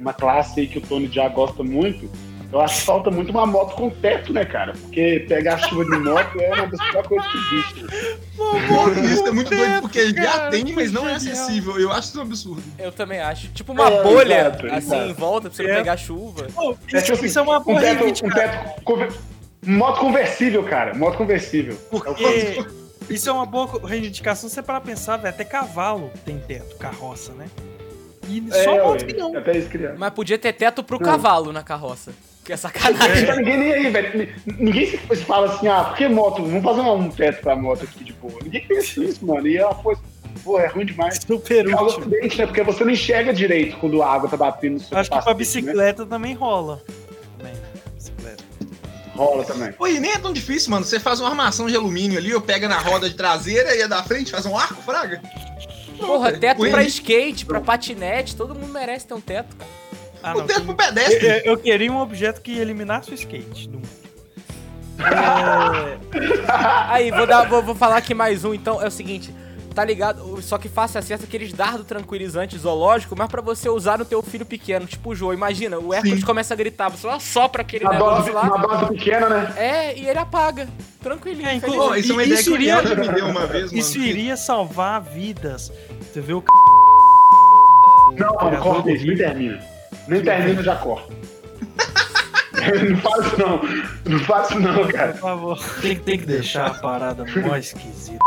uma 0.00 0.12
classe 0.12 0.60
aí 0.60 0.66
que 0.66 0.78
o 0.78 0.80
Tony 0.80 1.08
já 1.12 1.28
gosta 1.28 1.62
muito, 1.62 2.10
eu 2.52 2.60
acho 2.60 2.80
que 2.80 2.86
falta 2.86 3.10
muito 3.10 3.30
uma 3.30 3.46
moto 3.46 3.76
com 3.76 3.90
teto, 3.90 4.32
né, 4.32 4.44
cara? 4.44 4.72
Porque 4.72 5.24
pegar 5.28 5.58
chuva 5.58 5.84
de 5.84 5.98
moto 5.98 6.40
é 6.40 6.52
uma 6.54 6.66
das 6.66 6.80
piores 6.90 7.08
coisas 7.08 7.30
que 7.30 7.38
existe. 7.38 7.84
Isso 9.14 9.26
é 9.26 9.30
muito 9.30 9.50
doido, 9.50 9.80
porque 9.82 10.10
já 10.10 10.22
cara, 10.24 10.50
tem, 10.50 10.64
mas 10.74 10.90
não 10.90 11.08
é 11.08 11.14
acessível. 11.14 11.78
Eu 11.78 11.92
acho 11.92 12.08
isso 12.08 12.18
um 12.18 12.22
absurdo. 12.22 12.62
Eu 12.78 12.90
também 12.90 13.20
acho. 13.20 13.48
Tipo 13.48 13.72
uma 13.72 13.88
É, 13.88 14.02
bolha, 14.02 14.34
exato, 14.40 14.66
assim, 14.66 14.76
exato. 14.76 15.02
em 15.10 15.12
volta 15.12 15.48
pra 15.48 15.56
você 15.56 15.62
não 15.62 15.70
É. 15.70 15.76
pegar 15.76 15.96
chuva. 15.96 16.46
Pô, 16.54 16.70
É 16.72 16.96
isso, 16.96 17.04
tipo 17.04 17.12
assim, 17.18 17.26
isso 17.26 17.38
é 17.38 17.42
uma 17.42 17.58
um 17.58 17.62
boa 17.62 17.80
teto, 17.80 18.04
um 18.26 18.30
teto 18.30 18.82
conver- 18.82 19.12
Moto 19.64 20.00
conversível, 20.00 20.64
cara. 20.64 20.94
Moto 20.94 21.18
conversível. 21.18 21.76
Porque 21.90 22.64
isso 23.10 23.28
é 23.28 23.32
uma 23.32 23.44
boa 23.44 23.86
reivindicação. 23.86 24.48
Se 24.48 24.54
você 24.56 24.62
parar 24.62 24.80
pra 24.80 24.90
pensar, 24.90 25.18
velho, 25.18 25.28
até 25.34 25.44
cavalo 25.44 26.10
tem 26.24 26.38
teto, 26.38 26.76
carroça, 26.78 27.32
né? 27.32 27.46
E 28.38 28.48
só 28.50 28.74
É, 28.74 28.82
moto 28.84 29.04
que 29.06 29.12
não. 29.14 29.36
Até 29.36 29.56
isso. 29.58 29.68
Mas 29.98 30.10
podia 30.12 30.38
ter 30.38 30.52
teto 30.52 30.82
pro 30.82 30.98
Não. 30.98 31.04
cavalo 31.04 31.52
na 31.52 31.62
carroça. 31.62 32.12
Que 32.44 32.52
é 32.52 32.56
sacanagem. 32.56 33.26
tá 33.26 33.36
ninguém 33.36 33.58
nem 33.58 33.72
aí, 33.72 33.90
velho. 33.90 34.34
Ninguém 34.58 34.86
se 34.86 34.96
fala 35.24 35.52
assim, 35.52 35.68
ah, 35.68 35.84
por 35.84 35.96
que 35.96 36.08
moto? 36.08 36.42
Vamos 36.42 36.62
fazer 36.64 36.80
um 36.80 37.10
teto 37.10 37.42
pra 37.42 37.54
moto 37.54 37.84
aqui 37.84 38.02
de 38.04 38.12
boa. 38.14 38.34
Ninguém 38.42 38.66
pensa 38.66 39.00
nisso, 39.00 39.24
mano. 39.26 39.46
E 39.46 39.56
ela 39.56 39.74
foi. 39.74 39.96
Pô, 40.42 40.58
é 40.58 40.66
ruim 40.68 40.86
demais. 40.86 41.18
Super 41.26 41.68
É 41.68 41.74
útil. 41.74 41.86
acidente, 42.00 42.38
né? 42.38 42.46
Porque 42.46 42.62
você 42.62 42.84
não 42.84 42.92
enxerga 42.92 43.32
direito 43.32 43.76
quando 43.78 44.02
a 44.02 44.10
água 44.10 44.28
tá 44.28 44.36
batendo 44.36 44.74
no 44.74 44.80
seu 44.80 44.96
Acho 44.96 45.10
que 45.10 45.18
pra 45.20 45.32
né? 45.32 45.34
bicicleta 45.38 46.06
também 46.06 46.34
rola. 46.34 46.82
Também, 47.36 47.52
bicicleta. 47.94 48.44
Rola 49.14 49.44
também. 49.44 49.72
Pô, 49.72 49.86
e 49.86 50.00
nem 50.00 50.12
é 50.12 50.18
tão 50.18 50.32
difícil, 50.32 50.70
mano. 50.70 50.84
Você 50.84 50.98
faz 50.98 51.20
uma 51.20 51.28
armação 51.28 51.66
de 51.66 51.76
alumínio 51.76 52.16
ali, 52.18 52.30
eu 52.30 52.40
pega 52.40 52.66
na 52.68 52.78
roda 52.78 53.08
de 53.08 53.14
traseira 53.16 53.76
e 53.76 53.82
a 53.82 53.86
da 53.86 54.02
frente 54.02 54.30
faz 54.30 54.46
um 54.46 54.56
arco, 54.56 54.80
fraga. 54.82 55.20
Porra, 56.00 56.32
teto 56.32 56.58
Põe 56.58 56.70
pra 56.70 56.82
skate, 56.84 57.44
pra 57.46 57.60
patinete, 57.60 58.34
todo 58.36 58.54
mundo 58.54 58.72
merece 58.72 59.06
ter 59.06 59.14
um 59.14 59.20
teto, 59.20 59.54
cara. 59.56 59.70
Ah, 60.22 60.34
O 60.34 60.38
não. 60.40 60.46
teto 60.46 60.62
pro 60.64 60.74
pedestre. 60.74 61.26
eu- 61.26 61.52
eu 61.52 61.56
queria 61.58 61.90
um 61.92 61.98
objeto 62.00 62.40
que 62.40 62.58
eliminasse 62.58 63.10
o 63.10 63.14
skate 63.14 63.68
do 63.68 63.78
mundo. 63.78 63.88
É, 65.00 65.98
Aí, 66.88 67.10
vou, 67.10 67.26
dar, 67.26 67.48
vou, 67.48 67.62
vou 67.62 67.74
falar 67.74 67.96
aqui 67.96 68.12
mais 68.14 68.44
um, 68.44 68.52
então. 68.52 68.80
É 68.82 68.86
o 68.86 68.90
seguinte, 68.90 69.34
tá 69.80 69.84
ligado? 69.86 70.42
Só 70.42 70.58
que 70.58 70.68
faça 70.68 70.98
acesso 70.98 71.24
aqueles 71.24 71.54
dardo 71.54 71.84
tranquilizante 71.84 72.56
zoológico, 72.58 73.14
mas 73.16 73.28
pra 73.30 73.40
você 73.40 73.66
usar 73.70 73.96
no 73.98 74.04
teu 74.04 74.22
filho 74.22 74.44
pequeno, 74.44 74.84
tipo 74.84 75.10
o 75.10 75.14
João. 75.14 75.32
Imagina, 75.32 75.78
o 75.78 75.94
Hércules 75.94 76.20
Sim. 76.20 76.26
começa 76.26 76.52
a 76.52 76.56
gritar, 76.56 76.90
você 76.90 77.00
só 77.02 77.18
sopra 77.18 77.62
aquele 77.62 77.84
dose, 77.84 77.94
negócio 77.94 78.34
lá. 78.34 78.42
uma 78.42 78.58
dose 78.58 78.86
pequena, 78.92 79.28
né? 79.30 79.54
É, 79.56 79.98
e 79.98 80.06
ele 80.06 80.18
apaga. 80.18 80.68
Tranquilinho. 81.02 81.48
É, 81.48 81.54
inclu-. 81.54 81.74
Pô, 81.74 81.94
isso 81.94 82.12
é 82.12 82.14
uma 82.14 82.24
ideia 82.24 82.40
isso 82.40 82.54
iria- 82.54 82.82
me 82.82 83.08
deu 83.08 83.26
uma 83.26 83.46
vez, 83.46 83.66
mano. 83.70 83.78
isso 83.78 83.98
iria 83.98 84.36
salvar 84.36 85.00
vidas. 85.00 85.72
Você 86.12 86.20
vê 86.20 86.34
o 86.34 86.40
c... 86.40 86.46
Não, 88.18 88.34
mano, 88.34 88.38
criador 88.38 88.62
corta 88.62 88.90
isso, 88.90 89.06
nem 89.06 89.16
termina. 89.16 89.60
Nem 90.08 90.22
termina, 90.22 90.62
já 90.62 90.76
corta. 90.76 91.10
não 92.60 93.26
isso 93.26 93.38
não. 93.38 93.62
Não 94.04 94.42
isso 94.42 94.60
não, 94.60 94.88
cara. 94.88 95.12
Por 95.12 95.20
favor. 95.20 95.58
Tem, 95.80 95.96
tem 95.96 96.18
que 96.18 96.26
deixar 96.26 96.66
a 96.66 96.74
parada 96.74 97.24
mó 97.40 97.56
esquisita. 97.56 98.18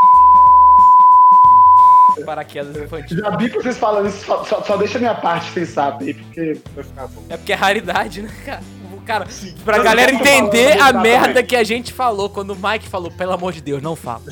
Paraquedas 2.26 2.76
infantil. 2.78 3.18
Já 3.18 3.30
vi 3.38 3.47
vocês 3.49 3.78
falando 3.78 4.07
isso, 4.09 4.26
só, 4.26 4.43
só, 4.43 4.61
só 4.64 4.78
deixa 4.78 4.97
a 4.97 5.01
minha 5.01 5.16
parte 5.16 5.51
sensata 5.51 6.03
aí, 6.03 6.14
porque 6.14 6.57
vai 6.76 6.84
ficar 6.84 7.07
bom. 7.07 7.24
É 7.30 7.38
porque 7.38 7.51
é 7.53 7.55
raridade, 7.55 8.22
né, 8.22 8.30
cara? 8.45 8.61
O 8.93 9.01
Cara, 9.05 9.28
pra 9.66 9.78
Não, 9.80 9.84
galera 9.84 10.14
entender 10.14 10.80
a 10.80 10.93
merda 10.93 11.28
também. 11.28 11.45
que 11.45 11.55
a 11.57 11.64
gente 11.66 11.91
falou, 11.91 12.30
quando 12.30 12.51
o 12.51 12.55
Mike 12.55 12.88
falou, 12.88 13.11
pelo 13.11 13.34
amor 13.34 13.51
de 13.51 13.59
Deus, 13.59 13.82
não 13.82 13.97
fala. 13.97 14.22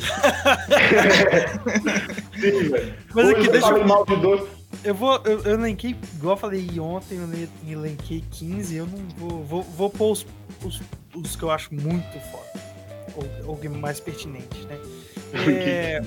Sim, 2.40 2.70
velho. 2.70 2.94
Mas 3.14 3.26
Hoje 3.26 3.36
aqui, 3.36 3.48
eu 3.48 3.52
deixa 3.52 3.68
eu- 3.70 3.86
mal 3.88 4.06
de 4.06 4.16
dois. 4.18 4.42
Eu 4.84 4.96
vou. 4.96 5.20
Eu, 5.26 5.42
eu 5.44 5.54
elenquei, 5.56 5.96
igual 6.16 6.36
eu 6.36 6.40
falei 6.40 6.80
ontem, 6.80 7.18
eu 7.18 7.28
le- 7.28 7.50
elenquei 7.70 8.24
15, 8.32 8.76
eu 8.78 8.88
não 8.88 8.98
vou. 9.18 9.44
Vou, 9.44 9.64
vou 9.64 9.90
pôr 9.90 10.12
os, 10.12 10.26
os, 10.64 10.82
os 11.14 11.36
que 11.36 11.44
eu 11.44 11.52
acho 11.52 11.74
muito 11.74 12.10
foda. 12.32 12.62
Ou, 13.16 13.50
ou 13.52 13.58
que 13.58 13.68
mais 13.68 14.00
pertinentes, 14.00 14.64
né? 14.66 14.78
É, 15.48 16.02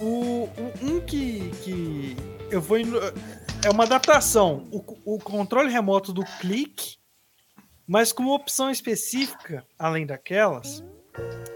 o, 0.00 0.44
o- 0.44 0.72
um 0.82 1.00
que, 1.00 1.50
que 1.62 2.16
eu 2.50 2.60
vou. 2.60 2.76
É 3.64 3.70
uma 3.70 3.84
adaptação. 3.84 4.64
O, 4.70 5.14
o 5.16 5.18
controle 5.18 5.70
remoto 5.70 6.12
do 6.12 6.24
clique, 6.40 6.96
mas 7.86 8.12
com 8.12 8.22
uma 8.22 8.34
opção 8.34 8.70
específica, 8.70 9.64
além 9.78 10.06
daquelas, 10.06 10.84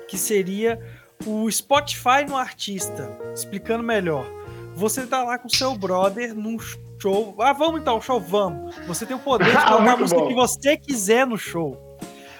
que 0.08 0.16
seria 0.18 0.80
o 1.26 1.50
Spotify 1.50 2.24
no 2.28 2.36
artista. 2.36 3.08
Explicando 3.34 3.82
melhor. 3.84 4.26
Você 4.74 5.06
tá 5.06 5.22
lá 5.22 5.38
com 5.38 5.48
seu 5.48 5.76
brother 5.76 6.34
num 6.34 6.56
show. 7.00 7.34
Ah, 7.40 7.52
vamos 7.52 7.80
então, 7.80 8.00
show, 8.00 8.20
vamos. 8.20 8.74
Você 8.86 9.04
tem 9.04 9.16
o 9.16 9.20
poder 9.20 9.44
de 9.46 9.52
colocar 9.66 9.74
a 9.74 9.80
Muito 9.80 9.98
música 10.00 10.20
bom. 10.20 10.28
que 10.28 10.34
você 10.34 10.76
quiser 10.76 11.26
no 11.26 11.36
show. 11.36 11.76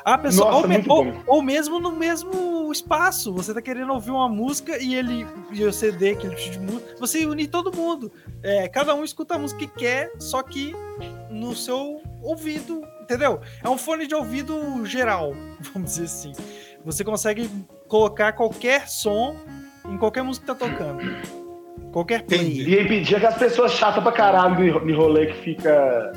A 0.04 0.16
pessoa, 0.18 0.50
Nossa, 0.50 0.62
ou, 0.62 0.68
me- 0.68 0.84
ou- 0.88 1.22
ou 1.26 1.42
mesmo 1.42 1.78
no 1.78 1.92
mesmo 1.92 2.70
espaço. 2.72 3.32
Você 3.34 3.52
tá 3.52 3.60
querendo 3.60 3.92
ouvir 3.92 4.10
uma 4.10 4.28
música 4.28 4.76
e 4.82 4.94
ele 4.94 5.26
e 5.52 5.64
o 5.64 5.72
CD, 5.72 6.10
aquele 6.12 6.34
tipo 6.36 6.52
de 6.52 6.60
música, 6.60 6.94
você 6.98 7.26
unir 7.26 7.48
todo 7.48 7.74
mundo. 7.76 8.10
É, 8.42 8.68
cada 8.68 8.94
um 8.94 9.04
escuta 9.04 9.34
a 9.34 9.38
música 9.38 9.60
que 9.60 9.66
quer, 9.66 10.12
só 10.18 10.42
que 10.42 10.74
no 11.30 11.54
seu 11.54 12.00
ouvido, 12.22 12.82
entendeu? 13.02 13.40
É 13.62 13.68
um 13.68 13.76
fone 13.78 14.06
de 14.06 14.14
ouvido 14.14 14.84
geral, 14.86 15.34
vamos 15.72 15.90
dizer 15.90 16.04
assim. 16.04 16.32
Você 16.84 17.04
consegue 17.04 17.48
colocar 17.88 18.32
qualquer 18.32 18.88
som 18.88 19.36
em 19.88 19.98
qualquer 19.98 20.22
música 20.22 20.54
que 20.54 20.58
tá 20.58 20.66
tocando. 20.68 21.02
Qualquer 21.92 22.22
play. 22.22 22.40
E 22.62 22.80
impedir 22.82 23.16
aquelas 23.16 23.36
pessoas 23.36 23.72
chatas 23.72 24.02
pra 24.02 24.12
caralho 24.12 24.56
de 24.56 24.86
de 24.86 24.92
rolê 24.92 25.26
que 25.26 25.42
fica 25.42 26.12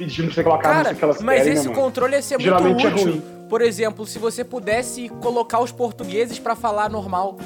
pedindo 0.00 0.26
pra 0.26 0.34
você 0.34 0.42
colocar 0.42 0.68
a 0.68 0.72
Cara, 0.72 0.78
música 0.80 0.94
que 0.96 1.04
elas 1.04 1.20
mas 1.20 1.38
querem, 1.42 1.52
esse 1.52 1.68
né, 1.68 1.74
controle 1.74 2.14
ia 2.16 2.22
ser 2.22 2.34
muito 2.38 2.44
Geralmente 2.44 2.86
é 2.86 2.88
útil. 2.90 3.04
ruim. 3.04 3.22
Por 3.48 3.60
exemplo, 3.60 4.06
se 4.06 4.18
você 4.18 4.42
pudesse 4.42 5.08
colocar 5.20 5.60
os 5.60 5.70
portugueses 5.72 6.38
pra 6.38 6.56
falar 6.56 6.88
normal. 6.88 7.36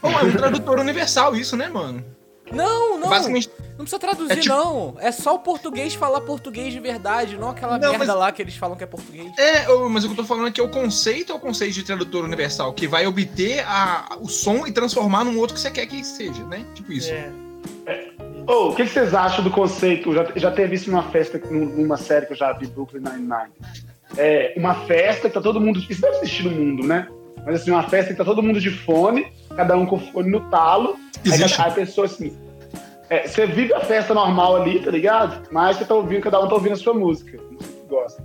Pô, 0.00 0.08
é 0.08 0.24
um 0.24 0.32
tradutor 0.32 0.78
universal 0.78 1.34
isso, 1.36 1.56
né, 1.56 1.68
mano? 1.68 2.04
Não, 2.52 2.98
não. 2.98 3.08
Basicamente, 3.08 3.48
Não 3.70 3.84
precisa 3.86 3.98
traduzir, 3.98 4.32
É 4.32 4.36
tipo- 4.36 4.54
não. 4.54 4.94
É 4.98 5.10
só 5.10 5.34
o 5.34 5.38
português 5.38 5.94
falar 5.94 6.20
português 6.20 6.72
de 6.72 6.78
verdade, 6.78 7.38
não 7.38 7.48
aquela 7.48 7.78
Não, 7.78 7.90
merda 7.90 8.06
mas- 8.06 8.16
lá 8.16 8.30
que 8.30 8.42
eles 8.42 8.54
falam 8.54 8.76
que 8.76 8.84
é 8.84 8.86
português. 8.86 9.32
é, 9.38 9.66
mas 9.88 10.04
o 10.04 10.08
que 10.08 10.12
eu 10.12 10.16
tô 10.18 10.24
falando 10.24 10.46
aqui 10.48 10.60
é 10.60 10.64
o 10.64 10.68
conceito 10.68 11.32
é 11.32 11.34
o 11.34 11.38
conceito 11.40 11.72
de 11.72 11.82
tradutor 11.82 12.24
universal, 12.24 12.72
que 12.74 12.86
vai 12.86 13.06
obter 13.06 13.64
a, 13.66 14.16
o 14.20 14.28
som 14.28 14.66
e 14.66 14.72
transformar 14.72 15.24
num 15.24 15.38
outro 15.38 15.54
que 15.54 15.60
você 15.60 15.70
quer 15.70 15.86
que 15.86 16.04
seja, 16.04 16.44
né? 16.44 16.64
Tipo 16.74 16.92
isso. 16.92 17.10
É. 17.10 17.30
Ô, 18.46 18.68
o 18.70 18.74
que, 18.74 18.84
que 18.84 18.90
vocês 18.90 19.14
acham 19.14 19.42
do 19.44 19.50
conceito? 19.50 20.12
Já, 20.12 20.26
já 20.36 20.50
teve 20.50 20.74
isso 20.74 20.90
numa 20.90 21.02
festa, 21.04 21.40
num- 21.50 21.66
numa 21.76 21.96
série 21.96 22.26
que 22.26 22.32
eu 22.32 22.36
já 22.36 22.52
vi, 22.52 22.66
Brooklyn 22.66 23.00
Nine-Nine. 23.02 23.52
É 24.16 24.54
uma 24.56 24.74
festa 24.86 25.28
que 25.28 25.34
tá 25.34 25.40
todo 25.40 25.60
mundo. 25.60 25.78
Isso 25.88 26.00
deve 26.00 26.16
existir 26.18 26.44
no 26.44 26.50
mundo, 26.50 26.86
né? 26.86 27.08
Mas 27.46 27.62
assim, 27.62 27.70
uma 27.70 27.82
festa 27.88 28.12
que 28.12 28.18
tá 28.18 28.24
todo 28.24 28.42
mundo 28.42 28.60
de 28.60 28.70
fone, 28.70 29.32
cada 29.56 29.76
um 29.76 29.86
com 29.86 29.96
o 29.96 30.00
fone 30.00 30.30
no 30.30 30.40
talo. 30.50 30.96
Aí, 31.24 31.32
Existe. 31.32 31.60
aí 31.60 31.70
a 31.70 31.74
pessoa 31.74 32.06
assim. 32.06 32.36
é, 33.08 33.26
você 33.26 33.46
vive 33.46 33.72
a 33.74 33.80
festa 33.80 34.12
normal 34.12 34.56
ali, 34.56 34.80
tá 34.80 34.90
ligado? 34.90 35.48
Mas 35.50 35.76
você 35.78 35.84
tá 35.84 35.94
ouvindo, 35.94 36.20
cada 36.22 36.40
um 36.40 36.48
tá 36.48 36.54
ouvindo 36.54 36.72
a 36.72 36.76
sua 36.76 36.94
música. 36.94 37.38
Gosta. 37.88 38.22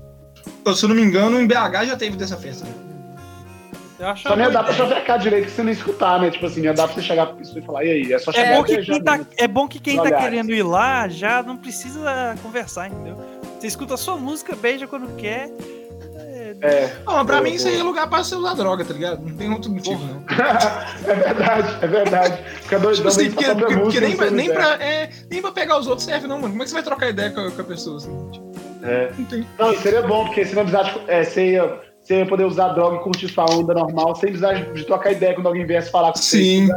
Se 0.75 0.83
eu 0.83 0.89
não 0.89 0.95
me 0.95 1.01
engano, 1.03 1.39
em 1.39 1.47
BH 1.47 1.85
já 1.87 1.95
teve 1.95 2.17
dessa 2.17 2.35
festa. 2.37 2.65
Eu 3.99 4.07
acho 4.09 4.27
Só 4.27 4.35
nem 4.35 4.51
dá 4.51 4.63
pra 4.63 4.73
chavecar 4.73 5.17
direito 5.17 5.45
que 5.45 5.51
você 5.51 5.63
não 5.63 5.71
escutar, 5.71 6.19
né? 6.21 6.29
Tipo 6.29 6.45
assim, 6.45 6.61
não 6.61 6.73
dá 6.73 6.85
pra 6.85 6.93
você 6.95 7.01
chegar 7.01 7.25
pra 7.27 7.35
pessoa 7.35 7.59
e 7.59 7.61
falar, 7.63 7.83
e 7.85 7.91
aí? 7.91 8.13
É 8.13 8.19
só 8.19 8.29
É 8.31 8.33
chegar 8.35 8.55
bom, 8.55 8.61
e 8.61 8.65
que 8.65 8.75
beijar 8.75 8.93
quem 8.93 9.03
tá, 9.03 9.19
é 9.37 9.47
bom 9.47 9.67
que 9.67 9.79
quem 9.79 9.97
tá 10.01 10.11
querendo 10.11 10.51
ir 10.53 10.63
lá 10.63 11.07
já 11.07 11.41
não 11.41 11.57
precisa 11.57 12.35
conversar, 12.43 12.87
entendeu? 12.87 13.17
Você 13.59 13.65
escuta 13.67 13.95
a 13.95 13.97
sua 13.97 14.15
música, 14.17 14.55
beija 14.55 14.85
quando 14.87 15.15
quer. 15.15 15.49
É, 16.61 16.91
Não, 17.05 17.13
mas 17.13 17.25
pra 17.25 17.35
Boa, 17.37 17.41
mim 17.41 17.53
isso 17.55 17.67
aí 17.67 17.77
é 17.79 17.83
lugar 17.83 18.07
pra 18.09 18.23
você 18.23 18.33
usar 18.33 18.53
droga, 18.55 18.83
tá 18.85 18.93
ligado? 18.93 19.21
Não 19.21 19.35
tem 19.35 19.51
outro 19.51 19.69
motivo, 19.71 20.03
não. 20.05 20.23
é 21.11 21.15
verdade, 21.15 21.77
é 21.81 21.87
verdade. 21.87 22.43
Fica 22.61 22.79
doidão 22.79 22.95
Tipo 22.95 23.07
assim, 23.09 23.31
porque, 23.31 23.45
porque- 23.45 23.61
porque 23.65 23.75
música, 23.75 24.01
nem, 24.01 24.11
no 24.11 24.17
pra, 24.17 24.25
nem, 24.31 24.45
universo. 24.49 24.77
pra, 24.77 24.85
é, 24.85 25.09
nem 25.29 25.41
pra 25.41 25.51
pegar 25.51 25.77
os 25.77 25.87
outros 25.87 26.05
serve, 26.05 26.25
não, 26.27 26.37
mano. 26.37 26.49
Como 26.49 26.61
é 26.61 26.65
que 26.65 26.69
você 26.69 26.75
vai 26.75 26.83
trocar 26.83 27.09
ideia 27.09 27.29
com 27.31 27.41
a, 27.41 27.51
com 27.51 27.61
a 27.61 27.65
pessoa 27.65 27.97
assim? 27.97 28.29
Tipo, 28.31 28.51
É. 28.83 29.11
não 29.17 29.25
tem. 29.25 29.47
Não, 29.59 29.75
seria 29.75 30.01
bom, 30.03 30.25
porque 30.25 30.45
se 30.45 30.55
não 30.55 30.65
precisar 30.65 30.95
é, 31.07 31.23
você, 31.23 31.51
ia, 31.51 31.79
você 32.07 32.19
ia 32.19 32.25
poder 32.25 32.45
usar 32.45 32.69
droga 32.69 32.95
e 32.95 32.99
curtir 32.99 33.27
sua 33.27 33.45
onda 33.51 33.73
normal, 33.73 34.15
sem 34.15 34.29
precisar 34.29 34.53
de, 34.53 34.85
trocar 34.85 35.11
ideia 35.11 35.33
quando 35.33 35.47
alguém 35.47 35.65
viesse 35.65 35.91
falar 35.91 36.13
com 36.13 36.19
você. 36.19 36.37
Sim. 36.37 36.69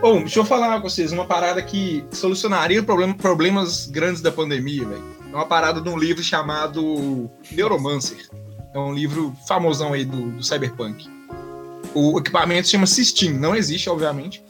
Bom, 0.00 0.20
deixa 0.20 0.40
eu 0.40 0.44
falar 0.44 0.80
com 0.80 0.88
vocês 0.88 1.12
uma 1.12 1.26
parada 1.26 1.62
que 1.62 2.02
solucionaria 2.10 2.82
problema, 2.82 3.14
problemas 3.14 3.86
grandes 3.86 4.22
da 4.22 4.32
pandemia, 4.32 4.84
velho. 4.86 5.04
É 5.30 5.36
uma 5.36 5.46
parada 5.46 5.80
de 5.80 5.88
um 5.88 5.98
livro 5.98 6.22
chamado 6.22 7.30
Neuromancer. 7.52 8.26
É 8.74 8.78
um 8.78 8.94
livro 8.94 9.36
famosão 9.46 9.92
aí 9.92 10.04
do, 10.04 10.32
do 10.32 10.42
Cyberpunk. 10.42 11.06
O 11.94 12.18
equipamento 12.18 12.66
se 12.66 12.72
chama 12.72 12.86
Sistine, 12.86 13.38
não 13.38 13.54
existe, 13.54 13.90
obviamente. 13.90 14.42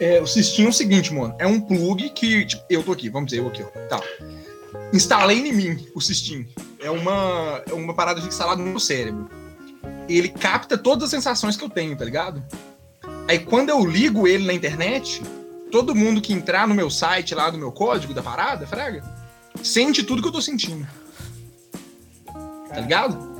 É, 0.00 0.20
o 0.20 0.26
Sistine 0.26 0.66
é 0.66 0.70
o 0.70 0.72
seguinte, 0.72 1.14
mano. 1.14 1.34
É 1.38 1.46
um 1.46 1.60
plug 1.60 2.10
que. 2.10 2.44
tipo, 2.44 2.62
eu 2.68 2.82
tô 2.82 2.92
aqui, 2.92 3.08
vamos 3.08 3.30
dizer, 3.30 3.40
eu 3.40 3.48
aqui, 3.48 3.62
ó. 3.62 3.88
Tá. 3.88 4.02
Instalei 4.92 5.38
em 5.38 5.52
mim 5.52 5.86
o 5.94 6.00
Sistine. 6.00 6.48
É 6.84 6.90
uma, 6.90 7.62
é 7.66 7.72
uma 7.72 7.94
parada 7.94 8.20
instalada 8.20 8.62
no 8.62 8.68
meu 8.68 8.78
cérebro. 8.78 9.30
Ele 10.06 10.28
capta 10.28 10.76
todas 10.76 11.04
as 11.04 11.10
sensações 11.10 11.56
que 11.56 11.64
eu 11.64 11.70
tenho, 11.70 11.96
tá 11.96 12.04
ligado? 12.04 12.44
Aí 13.26 13.38
quando 13.38 13.70
eu 13.70 13.86
ligo 13.86 14.28
ele 14.28 14.46
na 14.46 14.52
internet, 14.52 15.22
todo 15.72 15.94
mundo 15.94 16.20
que 16.20 16.34
entrar 16.34 16.68
no 16.68 16.74
meu 16.74 16.90
site 16.90 17.34
lá, 17.34 17.50
no 17.50 17.56
meu 17.56 17.72
código 17.72 18.12
da 18.12 18.22
parada, 18.22 18.66
fraga, 18.66 19.02
sente 19.62 20.02
tudo 20.02 20.20
que 20.20 20.28
eu 20.28 20.32
tô 20.32 20.42
sentindo. 20.42 20.86
Tá 22.68 22.80
ligado? 22.80 23.33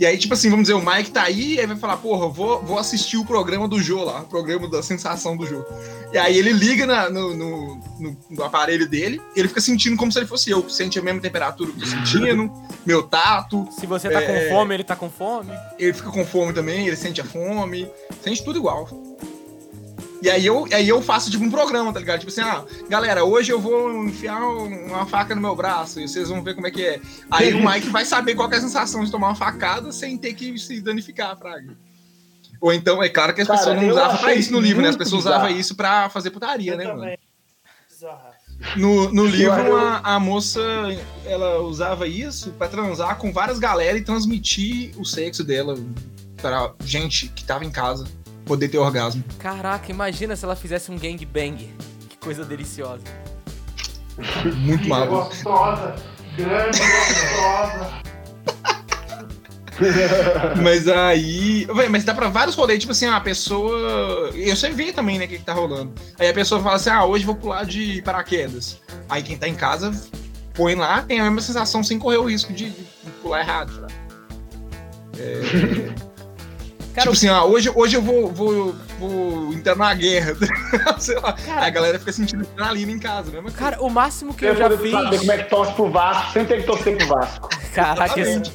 E 0.00 0.06
aí, 0.06 0.16
tipo 0.16 0.32
assim, 0.34 0.48
vamos 0.48 0.68
dizer, 0.68 0.74
o 0.74 0.84
Mike 0.84 1.10
tá 1.10 1.22
aí, 1.22 1.58
aí 1.58 1.66
vai 1.66 1.76
falar, 1.76 1.96
porra, 1.96 2.28
vou, 2.28 2.62
vou 2.62 2.78
assistir 2.78 3.16
o 3.16 3.24
programa 3.24 3.66
do 3.66 3.82
Jô 3.82 4.04
lá, 4.04 4.20
o 4.20 4.26
programa 4.26 4.68
da 4.68 4.80
sensação 4.82 5.36
do 5.36 5.44
Jô. 5.44 5.64
E 6.12 6.16
aí 6.18 6.38
ele 6.38 6.52
liga 6.52 6.86
na- 6.86 7.10
no, 7.10 7.34
no- 7.36 7.80
no- 7.98 8.16
no 8.30 8.44
aparelho 8.44 8.88
dele, 8.88 9.20
ele 9.34 9.48
fica 9.48 9.60
sentindo 9.60 9.96
como 9.96 10.12
se 10.12 10.18
ele 10.20 10.26
fosse 10.26 10.50
eu, 10.50 10.68
sente 10.70 10.98
a 10.98 11.02
mesma 11.02 11.20
temperatura 11.20 11.72
que 11.72 11.78
eu 11.78 11.84
tô 11.84 11.86
sentindo, 11.90 12.52
meu 12.86 13.02
tato, 13.02 13.66
Se 13.72 13.86
você 13.86 14.08
tá 14.08 14.22
É. 14.22 14.26
com 14.26 14.54
fome, 14.54 14.74
ele 14.74 14.84
tá 14.84 14.94
com 14.94 15.10
fome. 15.10 15.50
ele 15.78 15.92
fica 15.92 16.10
com 16.10 16.24
fome 16.24 16.52
também, 16.52 16.86
ele 16.86 16.96
sente 16.96 17.20
a 17.20 17.24
fome, 17.24 17.90
sente 18.22 18.44
tudo 18.44 18.58
igual. 18.58 18.88
E 20.20 20.28
aí 20.28 20.44
eu, 20.44 20.66
aí 20.72 20.88
eu 20.88 21.00
faço 21.00 21.30
tipo 21.30 21.44
um 21.44 21.50
programa, 21.50 21.92
tá 21.92 22.00
ligado? 22.00 22.18
Tipo 22.20 22.32
assim, 22.32 22.40
ah, 22.40 22.64
galera, 22.88 23.24
hoje 23.24 23.52
eu 23.52 23.60
vou 23.60 24.04
enfiar 24.04 24.40
uma 24.40 25.06
faca 25.06 25.34
no 25.34 25.40
meu 25.40 25.54
braço 25.54 26.00
e 26.00 26.08
vocês 26.08 26.28
vão 26.28 26.42
ver 26.42 26.54
como 26.54 26.66
é 26.66 26.70
que 26.70 26.84
é. 26.84 27.00
Aí 27.30 27.54
o 27.54 27.64
Mike 27.64 27.88
vai 27.88 28.04
saber 28.04 28.34
qual 28.34 28.48
que 28.48 28.56
é 28.56 28.58
a 28.58 28.62
sensação 28.62 29.04
de 29.04 29.10
tomar 29.10 29.28
uma 29.28 29.36
facada 29.36 29.92
sem 29.92 30.18
ter 30.18 30.34
que 30.34 30.58
se 30.58 30.80
danificar, 30.80 31.36
Fraga. 31.38 31.76
Ou 32.60 32.72
então, 32.72 33.00
é 33.00 33.08
claro 33.08 33.32
que 33.32 33.40
as 33.40 33.46
Cara, 33.46 33.58
pessoas 33.60 33.80
não 33.80 33.88
usavam 33.90 34.18
pra 34.18 34.34
isso 34.34 34.52
no 34.52 34.58
livro, 34.60 34.82
né? 34.82 34.88
As 34.88 34.96
pessoas 34.96 35.22
bizarro. 35.22 35.44
usavam 35.44 35.60
isso 35.60 35.76
pra 35.76 36.10
fazer 36.10 36.30
putaria, 36.30 36.72
Eu 36.72 36.78
né, 36.78 36.84
mano? 36.86 37.00
também. 37.00 37.18
Bizarraço. 37.88 38.38
No, 38.76 39.12
no 39.12 39.24
livro, 39.24 39.76
a, 39.76 39.98
a 40.16 40.18
moça, 40.18 40.60
ela 41.24 41.60
usava 41.60 42.08
isso 42.08 42.50
pra 42.58 42.66
transar 42.66 43.16
com 43.16 43.32
várias 43.32 43.60
galera 43.60 43.96
e 43.96 44.02
transmitir 44.02 44.90
o 44.98 45.04
sexo 45.04 45.44
dela 45.44 45.76
pra 46.36 46.72
gente 46.84 47.28
que 47.28 47.44
tava 47.44 47.64
em 47.64 47.70
casa 47.70 48.04
poder 48.48 48.68
ter 48.68 48.78
orgasmo. 48.78 49.22
Caraca, 49.38 49.90
imagina 49.90 50.34
se 50.34 50.44
ela 50.44 50.56
fizesse 50.56 50.90
um 50.90 50.98
gangbang. 50.98 51.70
Que 52.08 52.16
coisa 52.16 52.44
deliciosa. 52.44 53.04
Muito 54.56 54.88
maluco. 54.88 55.26
Gostosa, 55.26 55.94
grande, 56.36 56.78
gostosa. 56.78 58.08
Mas 60.60 60.88
aí. 60.88 61.64
Véi, 61.72 61.88
mas 61.88 62.02
dá 62.02 62.12
pra 62.12 62.28
vários 62.28 62.56
rolês, 62.56 62.80
tipo 62.80 62.90
assim, 62.90 63.06
a 63.06 63.20
pessoa. 63.20 64.30
Eu 64.34 64.56
sei 64.56 64.72
ver 64.72 64.92
também, 64.92 65.20
né, 65.20 65.26
o 65.26 65.28
que, 65.28 65.38
que 65.38 65.44
tá 65.44 65.52
rolando. 65.52 65.92
Aí 66.18 66.28
a 66.28 66.34
pessoa 66.34 66.60
fala 66.60 66.74
assim: 66.74 66.90
ah, 66.90 67.04
hoje 67.04 67.24
vou 67.24 67.36
pular 67.36 67.64
de 67.64 68.02
paraquedas. 68.02 68.80
Aí 69.08 69.22
quem 69.22 69.36
tá 69.36 69.46
em 69.46 69.54
casa 69.54 69.92
põe 70.52 70.74
lá, 70.74 71.02
tem 71.02 71.20
a 71.20 71.24
mesma 71.24 71.40
sensação 71.40 71.84
sem 71.84 71.96
correr 72.00 72.16
o 72.16 72.24
risco 72.24 72.52
de, 72.52 72.70
de 72.70 73.10
pular 73.22 73.40
errado. 73.40 73.86
sei 75.14 75.36
lá. 75.36 75.94
Cara, 76.98 77.02
tipo 77.02 77.12
assim, 77.12 77.28
ah, 77.28 77.44
hoje, 77.44 77.70
hoje 77.74 77.96
eu 77.96 78.02
vou, 78.02 78.32
vou, 78.32 78.74
vou 78.98 79.52
entrar 79.52 79.76
na 79.76 79.92
guerra. 79.94 80.34
sei 80.98 81.14
lá. 81.16 81.32
Cara- 81.32 81.66
a 81.66 81.70
galera 81.70 81.98
fica 81.98 82.12
sentindo 82.12 82.42
adrenalina 82.46 82.92
em 82.92 82.98
casa, 82.98 83.30
mesmo. 83.30 83.50
cara, 83.52 83.80
o 83.82 83.88
máximo 83.88 84.34
que 84.34 84.44
Eu 84.44 84.50
eu 84.50 84.56
já 84.56 84.68
poder 84.70 84.90
saber 84.90 85.08
fiz. 85.10 85.20
como 85.20 85.32
é 85.32 85.38
que 85.38 85.50
torce 85.50 85.72
pro 85.74 85.90
Vasco, 85.90 86.32
sempre 86.32 86.48
tem 86.48 86.60
que 86.60 86.66
torcer 86.66 86.96
pro 86.96 87.06
Vasco. 87.06 87.48
Caraca, 87.74 88.20
esse... 88.20 88.30
Exatamente. 88.30 88.52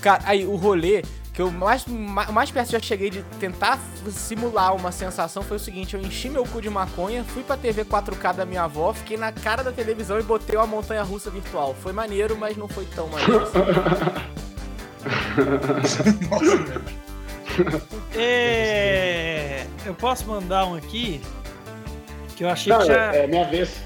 Cara, 0.00 0.22
aí 0.26 0.44
o 0.46 0.56
rolê 0.56 1.02
que 1.32 1.42
eu 1.42 1.50
mais, 1.52 1.84
ma- 1.86 2.26
mais 2.32 2.50
perto 2.50 2.70
já 2.72 2.80
cheguei 2.80 3.10
de 3.10 3.22
tentar 3.38 3.78
simular 4.10 4.74
uma 4.74 4.90
sensação 4.92 5.42
foi 5.42 5.56
o 5.56 5.60
seguinte: 5.60 5.94
eu 5.94 6.00
enchi 6.00 6.28
meu 6.28 6.44
cu 6.44 6.60
de 6.60 6.68
maconha, 6.68 7.24
fui 7.24 7.42
pra 7.44 7.56
TV 7.56 7.84
4K 7.84 8.34
da 8.34 8.44
minha 8.44 8.64
avó, 8.64 8.92
fiquei 8.92 9.16
na 9.16 9.30
cara 9.32 9.62
da 9.62 9.70
televisão 9.72 10.18
e 10.18 10.22
botei 10.22 10.56
uma 10.56 10.66
montanha 10.66 11.02
russa 11.02 11.30
virtual. 11.30 11.74
Foi 11.80 11.92
maneiro, 11.92 12.36
mas 12.36 12.56
não 12.56 12.68
foi 12.68 12.84
tão 12.86 13.06
maneiro. 13.08 13.42
assim. 13.42 13.58
Nossa, 16.30 16.56
velho. 16.56 16.84
É, 18.16 19.64
eu 19.86 19.94
posso 19.94 20.26
mandar 20.26 20.66
um 20.66 20.74
aqui? 20.74 21.20
Que 22.36 22.44
eu 22.44 22.50
achei 22.50 22.72
Não, 22.72 22.80
que 22.80 22.86
já. 22.86 23.14
é 23.14 23.26
minha 23.26 23.44
vez. 23.44 23.82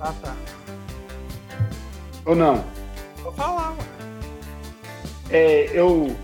Ah, 0.00 0.12
tá. 0.22 0.34
Ou 2.24 2.34
não? 2.34 2.64
Vou 3.22 3.32
falar, 3.32 3.70
mano. 3.70 3.88
É, 5.30 5.70
eu. 5.72 6.14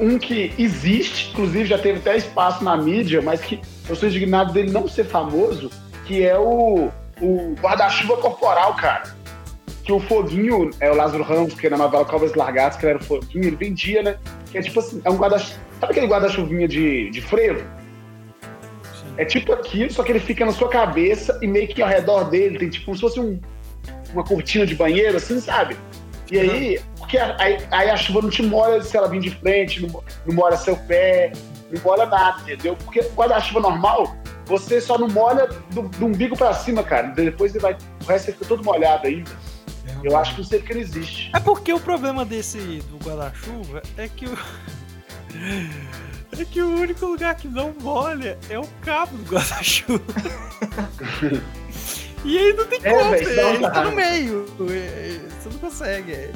Um 0.00 0.18
que 0.18 0.52
existe, 0.58 1.30
inclusive 1.30 1.66
já 1.66 1.78
teve 1.78 2.00
até 2.00 2.16
espaço 2.16 2.64
na 2.64 2.76
mídia, 2.76 3.22
mas 3.22 3.40
que 3.40 3.60
eu 3.88 3.94
sou 3.94 4.08
indignado 4.08 4.52
dele 4.52 4.72
não 4.72 4.88
ser 4.88 5.04
famoso, 5.04 5.70
que 6.04 6.24
é 6.24 6.36
o, 6.36 6.90
o 7.20 7.54
guarda-chuva 7.60 8.16
corporal, 8.16 8.74
cara. 8.74 9.14
Que 9.84 9.92
o 9.92 10.00
Foguinho, 10.00 10.70
é 10.80 10.90
o 10.90 10.96
Lázaro 10.96 11.22
Ramos, 11.22 11.54
que 11.54 11.70
na 11.70 11.76
novela 11.76 12.04
Cobras 12.04 12.34
Largadas, 12.34 12.76
que 12.76 12.84
ele 12.84 12.94
era 12.94 13.02
o 13.02 13.04
Foguinho, 13.04 13.44
ele 13.44 13.56
vendia, 13.56 14.02
né? 14.02 14.18
Que 14.52 14.58
é 14.58 14.62
tipo 14.62 14.78
assim, 14.78 15.00
é 15.04 15.10
um 15.10 15.16
guarda-chuva. 15.16 15.58
Sabe 15.80 15.92
aquele 15.92 16.06
guarda-chuvinha 16.06 16.68
de, 16.68 17.10
de 17.10 17.20
frevo? 17.20 17.64
É 19.16 19.24
tipo 19.24 19.52
aquilo, 19.52 19.92
só 19.92 20.02
que 20.02 20.12
ele 20.12 20.20
fica 20.20 20.44
na 20.44 20.52
sua 20.52 20.68
cabeça 20.68 21.38
e 21.42 21.46
meio 21.46 21.68
que 21.68 21.82
ao 21.82 21.88
redor 21.88 22.24
dele 22.24 22.58
tem 22.58 22.70
tipo 22.70 22.84
como 22.86 22.94
se 22.96 23.00
fosse 23.00 23.20
um- 23.20 23.40
uma 24.12 24.22
cortina 24.24 24.64
de 24.66 24.74
banheiro, 24.74 25.16
assim, 25.16 25.40
sabe? 25.40 25.76
E 26.30 26.38
aí, 26.38 26.80
porque 26.98 27.18
aí, 27.18 27.58
aí 27.70 27.90
a 27.90 27.96
chuva 27.96 28.22
não 28.22 28.30
te 28.30 28.42
molha 28.42 28.80
se 28.82 28.96
ela 28.96 29.08
vir 29.08 29.20
de 29.20 29.30
frente, 29.30 29.82
não, 29.82 30.02
não 30.26 30.34
molha 30.34 30.56
seu 30.56 30.76
pé, 30.76 31.32
não 31.70 31.82
molha 31.82 32.06
nada, 32.06 32.40
entendeu? 32.42 32.74
Porque 32.84 33.00
guarda-chuva 33.14 33.60
normal, 33.60 34.16
você 34.46 34.80
só 34.80 34.96
não 34.98 35.08
molha 35.08 35.46
do, 35.70 35.82
do 35.82 36.06
umbigo 36.06 36.36
pra 36.36 36.54
cima, 36.54 36.82
cara. 36.82 37.08
Depois 37.08 37.52
você 37.52 37.58
vai, 37.58 37.76
o 38.02 38.06
resto 38.06 38.32
fica 38.32 38.44
todo 38.46 38.64
molhado 38.64 39.06
ainda. 39.06 39.30
Eu 40.04 40.16
acho 40.16 40.34
que 40.36 40.42
porque 40.48 40.72
ele 40.72 40.80
existe. 40.80 41.30
É 41.34 41.40
porque 41.40 41.72
o 41.72 41.80
problema 41.80 42.24
desse 42.24 42.58
do 42.90 42.98
guarda-chuva 43.04 43.82
é 43.96 44.08
que 44.08 44.26
o. 44.26 44.36
É 46.38 46.44
que 46.46 46.62
o 46.62 46.80
único 46.80 47.04
lugar 47.04 47.34
que 47.34 47.46
não 47.46 47.74
molha 47.80 48.38
é 48.48 48.58
o 48.58 48.66
cabo 48.82 49.14
do 49.18 49.30
guarda-chuva. 49.34 50.02
e 52.24 52.38
aí 52.38 52.52
não 52.54 52.66
tem 52.66 52.80
É, 52.82 52.90
como, 52.90 53.10
velho, 53.10 53.36
dá 53.36 53.42
ele 53.50 53.70
tá 53.70 53.84
no 53.84 53.92
meio. 53.92 54.46
É, 54.70 55.18
Você 55.40 55.48
não 55.50 55.58
consegue, 55.58 56.12
é, 56.12 56.30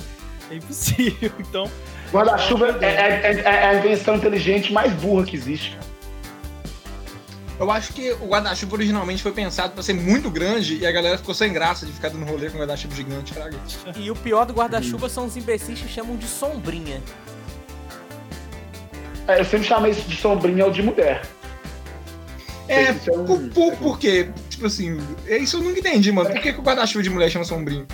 é 0.50 0.54
impossível. 0.54 1.32
Então, 1.40 1.70
Guarda-chuva 2.12 2.78
é, 2.82 2.86
é- 2.86 3.32
é- 3.32 3.40
é 3.40 3.66
a 3.68 3.74
invenção 3.74 4.16
inteligente 4.16 4.72
mais 4.72 4.92
burra 4.94 5.24
que 5.24 5.34
existe, 5.36 5.70
cara. 5.72 5.95
Eu 7.58 7.70
acho 7.70 7.94
que 7.94 8.12
o 8.12 8.26
guarda-chuva 8.26 8.74
originalmente 8.74 9.22
foi 9.22 9.32
pensado 9.32 9.72
pra 9.72 9.82
ser 9.82 9.94
muito 9.94 10.30
grande 10.30 10.76
e 10.76 10.86
a 10.86 10.92
galera 10.92 11.16
ficou 11.16 11.34
sem 11.34 11.52
graça 11.52 11.86
de 11.86 11.92
ficar 11.92 12.10
dando 12.10 12.26
rolê 12.26 12.50
com 12.50 12.56
um 12.56 12.60
guarda-chuva 12.60 12.94
gigante, 12.94 13.32
fraga. 13.32 13.56
E 13.96 14.10
o 14.10 14.14
pior 14.14 14.44
do 14.44 14.52
guarda-chuva 14.52 15.08
são 15.08 15.24
os 15.24 15.36
imbecis 15.36 15.80
que 15.80 15.88
chamam 15.88 16.16
de 16.16 16.26
sombrinha. 16.26 17.02
É, 19.26 19.40
eu 19.40 19.44
sempre 19.44 19.66
chamei 19.66 19.92
isso 19.92 20.02
de 20.02 20.16
sombrinha 20.16 20.66
ou 20.66 20.70
de 20.70 20.82
mulher. 20.82 21.22
É, 22.68 22.90
Isso 22.92 23.10
é 23.10 23.14
por, 23.24 23.40
por, 23.50 23.76
por 23.76 23.98
quê? 23.98 24.28
Tipo 24.50 24.66
assim, 24.66 25.00
é 25.26 25.38
isso 25.38 25.56
eu 25.56 25.62
nunca 25.62 25.78
entendi, 25.78 26.10
mano. 26.10 26.28
Por 26.30 26.40
que, 26.40 26.52
que 26.52 26.58
o 26.58 26.62
guarda-chuva 26.62 27.02
de 27.02 27.10
mulher 27.10 27.30
chama 27.30 27.44
sombrinho? 27.44 27.86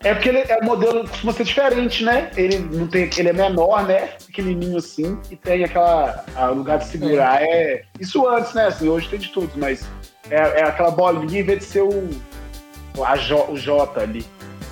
É 0.00 0.14
porque 0.14 0.28
ele, 0.28 0.38
é, 0.38 0.58
o 0.60 0.64
modelo 0.64 1.08
costuma 1.08 1.32
ser 1.32 1.44
diferente, 1.44 2.04
né? 2.04 2.30
Ele 2.36 2.58
não 2.58 2.86
tem, 2.86 3.10
ele 3.16 3.28
é 3.28 3.32
menor, 3.32 3.86
né? 3.86 4.10
Pequenininho 4.26 4.78
assim, 4.78 5.18
e 5.30 5.36
tem 5.36 5.64
aquela 5.64 6.24
a 6.36 6.46
lugar 6.48 6.78
de 6.78 6.86
segurar. 6.86 7.42
É. 7.42 7.82
isso 7.98 8.28
antes, 8.28 8.52
né? 8.54 8.66
Assim, 8.66 8.88
hoje 8.88 9.08
tem 9.08 9.18
de 9.18 9.28
tudo, 9.28 9.50
mas 9.56 9.86
é, 10.30 10.60
é 10.60 10.62
aquela 10.64 10.90
bolinha 10.90 11.40
em 11.40 11.44
vez 11.44 11.60
de 11.60 11.64
ser 11.64 11.82
o 11.82 12.10
o, 12.96 13.04
a 13.04 13.16
J, 13.16 13.50
o 13.50 13.56
J 13.56 14.00
ali. 14.00 14.24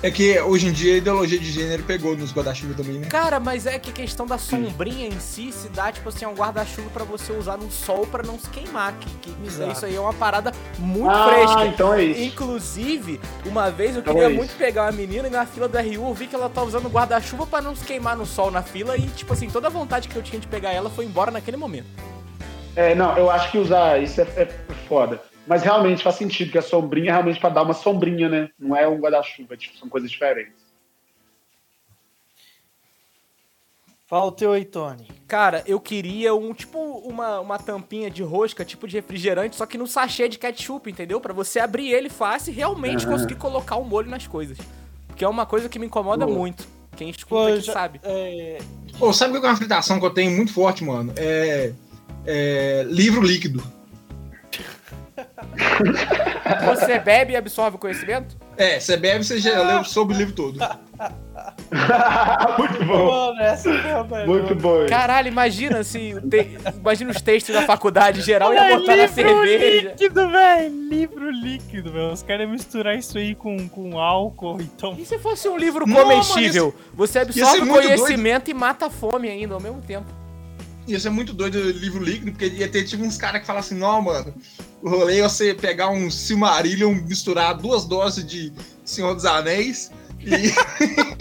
É 0.05 0.11
que 0.11 0.39
hoje 0.39 0.67
em 0.67 0.71
dia 0.71 0.93
a 0.93 0.97
ideologia 0.97 1.39
de 1.39 1.51
gênero 1.51 1.81
pegou 1.81 2.15
nos 2.15 2.31
guarda-chuva 2.31 2.75
também, 2.75 2.99
né? 2.99 3.07
Cara, 3.07 3.39
mas 3.39 3.65
é 3.65 3.79
que 3.79 3.89
a 3.89 3.93
questão 3.93 4.27
da 4.27 4.37
sombrinha 4.37 5.07
em 5.07 5.19
si 5.19 5.51
se 5.51 5.67
dá, 5.69 5.91
tipo 5.91 6.09
assim, 6.09 6.25
é 6.25 6.27
um 6.27 6.35
guarda-chuva 6.35 6.91
pra 6.91 7.03
você 7.03 7.33
usar 7.33 7.57
no 7.57 7.71
sol 7.71 8.05
pra 8.05 8.21
não 8.21 8.37
se 8.37 8.47
queimar. 8.51 8.93
Que, 8.99 9.09
que 9.17 9.35
isso, 9.47 9.63
isso 9.63 9.83
aí 9.83 9.95
é 9.95 9.99
uma 9.99 10.13
parada 10.13 10.51
muito 10.77 11.09
ah, 11.09 11.27
fresca. 11.27 11.65
então 11.65 11.91
é 11.91 12.03
isso. 12.03 12.21
Inclusive, 12.21 13.19
uma 13.47 13.71
vez 13.71 13.95
eu 13.95 14.01
Então 14.01 14.13
queria 14.13 14.29
é 14.29 14.31
muito 14.31 14.55
pegar 14.55 14.83
uma 14.83 14.91
menina 14.91 15.27
e 15.27 15.31
na 15.31 15.43
fila 15.43 15.67
do 15.67 15.75
RU 15.75 16.09
eu 16.09 16.13
vi 16.13 16.27
que 16.27 16.35
ela 16.35 16.49
tá 16.49 16.61
usando 16.61 16.87
guarda-chuva 16.87 17.47
pra 17.47 17.59
não 17.59 17.75
se 17.75 17.83
queimar 17.83 18.15
no 18.15 18.27
sol 18.27 18.51
na 18.51 18.61
fila 18.61 18.95
e, 18.95 19.07
tipo 19.07 19.33
assim, 19.33 19.49
toda 19.49 19.69
a 19.69 19.71
vontade 19.71 20.07
que 20.07 20.15
eu 20.15 20.21
tinha 20.21 20.39
de 20.39 20.45
pegar 20.45 20.71
ela 20.71 20.91
foi 20.91 21.05
embora 21.05 21.31
naquele 21.31 21.57
momento. 21.57 21.87
É, 22.75 22.93
não, 22.93 23.17
eu 23.17 23.31
acho 23.31 23.49
que 23.49 23.57
usar 23.57 23.99
isso 23.99 24.21
é, 24.21 24.25
é 24.37 24.47
foda. 24.87 25.19
Mas 25.47 25.61
realmente 25.63 26.03
faz 26.03 26.15
sentido, 26.15 26.51
que 26.51 26.57
a 26.57 26.61
sombrinha 26.61 27.09
é 27.09 27.13
realmente 27.13 27.39
pra 27.39 27.49
dar 27.49 27.63
uma 27.63 27.73
sombrinha, 27.73 28.27
né? 28.27 28.49
Não 28.59 28.75
é 28.75 28.87
um 28.87 28.97
guarda-chuva, 28.99 29.55
tipo, 29.55 29.77
são 29.77 29.87
coisas 29.89 30.09
diferentes. 30.09 30.65
fala 34.07 34.25
o 34.25 34.31
teu 34.31 34.51
aí, 34.53 34.63
Tony. 34.63 35.07
Cara, 35.27 35.63
eu 35.65 35.79
queria 35.79 36.33
um, 36.35 36.53
tipo, 36.53 36.77
uma, 36.79 37.39
uma 37.39 37.57
tampinha 37.57 38.09
de 38.09 38.21
rosca, 38.21 38.63
tipo 38.63 38.87
de 38.87 38.95
refrigerante, 38.97 39.55
só 39.55 39.65
que 39.65 39.77
no 39.79 39.87
sachê 39.87 40.29
de 40.29 40.37
ketchup, 40.37 40.89
entendeu? 40.89 41.19
Pra 41.19 41.33
você 41.33 41.59
abrir 41.59 41.89
ele 41.91 42.07
fácil 42.09 42.51
e 42.51 42.55
realmente 42.55 43.05
Aham. 43.05 43.13
conseguir 43.13 43.35
colocar 43.35 43.75
o 43.77 43.83
molho 43.83 44.09
nas 44.09 44.27
coisas. 44.27 44.57
Porque 45.07 45.25
é 45.25 45.27
uma 45.27 45.45
coisa 45.45 45.67
que 45.67 45.79
me 45.79 45.87
incomoda 45.87 46.25
Boa. 46.25 46.37
muito. 46.37 46.67
Quem 46.95 47.09
escuta 47.09 47.29
Pô, 47.47 47.47
aqui 47.47 47.61
já- 47.61 47.73
sabe. 47.73 47.99
É, 48.03 48.59
Ô, 48.99 49.11
sabe 49.11 49.37
o 49.37 49.41
que 49.41 49.47
é 49.47 49.49
uma 49.49 49.57
fritação 49.57 49.99
que 49.99 50.05
eu 50.05 50.11
tenho 50.13 50.31
muito 50.31 50.53
forte, 50.53 50.83
mano? 50.83 51.11
É. 51.17 51.73
é 52.25 52.85
livro 52.87 53.21
líquido. 53.23 53.61
Você 56.65 56.99
bebe 56.99 57.33
e 57.33 57.35
absorve 57.35 57.75
o 57.75 57.79
conhecimento? 57.79 58.35
É, 58.57 58.79
você 58.79 58.95
bebe, 58.95 59.23
você 59.23 59.37
já 59.39 59.61
leu 59.61 59.83
sobre 59.85 60.15
o 60.15 60.17
livro 60.17 60.33
todo. 60.33 60.57
Muito 62.57 62.85
bom. 62.85 63.05
Mano, 63.11 63.41
essa 63.41 63.63
foi 63.81 63.91
a 63.91 64.03
melhor. 64.03 64.27
Muito 64.27 64.55
bom. 64.55 64.85
Caralho, 64.87 65.27
imagina 65.27 65.83
se. 65.83 66.13
o 66.13 66.21
te- 66.21 66.57
Imagina 66.77 67.11
os 67.11 67.21
textos 67.21 67.53
da 67.53 67.63
faculdade 67.63 68.21
geral 68.21 68.53
ia 68.53 68.61
É 68.71 68.77
botar 68.77 68.95
na 68.95 69.05
livro 69.05 69.13
cerveja. 69.15 69.89
líquido, 69.89 70.29
velho. 70.29 70.89
Livro 70.89 71.29
líquido, 71.31 71.91
velho. 71.91 72.11
Os 72.13 72.23
caras 72.23 72.43
iam 72.43 72.51
misturar 72.51 72.95
isso 72.97 73.17
aí 73.17 73.35
com, 73.35 73.67
com 73.67 73.99
álcool, 73.99 74.61
então. 74.61 74.95
E 74.97 75.05
se 75.05 75.19
fosse 75.19 75.49
um 75.49 75.57
livro 75.57 75.85
Não, 75.85 75.95
comestível? 76.03 76.73
Você 76.93 77.19
ia 77.19 77.25
ser 77.25 77.41
absorve 77.43 77.61
o 77.61 77.65
muito 77.65 77.83
conhecimento 77.87 78.49
e 78.49 78.53
mata 78.53 78.85
a 78.85 78.89
fome 78.89 79.27
ainda 79.29 79.53
ao 79.53 79.59
mesmo 79.59 79.81
tempo. 79.81 80.05
Ia 80.87 80.99
ser 80.99 81.09
muito 81.09 81.33
doido 81.33 81.55
o 81.57 81.71
livro 81.71 82.03
líquido, 82.03 82.31
porque 82.31 82.45
ia 82.47 82.67
ter 82.67 82.83
tipo 82.83 83.03
uns 83.03 83.17
caras 83.17 83.41
que 83.41 83.47
falam 83.47 83.59
assim, 83.59 83.75
não, 83.75 84.01
mano, 84.01 84.33
o 84.83 84.89
rolê 84.89 85.19
é 85.19 85.23
você 85.23 85.53
pegar 85.53 85.89
um 85.89 86.11
Silmarillion, 86.11 86.93
misturar 86.93 87.55
duas 87.55 87.85
doses 87.85 88.25
de 88.25 88.53
Senhor 88.83 89.15
dos 89.15 89.25
Anéis 89.25 89.91
e 90.21 90.53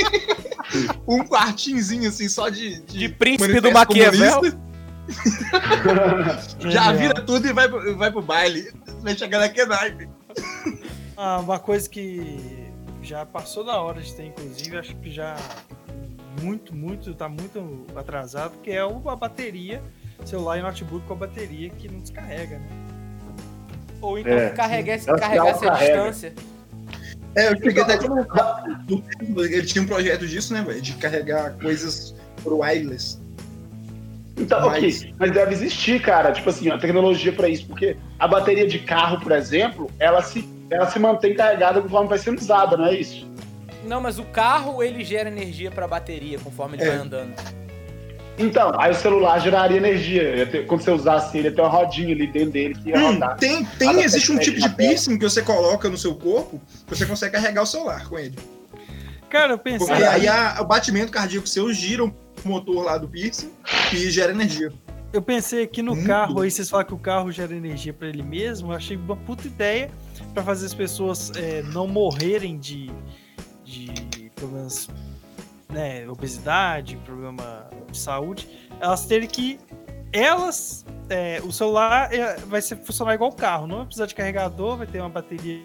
um 1.09 1.25
quartinzinho 1.25 2.09
assim 2.09 2.29
só 2.29 2.49
de. 2.51 2.81
De 2.83 3.09
príncipe 3.09 3.61
do 3.61 3.73
Maquiavel. 3.73 4.43
Já 6.71 6.93
vira 6.93 7.15
tudo 7.23 7.47
e 7.47 7.53
vai, 7.53 7.69
pro- 7.69 7.97
vai 7.97 8.11
pro 8.11 8.23
baile. 8.23 8.73
Vai 9.01 9.17
chegar 9.17 9.39
naquele 9.39 9.67
naipe. 9.67 10.09
Ah, 11.17 11.39
uma 11.41 11.59
coisa 11.59 11.89
que 11.89 12.65
já 13.03 13.25
passou 13.27 13.65
da 13.65 13.79
hora 13.81 14.01
de 14.01 14.13
ter, 14.15 14.27
inclusive, 14.27 14.77
acho 14.79 14.97
que 14.97 15.11
já 15.11 15.37
muito, 16.43 16.75
muito, 16.75 17.15
tá 17.15 17.29
muito 17.29 17.87
atrasado, 17.97 18.53
que 18.63 18.71
é 18.71 18.85
o- 18.85 19.09
a 19.09 19.17
bateria 19.17 19.83
celular 20.25 20.59
e 20.59 20.63
notebook 20.63 21.07
com 21.07 21.15
a 21.15 21.17
bateria 21.17 21.71
que 21.71 21.89
não 21.89 21.99
descarrega, 22.01 22.59
né? 22.59 22.69
Ou 24.01 24.19
então 24.19 24.33
É. 24.33 24.51
que 24.51 24.57
carregasse, 24.57 25.11
a 25.11 25.17
carrega. 25.17 25.53
distância. 25.53 26.33
É, 27.37 27.49
eu 27.51 27.57
cheguei 27.57 27.83
até 27.83 27.95
a 27.95 27.99
comentar. 27.99 28.65
Ele 29.37 29.63
tinha 29.67 29.83
um 29.83 29.87
projeto 29.87 30.27
disso, 30.27 30.53
né, 30.55 30.63
velho? 30.63 30.81
De 30.81 30.93
carregar 30.95 31.55
coisas 31.55 32.15
pro 32.43 32.59
wireless. 32.59 33.19
Então, 34.37 34.67
Mas- 34.69 35.01
ok, 35.03 35.15
mas 35.19 35.31
deve 35.33 35.53
existir, 35.55 36.01
cara, 36.03 36.33
tipo 36.33 36.49
assim, 36.51 36.69
a 36.71 36.77
tecnologia 36.79 37.33
pra 37.33 37.49
isso, 37.49 37.67
porque 37.67 37.97
a 38.19 38.27
bateria 38.29 38.67
de 38.67 38.81
carro, 38.81 39.21
por 39.21 39.33
exemplo, 39.33 39.91
ela 39.99 40.23
se, 40.23 40.49
ela 40.71 40.91
se 40.91 40.99
mantém 40.99 41.35
carregada 41.35 41.81
conforme 41.81 42.09
vai 42.09 42.19
sendo 42.19 42.39
usada, 42.41 42.77
não 42.77 42.87
é 42.87 42.95
isso? 42.99 43.29
Não, 43.87 44.01
mas 44.01 44.19
o 44.19 44.25
carro 44.25 44.83
ele 44.83 45.05
gera 45.05 45.29
energia 45.29 45.71
pra 45.71 45.87
bateria 45.87 46.39
conforme 46.39 46.77
ele 46.77 46.85
É. 46.85 46.89
vai 46.89 46.97
andando. 46.99 47.35
Então, 48.37 48.73
aí 48.81 48.91
o 48.91 48.95
celular 48.95 49.39
geraria 49.39 49.77
energia. 49.77 50.45
Ter- 50.47 50.67
quando 50.67 50.83
você 50.83 50.91
usasse 50.91 51.39
ele, 51.39 51.49
ia 51.49 51.55
ter 51.55 51.61
uma 51.61 51.69
rodinha 51.71 52.13
ali 52.13 52.27
dentro 52.27 52.51
dele 52.51 52.75
que 52.75 52.89
ia 52.89 52.99
Hum, 52.99 53.13
rodar. 53.13 53.37
tem, 53.37 53.65
tem, 53.65 54.03
existe 54.03 54.33
um 54.33 54.39
tipo 54.39 54.57
de 54.57 54.63
tecnologia. 54.63 54.89
piercing 54.89 55.19
que 55.19 55.23
você 55.29 55.41
coloca 55.43 55.89
no 55.89 55.97
seu 55.97 56.15
corpo, 56.17 56.61
que 56.87 56.97
você 56.97 57.07
consegue 57.07 57.33
carregar 57.35 57.63
o 57.63 57.67
celular 57.67 58.09
com 58.09 58.19
ele. 58.19 58.37
Cara, 59.31 59.53
eu 59.53 59.59
pensei. 59.59 59.87
Porque 59.87 60.03
aí 60.03 60.27
a- 60.27 60.59
o 60.61 60.65
batimento 60.65 61.13
cardíaco 61.13 61.47
seu 61.47 61.73
gira 61.73 62.05
o 62.05 62.13
motor 62.45 62.85
lá 62.85 62.99
do 62.99 63.07
piercing 63.09 63.51
e 63.93 64.11
gera 64.11 64.33
energia. 64.33 64.73
Eu 65.13 65.23
pensei 65.23 65.63
aqui 65.63 65.81
no 65.81 65.93
Hum. 65.93 66.05
carro, 66.05 66.41
aí 66.41 66.51
vocês 66.51 66.69
falam 66.69 66.85
que 66.87 66.95
o 66.95 66.99
carro 66.99 67.31
gera 67.31 67.55
energia 67.55 67.93
pra 67.93 68.09
ele 68.09 68.23
mesmo. 68.25 68.73
Eu 68.73 68.77
achei 68.77 68.97
uma 68.97 69.15
puta 69.17 69.47
ideia 69.47 69.89
pra 70.33 70.43
fazer 70.43 70.67
as 70.67 70.75
pessoas 70.75 71.31
é, 71.37 71.63
não 71.73 71.87
morrerem 71.87 72.59
de, 72.59 72.91
de 73.75 74.31
problemas, 74.31 74.89
né, 75.69 76.09
obesidade, 76.09 76.97
problema 76.99 77.69
de 77.91 77.99
saúde. 77.99 78.49
Elas 78.81 79.07
terem 79.07 79.29
que. 79.29 79.59
Elas. 80.13 80.87
é, 81.11 81.41
o 81.43 81.51
celular 81.51 82.15
é, 82.15 82.37
vai 82.37 82.63
ser, 82.63 82.77
funcionar 82.77 83.15
igual 83.15 83.31
o 83.31 83.35
carro, 83.35 83.67
não 83.67 83.79
vai 83.79 83.87
precisar 83.87 84.07
de 84.07 84.15
carregador, 84.15 84.77
vai 84.77 84.87
ter 84.87 85.01
uma 85.01 85.09
bateria 85.09 85.65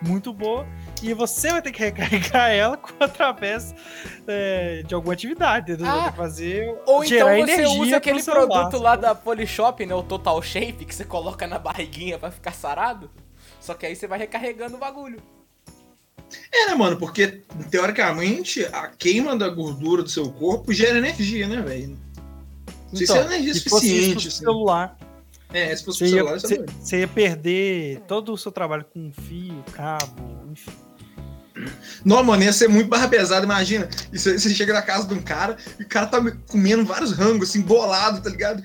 muito 0.00 0.32
boa 0.32 0.64
e 1.02 1.12
você 1.12 1.50
vai 1.50 1.60
ter 1.60 1.72
que 1.72 1.80
recarregar 1.80 2.50
ela 2.54 2.76
com, 2.76 2.92
através 3.02 3.74
é, 4.28 4.84
de 4.86 4.94
alguma 4.94 5.14
atividade, 5.14 5.72
entendeu? 5.72 5.90
Ah, 5.92 6.12
fazer 6.12 6.80
Ou 6.86 7.04
gerar 7.04 7.36
então 7.40 7.56
você 7.56 7.66
usa 7.80 7.96
aquele 7.96 8.22
celular. 8.22 8.46
produto 8.46 8.80
lá 8.80 8.94
da 8.94 9.16
Polishop, 9.16 9.84
né? 9.84 9.94
O 9.96 10.02
Total 10.04 10.40
Shape, 10.40 10.84
que 10.84 10.94
você 10.94 11.04
coloca 11.04 11.44
na 11.48 11.58
barriguinha 11.58 12.20
pra 12.20 12.30
ficar 12.30 12.52
sarado. 12.52 13.10
Só 13.60 13.74
que 13.74 13.84
aí 13.84 13.96
você 13.96 14.06
vai 14.06 14.18
recarregando 14.18 14.76
o 14.76 14.78
bagulho. 14.78 15.20
É, 16.52 16.66
né, 16.66 16.74
mano? 16.74 16.96
Porque, 16.96 17.42
teoricamente, 17.70 18.64
a 18.66 18.88
queima 18.88 19.36
da 19.36 19.48
gordura 19.48 20.02
do 20.02 20.08
seu 20.10 20.30
corpo 20.30 20.72
gera 20.72 20.98
energia, 20.98 21.46
né, 21.48 21.60
velho? 21.62 21.98
Não 22.90 22.96
sei 22.98 23.06
se 23.06 23.16
é 23.16 23.24
energia 23.24 23.54
se 23.54 23.68
fosse 23.68 23.86
isso 23.86 23.94
suficiente. 23.94 24.20
pro 24.22 24.28
assim. 24.28 24.38
celular, 24.44 24.98
É, 25.52 25.76
se 25.76 25.84
fosse 25.84 25.98
você 25.98 26.04
pro 26.04 26.08
ia, 26.08 26.22
celular, 26.22 26.40
você 26.40 26.46
você- 26.48 26.58
não... 26.58 26.66
você 26.84 26.98
ia 27.00 27.08
perder 27.08 28.00
todo 28.06 28.32
o 28.32 28.38
seu 28.38 28.52
trabalho 28.52 28.84
com 28.92 29.10
fio, 29.12 29.64
cabo, 29.72 30.46
enfim. 30.50 30.70
Não, 32.04 32.22
mano, 32.24 32.42
ia 32.42 32.52
ser 32.52 32.68
muito 32.68 32.88
barra 32.88 33.06
pesada, 33.08 33.44
imagina. 33.44 33.88
E 34.12 34.18
você, 34.18 34.38
você 34.38 34.50
chega 34.54 34.72
na 34.72 34.82
casa 34.82 35.06
de 35.06 35.14
um 35.14 35.20
cara 35.22 35.56
e 35.78 35.82
o 35.82 35.86
cara 35.88 36.06
tá 36.06 36.18
comendo 36.48 36.84
vários 36.84 37.12
rangos, 37.12 37.50
assim, 37.50 37.60
bolado, 37.60 38.20
tá 38.22 38.30
ligado? 38.30 38.62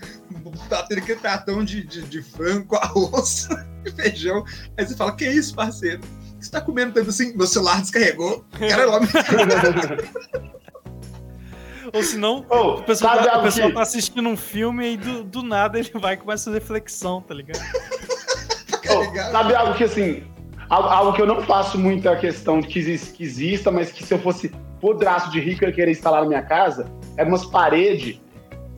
Batendo 0.69 0.99
aquele 0.99 1.19
pratão 1.19 1.63
de, 1.63 1.83
de, 1.85 2.01
de 2.03 2.21
frango 2.23 2.75
arroz 2.77 3.49
e 3.85 3.91
feijão. 3.91 4.43
Aí 4.77 4.85
você 4.87 4.95
fala, 4.95 5.15
que 5.15 5.27
isso, 5.29 5.53
parceiro? 5.53 6.01
Você 6.47 6.51
tá 6.51 6.61
comendo 6.61 6.93
tanto 6.93 7.09
assim? 7.09 7.35
Meu 7.35 7.45
celular 7.45 7.81
descarregou. 7.81 8.45
Cara, 8.57 8.85
lá 8.85 8.99
Ou 11.93 12.01
senão, 12.01 12.45
Ô, 12.49 12.75
o 12.75 12.83
pessoal, 12.83 13.21
tá, 13.21 13.39
o 13.39 13.43
pessoal 13.43 13.73
tá 13.73 13.81
assistindo 13.81 14.29
um 14.29 14.37
filme 14.37 14.93
e 14.93 14.97
do, 14.97 15.23
do 15.25 15.43
nada 15.43 15.77
ele 15.77 15.89
vai 15.95 16.13
e 16.13 16.17
começa 16.17 16.49
a 16.49 16.53
fazer 16.53 16.65
flexão, 16.65 17.21
tá 17.21 17.33
ligado? 17.33 17.59
Carregado. 18.81 19.31
sabe 19.31 19.55
algo 19.55 19.73
que 19.73 19.83
assim, 19.83 20.23
algo, 20.69 21.13
que 21.13 21.21
eu 21.21 21.25
não 21.25 21.41
faço 21.41 21.77
muita 21.77 22.15
questão 22.15 22.61
de 22.61 22.67
que, 22.67 22.79
exis- 22.79 23.11
que 23.11 23.23
exista, 23.23 23.69
mas 23.71 23.91
que 23.91 24.05
se 24.05 24.13
eu 24.13 24.19
fosse 24.19 24.49
podraço 24.79 25.29
de 25.31 25.39
rico 25.41 25.65
eu 25.65 25.69
ia 25.69 25.75
querer 25.75 25.91
instalar 25.91 26.21
na 26.21 26.27
minha 26.27 26.43
casa, 26.43 26.89
é 27.17 27.23
umas 27.23 27.45
paredes, 27.45 28.21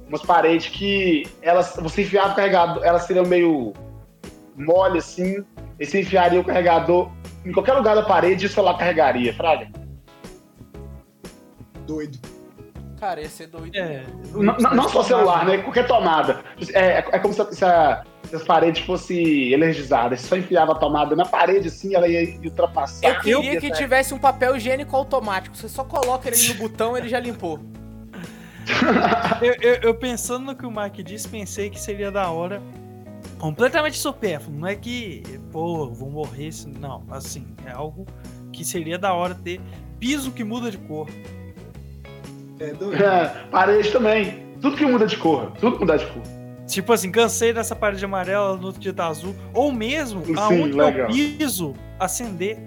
umas 0.08 0.24
paredes 0.24 0.70
que 0.70 1.28
elas, 1.42 1.76
você 1.80 2.02
enfiava 2.02 2.34
o 2.34 2.36
carregador, 2.36 2.84
elas 2.84 3.04
seriam 3.04 3.26
meio 3.26 3.74
mole 4.56 5.00
assim, 5.00 5.44
e 5.80 5.86
você 5.86 6.02
enfiaria 6.02 6.40
o 6.40 6.44
carregador 6.44 7.12
em 7.46 7.52
qualquer 7.52 7.74
lugar 7.74 7.96
da 7.96 8.04
parede 8.04 8.46
e 8.46 8.48
o 8.48 8.50
celular 8.50 8.78
carregaria, 8.78 9.34
fraga. 9.34 9.68
Doido. 11.86 12.18
Cara, 13.00 13.22
ia 13.22 13.30
ser 13.30 13.48
doido. 13.48 13.74
É, 13.76 14.04
Não, 14.34 14.58
não- 14.58 14.76
não 14.76 14.90
só 14.90 15.02
celular, 15.04 15.46
né? 15.46 15.60
Qualquer 15.60 15.88
tomada. 15.88 16.44
É, 16.74 16.80
é- 17.00 17.06
é 17.14 17.20
como 17.20 17.34
se, 17.34 17.56
se 17.56 17.64
a- 17.64 18.04
se 18.24 18.36
as 18.36 18.44
paredes 18.44 18.86
fossem 18.86 19.54
energizadas. 19.54 20.20
Você 20.20 20.28
só 20.28 20.36
enfiava 20.36 20.74
a 20.74 20.76
tomada 20.76 21.16
na 21.16 21.26
parede, 21.26 21.70
assim, 21.70 21.96
ela 21.96 22.08
ia 22.10 22.38
ultrapassar. 22.44 23.08
Eu 23.08 23.20
queria 23.22 23.54
Ia 23.54 23.62
que 23.62 23.70
sair. 23.70 23.78
tivesse 23.78 24.14
um 24.14 24.20
papel 24.20 24.58
higiênico 24.58 24.94
automático. 24.96 25.56
Você 25.56 25.70
só 25.70 25.86
coloca 25.86 26.28
ele 26.28 26.48
no 26.50 26.54
botão 26.56 26.98
ele 26.98 27.08
já 27.08 27.20
limpou. 27.20 27.60
Eu, 29.42 29.54
eu- 29.62 29.80
eu 29.82 29.96
pensando 29.96 30.46
no 30.46 30.56
que 30.56 30.64
o 30.66 30.70
Mike 30.70 31.02
disse, 31.02 31.28
pensei 31.28 31.70
que 31.72 31.80
seria 31.82 32.12
da 32.12 32.30
hora. 32.30 32.62
Completamente 33.40 33.98
supérfluo. 33.98 34.56
Não 34.60 34.68
é 34.68 34.76
que, 34.76 35.24
pô, 35.52 35.88
vou 35.90 36.10
morrer. 36.12 36.52
se- 36.52 36.68
Não, 36.68 37.04
assim, 37.10 37.46
é 37.66 37.72
algo 37.72 38.06
que 38.52 38.64
seria 38.66 38.98
da 39.00 39.14
hora 39.14 39.34
ter 39.34 39.60
piso 40.00 40.32
que 40.32 40.44
muda 40.44 40.70
de 40.70 40.78
cor. 40.78 41.08
É 42.60 42.74
doido. 42.74 43.02
É, 43.04 43.28
parede 43.50 43.92
também. 43.92 44.44
Tudo 44.62 44.76
que 44.76 44.86
muda 44.86 45.08
de 45.08 45.16
cor. 45.18 45.52
Tudo 45.60 45.80
muda 45.80 45.98
de 45.98 46.06
cor. 46.08 46.22
Tipo 46.68 46.94
assim, 46.94 47.10
cansei 47.10 47.52
dessa 47.54 47.76
parede 47.76 48.04
amarela, 48.06 48.56
no 48.58 48.68
outro 48.68 48.82
dia 48.82 48.94
tá 48.94 49.08
azul. 49.08 49.34
Ou 49.54 49.72
mesmo, 49.72 50.24
Sim, 50.26 50.36
aonde 50.38 50.74
legal. 50.78 50.92
eu 50.92 51.08
piso, 51.08 51.74
acender. 52.00 52.60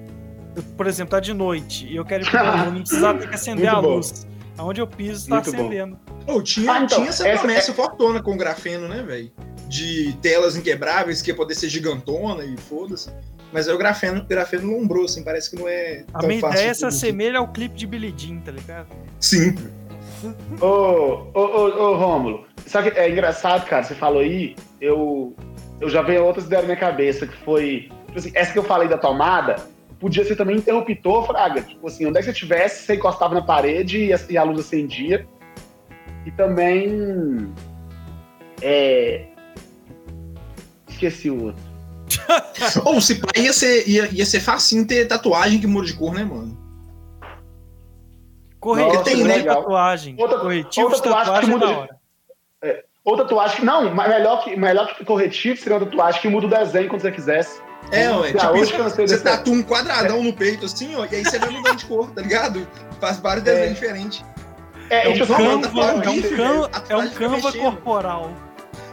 Por 0.76 0.86
exemplo, 0.86 1.12
tá 1.12 1.20
de 1.20 1.32
noite 1.32 1.86
e 1.86 1.96
eu 1.96 2.04
quero 2.04 2.24
ir 2.24 2.30
pro 2.30 2.40
não 2.72 2.80
precisar 2.80 3.14
ter 3.14 3.28
que 3.28 3.34
acender 3.34 3.66
Muito 3.66 3.76
a 3.78 3.82
bom. 3.82 3.94
luz. 3.96 4.26
Aonde 4.58 4.80
eu 4.80 4.86
piso, 4.86 5.28
tá 5.28 5.36
Muito 5.36 5.52
bom. 5.52 5.58
acendendo. 5.58 5.98
Pô, 6.26 6.42
tinha, 6.42 6.70
Ah, 6.72 6.76
então, 6.82 6.98
tinha 6.98 7.08
essa 7.08 7.26
essa- 7.26 7.38
promessa 7.40 7.72
fortona 7.72 8.22
com 8.22 8.34
o 8.34 8.36
grafeno, 8.36 8.86
né, 8.88 9.02
velho? 9.02 9.30
De 9.68 10.12
telas 10.20 10.56
inquebráveis, 10.56 11.22
que 11.22 11.30
ia 11.30 11.34
poder 11.36 11.54
ser 11.54 11.68
gigantona 11.68 12.44
e 12.44 12.56
foda-se. 12.56 13.10
Mas 13.52 13.68
aí 13.68 13.74
o 13.74 13.78
grafeno, 13.78 14.20
o 14.20 14.24
grafeno 14.26 14.70
lombrou, 14.78 15.04
assim, 15.04 15.22
parece 15.24 15.50
que 15.50 15.56
não 15.56 15.68
é 15.68 16.04
A 16.14 16.20
tão 16.20 16.28
minha 16.28 16.40
fácil. 16.40 16.56
ideia 16.58 16.72
de 16.72 16.78
se 16.78 16.84
assemelha 16.86 17.38
ao 17.38 17.48
clipe 17.48 17.74
de 17.74 17.86
Billy 17.86 18.14
Jean, 18.16 18.38
tá 18.40 18.52
ligado? 18.52 18.86
Sim. 19.20 19.54
Ô, 20.60 20.66
ô, 20.66 21.30
ô, 21.34 21.90
ô, 21.90 21.96
Rômulo. 21.96 22.46
Sabe 22.66 22.90
que 22.90 22.98
é 22.98 23.10
engraçado, 23.10 23.66
cara? 23.66 23.82
Você 23.82 23.94
falou 23.94 24.20
aí, 24.20 24.54
eu, 24.80 25.34
eu 25.80 25.88
já 25.90 26.00
veio 26.02 26.24
outras 26.24 26.46
ideias 26.46 26.62
na 26.64 26.68
minha 26.74 26.80
cabeça, 26.80 27.26
que 27.26 27.36
foi. 27.44 27.90
Tipo 28.06 28.18
assim, 28.18 28.30
essa 28.34 28.52
que 28.52 28.58
eu 28.58 28.62
falei 28.64 28.88
da 28.88 28.96
tomada, 28.98 29.56
podia 30.02 30.24
ser 30.24 30.34
também 30.36 30.56
interruptor, 30.56 31.24
Fraga. 31.26 31.62
Tipo 31.62 31.86
assim, 31.86 32.04
onde 32.06 32.18
é 32.18 32.20
que 32.20 32.26
você 32.26 32.32
tivesse, 32.32 32.84
você 32.84 32.96
encostava 32.96 33.34
na 33.34 33.40
parede 33.42 34.04
e 34.06 34.12
a, 34.12 34.18
e 34.28 34.36
a 34.36 34.42
luz 34.42 34.58
acendia. 34.58 35.26
E 36.26 36.30
também. 36.32 37.50
É. 38.60 39.26
Esqueci 40.88 41.30
o 41.30 41.44
outro. 41.44 41.62
Ou 42.84 43.00
se 43.00 43.14
pá, 43.14 43.28
ia 43.36 43.52
ser, 43.52 43.88
ia, 43.88 44.08
ia 44.12 44.26
ser 44.26 44.40
facinho 44.40 44.86
ter 44.86 45.06
tatuagem 45.06 45.58
que 45.60 45.66
muda 45.66 45.86
de 45.86 45.94
cor, 45.94 46.12
né, 46.12 46.24
mano? 46.24 46.60
Corretivo 48.60 48.94
Nossa, 48.94 49.04
tem, 49.04 49.24
né? 49.24 49.42
tatuagem. 49.42 50.16
Outra- 50.18 50.38
Corretivo 50.40 50.86
outra 50.86 50.98
de 50.98 51.02
tatuagem 51.04 51.32
que 51.32 51.40
tatuagem 51.40 51.48
é 51.48 51.52
muda 51.52 51.66
da 51.66 51.72
de- 51.72 51.78
hora. 51.78 52.84
Ou 53.04 53.16
tatuagem 53.16 53.56
que. 53.56 53.64
Não, 53.64 53.92
mas 53.94 54.08
melhor 54.08 54.44
que, 54.44 54.56
melhor 54.56 54.94
que 54.94 55.04
corretivo 55.04 55.58
seria 55.60 55.78
uma 55.78 55.86
tatuagem 55.86 56.20
que 56.20 56.28
muda 56.28 56.46
o 56.46 56.50
desenho 56.50 56.88
quando 56.88 57.00
você 57.02 57.10
quisesse. 57.10 57.60
É, 57.90 58.10
ué. 58.10 58.30
Ah, 58.30 58.32
Tipo, 58.38 58.52
hoje 58.52 58.62
isso, 58.62 58.76
cansei 58.76 59.06
você 59.08 59.14
desse- 59.14 59.24
tatua 59.24 59.52
um 59.54 59.62
quadradão 59.62 60.22
no 60.22 60.32
peito, 60.32 60.64
assim, 60.66 60.94
ó, 60.96 61.04
e 61.04 61.14
aí 61.16 61.24
você 61.24 61.38
vai 61.38 61.50
mudando 61.50 61.76
de 61.76 61.84
cor, 61.86 62.10
tá 62.10 62.22
ligado? 62.22 62.66
Faz 63.00 63.18
vários 63.18 63.46
É. 63.46 63.50
desenhos 63.54 63.74
diferentes. 63.74 64.24
É, 64.88 65.06
É 65.06 65.08
um 65.08 65.12
tipo 65.14 65.32
assim, 65.32 65.44
canva, 65.44 65.68
canva, 65.68 65.80
é 65.82 65.94
um 65.94 66.00
canva, 66.00 66.28
velho. 66.28 66.52
A 66.52 66.52
é 66.54 66.66
um 66.66 66.70
tatuagem 66.70 67.10
fica 67.10 67.28
canva 67.28 67.52
corporal. 67.52 68.32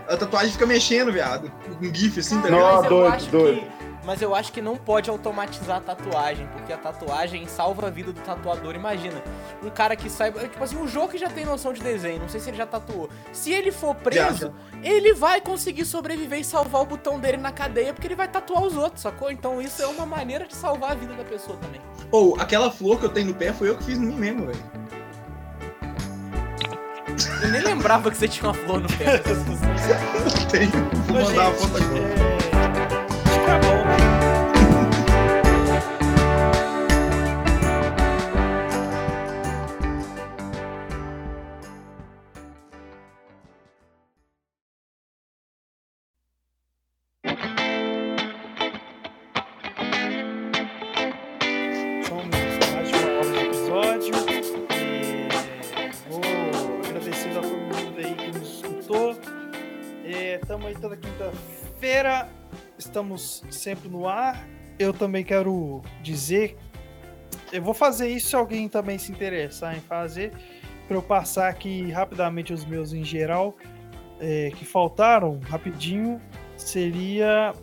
A 0.08 0.18
tatuagem 0.18 0.52
fica 0.52 0.66
mexendo, 0.66 1.12
viado. 1.14 1.52
Um 1.82 1.94
gif, 1.94 2.20
assim, 2.20 2.42
tá 2.42 2.50
Não, 2.50 2.58
ligado? 2.58 2.84
eu 2.86 2.90
doido, 2.90 3.26
doido. 3.32 3.62
que. 3.62 3.79
Mas 4.10 4.24
eu 4.24 4.34
acho 4.34 4.51
que 4.51 4.60
não 4.60 4.76
pode 4.76 5.07
automatizar 5.07 5.78
a 5.78 5.82
tatuagem, 5.82 6.47
porque 6.47 6.74
a 6.74 6.78
tatuagem 6.78 7.45
salva 7.45 7.86
a 7.86 7.89
vida 7.91 8.12
do 8.12 8.20
tatuador. 8.22 8.74
Imagina, 8.74 9.22
um 9.64 9.70
cara 9.70 9.95
que 9.95 10.10
saiba. 10.10 10.39
Tipo 10.39 10.64
assim, 10.64 10.78
o 10.78 10.88
jogo 10.88 11.10
que 11.10 11.18
já 11.20 11.30
tem 11.30 11.45
noção 11.45 11.72
de 11.72 11.80
desenho, 11.80 12.20
não 12.20 12.28
sei 12.28 12.39
se 12.39 12.49
ele 12.49 12.57
já 12.57 12.66
tatuou. 12.66 13.07
Se 13.32 13.51
ele 13.51 13.72
for 13.72 13.93
preso, 13.93 14.51
ele 14.82 15.14
vai 15.14 15.39
conseguir 15.39 15.86
sobreviver 15.86 16.39
e 16.39 16.43
salvar 16.43 16.82
o 16.82 16.86
botão 16.88 17.20
dele 17.20 17.38
na 17.38 17.51
cadeia, 17.51 17.93
porque 17.93 18.07
ele 18.07 18.16
vai 18.16 18.28
tatuar 18.28 18.64
os 18.64 18.76
outros, 18.76 19.03
sacou? 19.03 19.30
Então 19.30 19.62
isso 19.62 19.80
é 19.80 19.86
uma 19.86 20.07
maneira 20.07 20.47
de 20.47 20.55
salvar 20.55 20.93
a 20.93 20.95
vida 20.95 21.14
da 21.14 21.24
pessoa 21.24 21.55
também. 21.60 21.80
Ou, 22.12 22.36
aquela 22.41 22.72
flor 22.72 22.97
que 22.99 23.05
eu 23.05 23.10
tenho 23.10 23.28
no 23.28 23.36
pé 23.36 23.53
foi 23.53 23.70
eu 23.70 23.78
que 23.78 23.84
fiz 23.84 23.99
em 23.99 24.07
mim 24.07 24.16
mesmo, 24.16 24.47
velho. 24.47 24.89
Eu 27.43 27.49
nem 27.51 27.62
lembrava 27.62 28.10
que 28.10 28.18
você 28.18 28.28
tinha 28.28 28.47
uma 28.49 28.55
flor 28.55 28.82
no 28.82 28.88
pé. 28.88 29.20
Tenho. 30.49 30.72
Vou 31.05 31.22
mandar 31.22 31.49
uma 31.49 31.53
foto 31.53 31.78
agora. 31.78 32.30
é, 32.36 32.39
Estamos 62.90 63.44
sempre 63.52 63.88
no 63.88 64.08
ar. 64.08 64.48
Eu 64.80 64.92
também 64.92 65.24
quero 65.24 65.84
dizer. 66.02 66.58
Eu 67.54 67.62
vou 67.62 67.76
fazer 67.76 68.10
isso 68.10 68.30
se 68.30 68.36
alguém 68.36 68.68
também 68.68 68.98
se 68.98 69.12
interessar 69.12 69.78
em 69.78 69.80
fazer. 69.80 70.32
Para 70.88 70.98
eu 70.98 71.02
passar 71.04 71.50
aqui 71.50 71.92
rapidamente 71.92 72.52
os 72.52 72.66
meus 72.66 72.92
em 72.92 73.04
geral. 73.04 73.56
é, 74.20 74.52
que 74.56 74.66
faltaram, 74.66 75.40
rapidinho. 75.48 76.20
Seria 76.58 77.54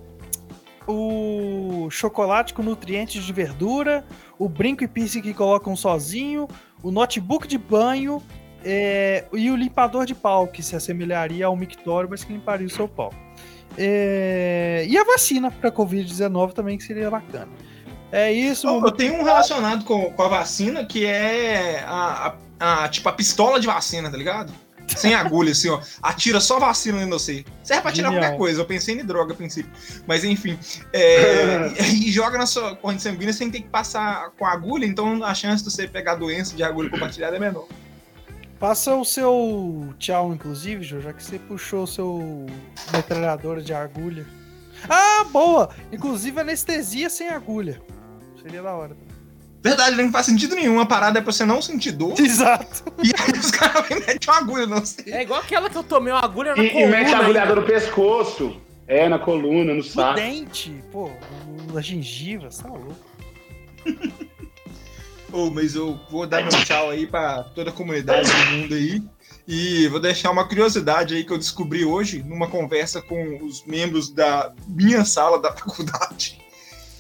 o 0.87 1.91
chocolate 1.91 2.55
com 2.55 2.62
nutrientes 2.62 3.24
de 3.24 3.33
verdura, 3.33 4.05
o 4.39 4.49
brinco 4.49 4.85
e 4.85 4.89
piercing 4.89 5.20
que 5.20 5.35
colocam 5.35 5.74
sozinho, 5.74 6.47
o 6.85 6.93
notebook 6.93 7.49
de 7.49 7.59
banho 7.59 8.22
é, 8.64 9.24
e 9.33 9.51
o 9.51 9.57
limpador 9.57 10.07
de 10.07 10.14
pau, 10.14 10.47
que 10.47 10.62
se 10.62 10.77
assemelharia 10.77 11.47
ao 11.47 11.57
mictório, 11.57 12.09
mas 12.09 12.22
que 12.22 12.33
limparia 12.33 12.66
o 12.66 12.70
seu 12.70 12.89
pau. 12.89 13.12
É, 13.79 14.85
e 14.89 14.97
a 14.97 15.05
vacina 15.05 15.51
para 15.51 15.70
Covid-19 15.70 16.53
também, 16.53 16.79
que 16.79 16.85
seria 16.85 17.11
bacana. 17.11 17.49
É 18.12 18.33
isso. 18.33 18.66
Eu, 18.68 18.81
eu 18.85 18.91
tenho 18.93 19.14
um 19.14 19.22
relacionado 19.24 19.85
com, 19.85 20.11
com 20.12 20.22
a 20.22 20.29
vacina 20.29 20.85
que 20.85 21.05
é 21.05 21.85
a, 21.87 22.35
a- 22.61 22.85
a- 22.85 22.89
tipo 22.89 23.09
a 23.09 23.12
pistola 23.12 23.59
de 23.61 23.66
vacina, 23.66 24.11
tá 24.11 24.16
ligado? 24.16 24.53
Sem 24.87 25.14
agulha, 25.14 25.51
assim, 25.51 25.68
ó. 25.68 25.81
Atira 26.01 26.41
só 26.41 26.61
vacina 26.61 27.03
em 27.03 27.11
você. 27.11 27.45
Serve 27.64 27.83
pra 27.83 27.91
tirar 27.91 28.09
Genial. 28.11 28.22
qualquer 28.22 28.39
coisa. 28.39 28.61
Eu 28.61 28.64
pensei 28.64 28.95
em 28.95 29.05
droga 29.05 29.33
a 29.33 29.37
princípio. 29.37 29.70
Mas 30.07 30.22
enfim. 30.22 30.57
é, 30.93 31.72
e 31.93 32.11
joga 32.12 32.39
na 32.39 32.47
sua 32.47 32.77
corrente 32.77 33.03
sanguínea 33.03 33.33
sem 33.35 33.51
ter 33.51 33.62
que 33.62 33.68
passar 33.68 34.31
com 34.39 34.47
agulha, 34.47 34.87
então 34.87 35.24
a 35.24 35.35
chance 35.35 35.64
de 35.64 35.70
você 35.72 35.89
pegar 35.89 36.14
doença 36.14 36.55
de 36.55 36.62
agulha 36.62 36.89
compartilhada 36.89 37.35
é 37.37 37.41
menor. 37.41 37.66
Passa 38.59 38.94
o 38.96 39.04
seu 39.04 39.92
tchau, 39.98 40.32
inclusive, 40.32 40.82
Jô, 40.82 41.00
já 41.00 41.12
que 41.12 41.22
você 41.22 41.38
puxou 41.38 41.82
o 41.82 41.86
seu 41.86 42.46
metralhadora 42.92 43.61
de 43.61 43.74
agulha. 43.74 44.24
Ah, 44.88 45.24
boa! 45.30 45.70
Inclusive 45.92 46.40
anestesia 46.40 47.11
sem 47.11 47.28
agulha. 47.28 47.80
Seria 48.42 48.62
da 48.62 48.72
hora. 48.72 48.96
Verdade, 49.62 49.96
não 49.96 50.11
faz 50.12 50.26
sentido 50.26 50.54
nenhum. 50.54 50.78
A 50.80 50.86
parada 50.86 51.18
é 51.18 51.22
pra 51.22 51.32
você 51.32 51.44
não 51.44 51.61
sentir 51.61 51.92
dor. 51.92 52.14
Exato. 52.20 52.84
E 53.02 53.11
aí 53.20 53.38
os 53.38 53.50
caras 53.50 53.86
vêm 53.88 53.98
e 53.98 54.00
metem 54.00 54.18
uma 54.28 54.38
agulha, 54.38 54.66
não 54.66 54.86
sei. 54.86 55.12
É 55.12 55.22
igual 55.22 55.40
aquela 55.40 55.68
que 55.68 55.76
eu 55.76 55.82
tomei 55.82 56.12
uma 56.12 56.24
agulha 56.24 56.54
na 56.54 56.62
E, 56.62 56.66
e 56.66 56.70
coluna. 56.70 56.88
mete 56.90 57.12
a 57.12 57.18
agulhada 57.18 57.54
no 57.54 57.62
pescoço. 57.62 58.61
É, 58.88 59.09
na 59.09 59.18
coluna, 59.18 59.72
no 59.72 59.78
No 59.78 59.82
saco. 59.82 60.14
dente, 60.14 60.72
pô, 60.92 61.11
na 61.74 61.80
gengiva, 61.80 62.48
você 62.50 62.62
tá 62.62 62.68
louco. 62.68 62.94
Ô, 65.33 65.51
mas 65.51 65.74
eu 65.74 65.99
vou 66.11 66.27
dar 66.27 66.43
meu 66.43 66.64
tchau 66.64 66.91
aí 66.91 67.07
pra 67.07 67.43
toda 67.43 67.70
a 67.70 67.72
comunidade 67.72 68.31
do 68.31 68.53
mundo 68.53 68.74
aí. 68.74 69.03
E 69.47 69.87
vou 69.89 70.01
deixar 70.01 70.31
uma 70.31 70.47
curiosidade 70.47 71.14
aí 71.14 71.24
que 71.24 71.33
eu 71.33 71.39
descobri 71.39 71.85
hoje 71.85 72.22
numa 72.22 72.49
conversa 72.49 73.01
com 73.01 73.45
os 73.45 73.64
membros 73.64 74.11
da 74.11 74.53
minha 74.66 75.05
sala 75.05 75.41
da 75.41 75.53
faculdade. 75.55 76.41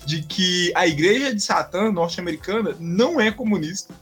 De 0.04 0.22
que 0.22 0.72
a 0.74 0.86
igreja 0.86 1.34
de 1.34 1.40
Satã 1.40 1.90
norte-americana 1.90 2.76
não 2.78 3.20
é 3.20 3.30
comunista. 3.30 3.92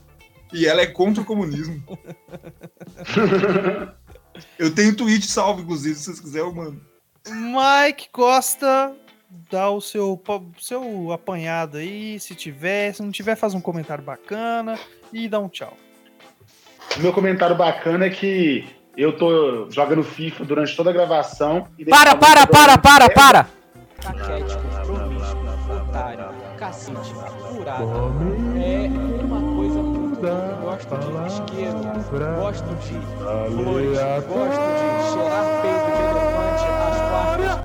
E 0.53 0.67
ela 0.67 0.81
é 0.81 0.85
contra 0.85 1.23
o 1.23 1.25
comunismo. 1.25 1.83
Eu 4.59 4.73
tenho 4.73 4.95
tweet 4.95 5.25
salvo, 5.27 5.61
inclusive, 5.61 5.95
se 5.95 6.05
vocês 6.05 6.19
quiserem, 6.19 6.47
eu 6.47 6.53
mando. 6.53 6.81
Mike 7.27 8.09
Costa, 8.11 8.93
dá 9.55 9.69
o 9.69 9.79
seu, 9.79 10.21
seu 10.59 11.13
apanhado 11.13 11.77
aí, 11.77 12.19
se 12.19 12.35
tiver. 12.35 12.93
Se 12.93 13.01
não 13.01 13.09
tiver, 13.09 13.37
faz 13.37 13.53
um 13.53 13.61
comentário 13.61 14.03
bacana 14.03 14.77
e 15.13 15.29
dá 15.29 15.39
um 15.39 15.47
tchau. 15.47 15.77
O 16.97 16.99
meu 16.99 17.13
comentário 17.13 17.55
bacana 17.55 18.05
é 18.05 18.09
que 18.09 18.67
eu 18.97 19.15
tô 19.15 19.69
jogando 19.71 20.03
FIFA 20.03 20.43
durante 20.43 20.75
toda 20.75 20.89
a 20.89 20.93
gravação. 20.93 21.67
e 21.79 21.85
Para, 21.85 22.15
para, 22.15 22.45
para, 22.45 22.77
para, 22.77 23.09
para! 23.09 23.47
Caquético, 24.01 24.61
promíscuo, 24.85 25.77
otário, 25.87 26.25
cacete, 26.57 27.13
furado. 27.49 27.83
É 28.61 28.87
uma 29.23 29.55
coisa 29.55 29.81
muito. 29.81 30.05
Gosto 30.61 30.97
de 30.97 31.27
isqueiro, 31.27 31.79
gosto 32.39 32.75
de 32.75 32.93
flores, 33.53 33.97
gosto 34.27 34.65
de 34.75 35.13
cheirar 35.13 35.45
peito 35.61 35.94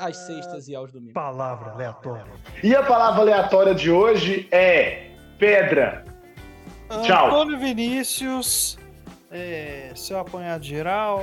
às 0.00 0.16
sextas 0.16 0.66
e 0.66 0.74
aos 0.74 0.90
domingos. 0.90 1.12
Palavra 1.12 1.72
aleatória. 1.72 2.24
E 2.62 2.74
a 2.74 2.82
palavra 2.82 3.20
aleatória 3.20 3.74
de 3.74 3.90
hoje 3.90 4.48
é 4.50 5.10
pedra. 5.38 6.04
Tchau. 7.02 7.26
Antônio 7.26 7.58
Vinícius, 7.58 8.78
é, 9.30 9.92
seu 9.94 10.18
apanhado 10.18 10.64
geral, 10.64 11.20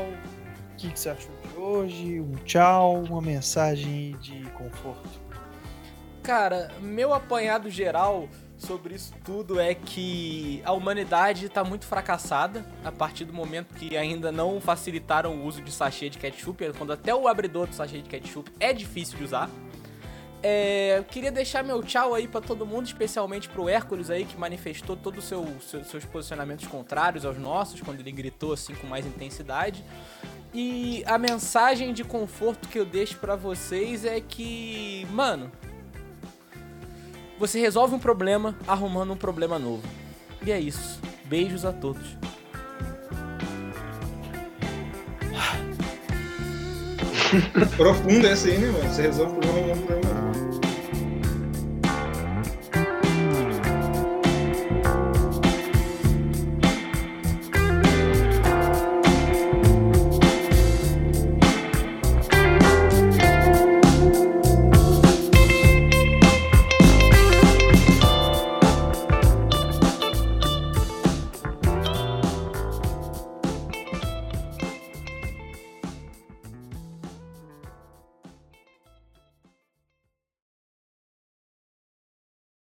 o 0.72 0.76
que, 0.78 0.92
que 0.92 1.00
você 1.00 1.10
achou 1.10 1.32
de 1.42 1.60
hoje? 1.60 2.22
Um 2.22 2.36
tchau, 2.46 3.04
uma 3.04 3.22
mensagem 3.22 4.16
de 4.22 4.44
conforto. 4.52 5.28
Cara, 6.24 6.70
meu 6.80 7.14
apanhado 7.14 7.70
geral 7.70 8.30
sobre 8.58 8.96
isso 8.96 9.14
tudo 9.24 9.60
é 9.60 9.74
que 9.76 10.62
a 10.66 10.72
humanidade 10.74 11.48
tá 11.50 11.64
muito 11.64 11.86
fracassada 11.86 12.66
a 12.84 12.92
partir 12.92 13.24
do 13.26 13.34
momento 13.34 13.74
que 13.76 13.96
ainda 13.96 14.32
não 14.32 14.60
facilitaram 14.60 15.36
o 15.36 15.46
uso 15.46 15.62
de 15.62 15.72
sachê 15.72 16.10
de 16.10 16.18
ketchup, 16.18 16.72
quando 16.78 16.92
até 16.94 17.14
o 17.14 17.28
abridor 17.28 17.68
do 17.68 17.76
sachê 17.76 18.02
de 18.02 18.10
ketchup 18.10 18.52
é 18.60 18.74
difícil 18.74 19.18
de 19.18 19.24
usar. 19.24 19.50
É, 20.44 21.04
queria 21.10 21.32
deixar 21.32 21.64
meu 21.64 21.82
tchau 21.82 22.14
aí 22.14 22.28
pra 22.28 22.40
todo 22.40 22.64
mundo, 22.66 22.86
especialmente 22.86 23.50
pro 23.50 23.68
Hércules 23.68 24.10
aí, 24.10 24.24
que 24.24 24.38
manifestou 24.38 24.96
todos 24.96 25.24
os 25.24 25.30
seu, 25.30 25.46
seu- 25.62 25.84
seus 25.84 26.06
posicionamentos 26.06 26.68
contrários 26.68 27.26
aos 27.26 27.38
nossos, 27.40 27.82
quando 27.82 28.00
ele 28.00 28.12
gritou 28.12 28.54
assim 28.54 28.76
com 28.76 28.86
mais 28.86 29.06
intensidade. 29.06 29.84
E 30.54 31.04
a 31.08 31.18
mensagem 31.18 31.92
de 31.92 32.04
conforto 32.04 32.70
que 32.70 32.78
eu 32.80 32.86
deixo 32.86 33.18
pra 33.18 33.36
vocês 33.36 34.06
é 34.06 34.22
que, 34.22 35.08
mano, 35.12 35.52
você 37.40 37.60
resolve 37.60 37.96
um 37.96 38.00
problema 38.00 38.56
arrumando 38.68 39.14
um 39.14 39.18
problema 39.18 39.60
novo. 39.60 39.84
E 40.46 40.52
é 40.52 40.60
isso. 40.60 41.00
Beijos 41.26 41.66
a 41.66 41.74
todos. 41.74 42.18
Profundo 47.76 48.26
essa 48.28 48.48
aí, 48.48 48.58
né, 48.58 48.72
mano? 48.72 48.90
Você 48.90 49.02
resolve 49.02 49.34
o 49.34 49.40
problema, 49.40 49.68
é 49.68 49.74
um 49.74 49.82
problema. 49.82 50.14
não. 50.14 50.47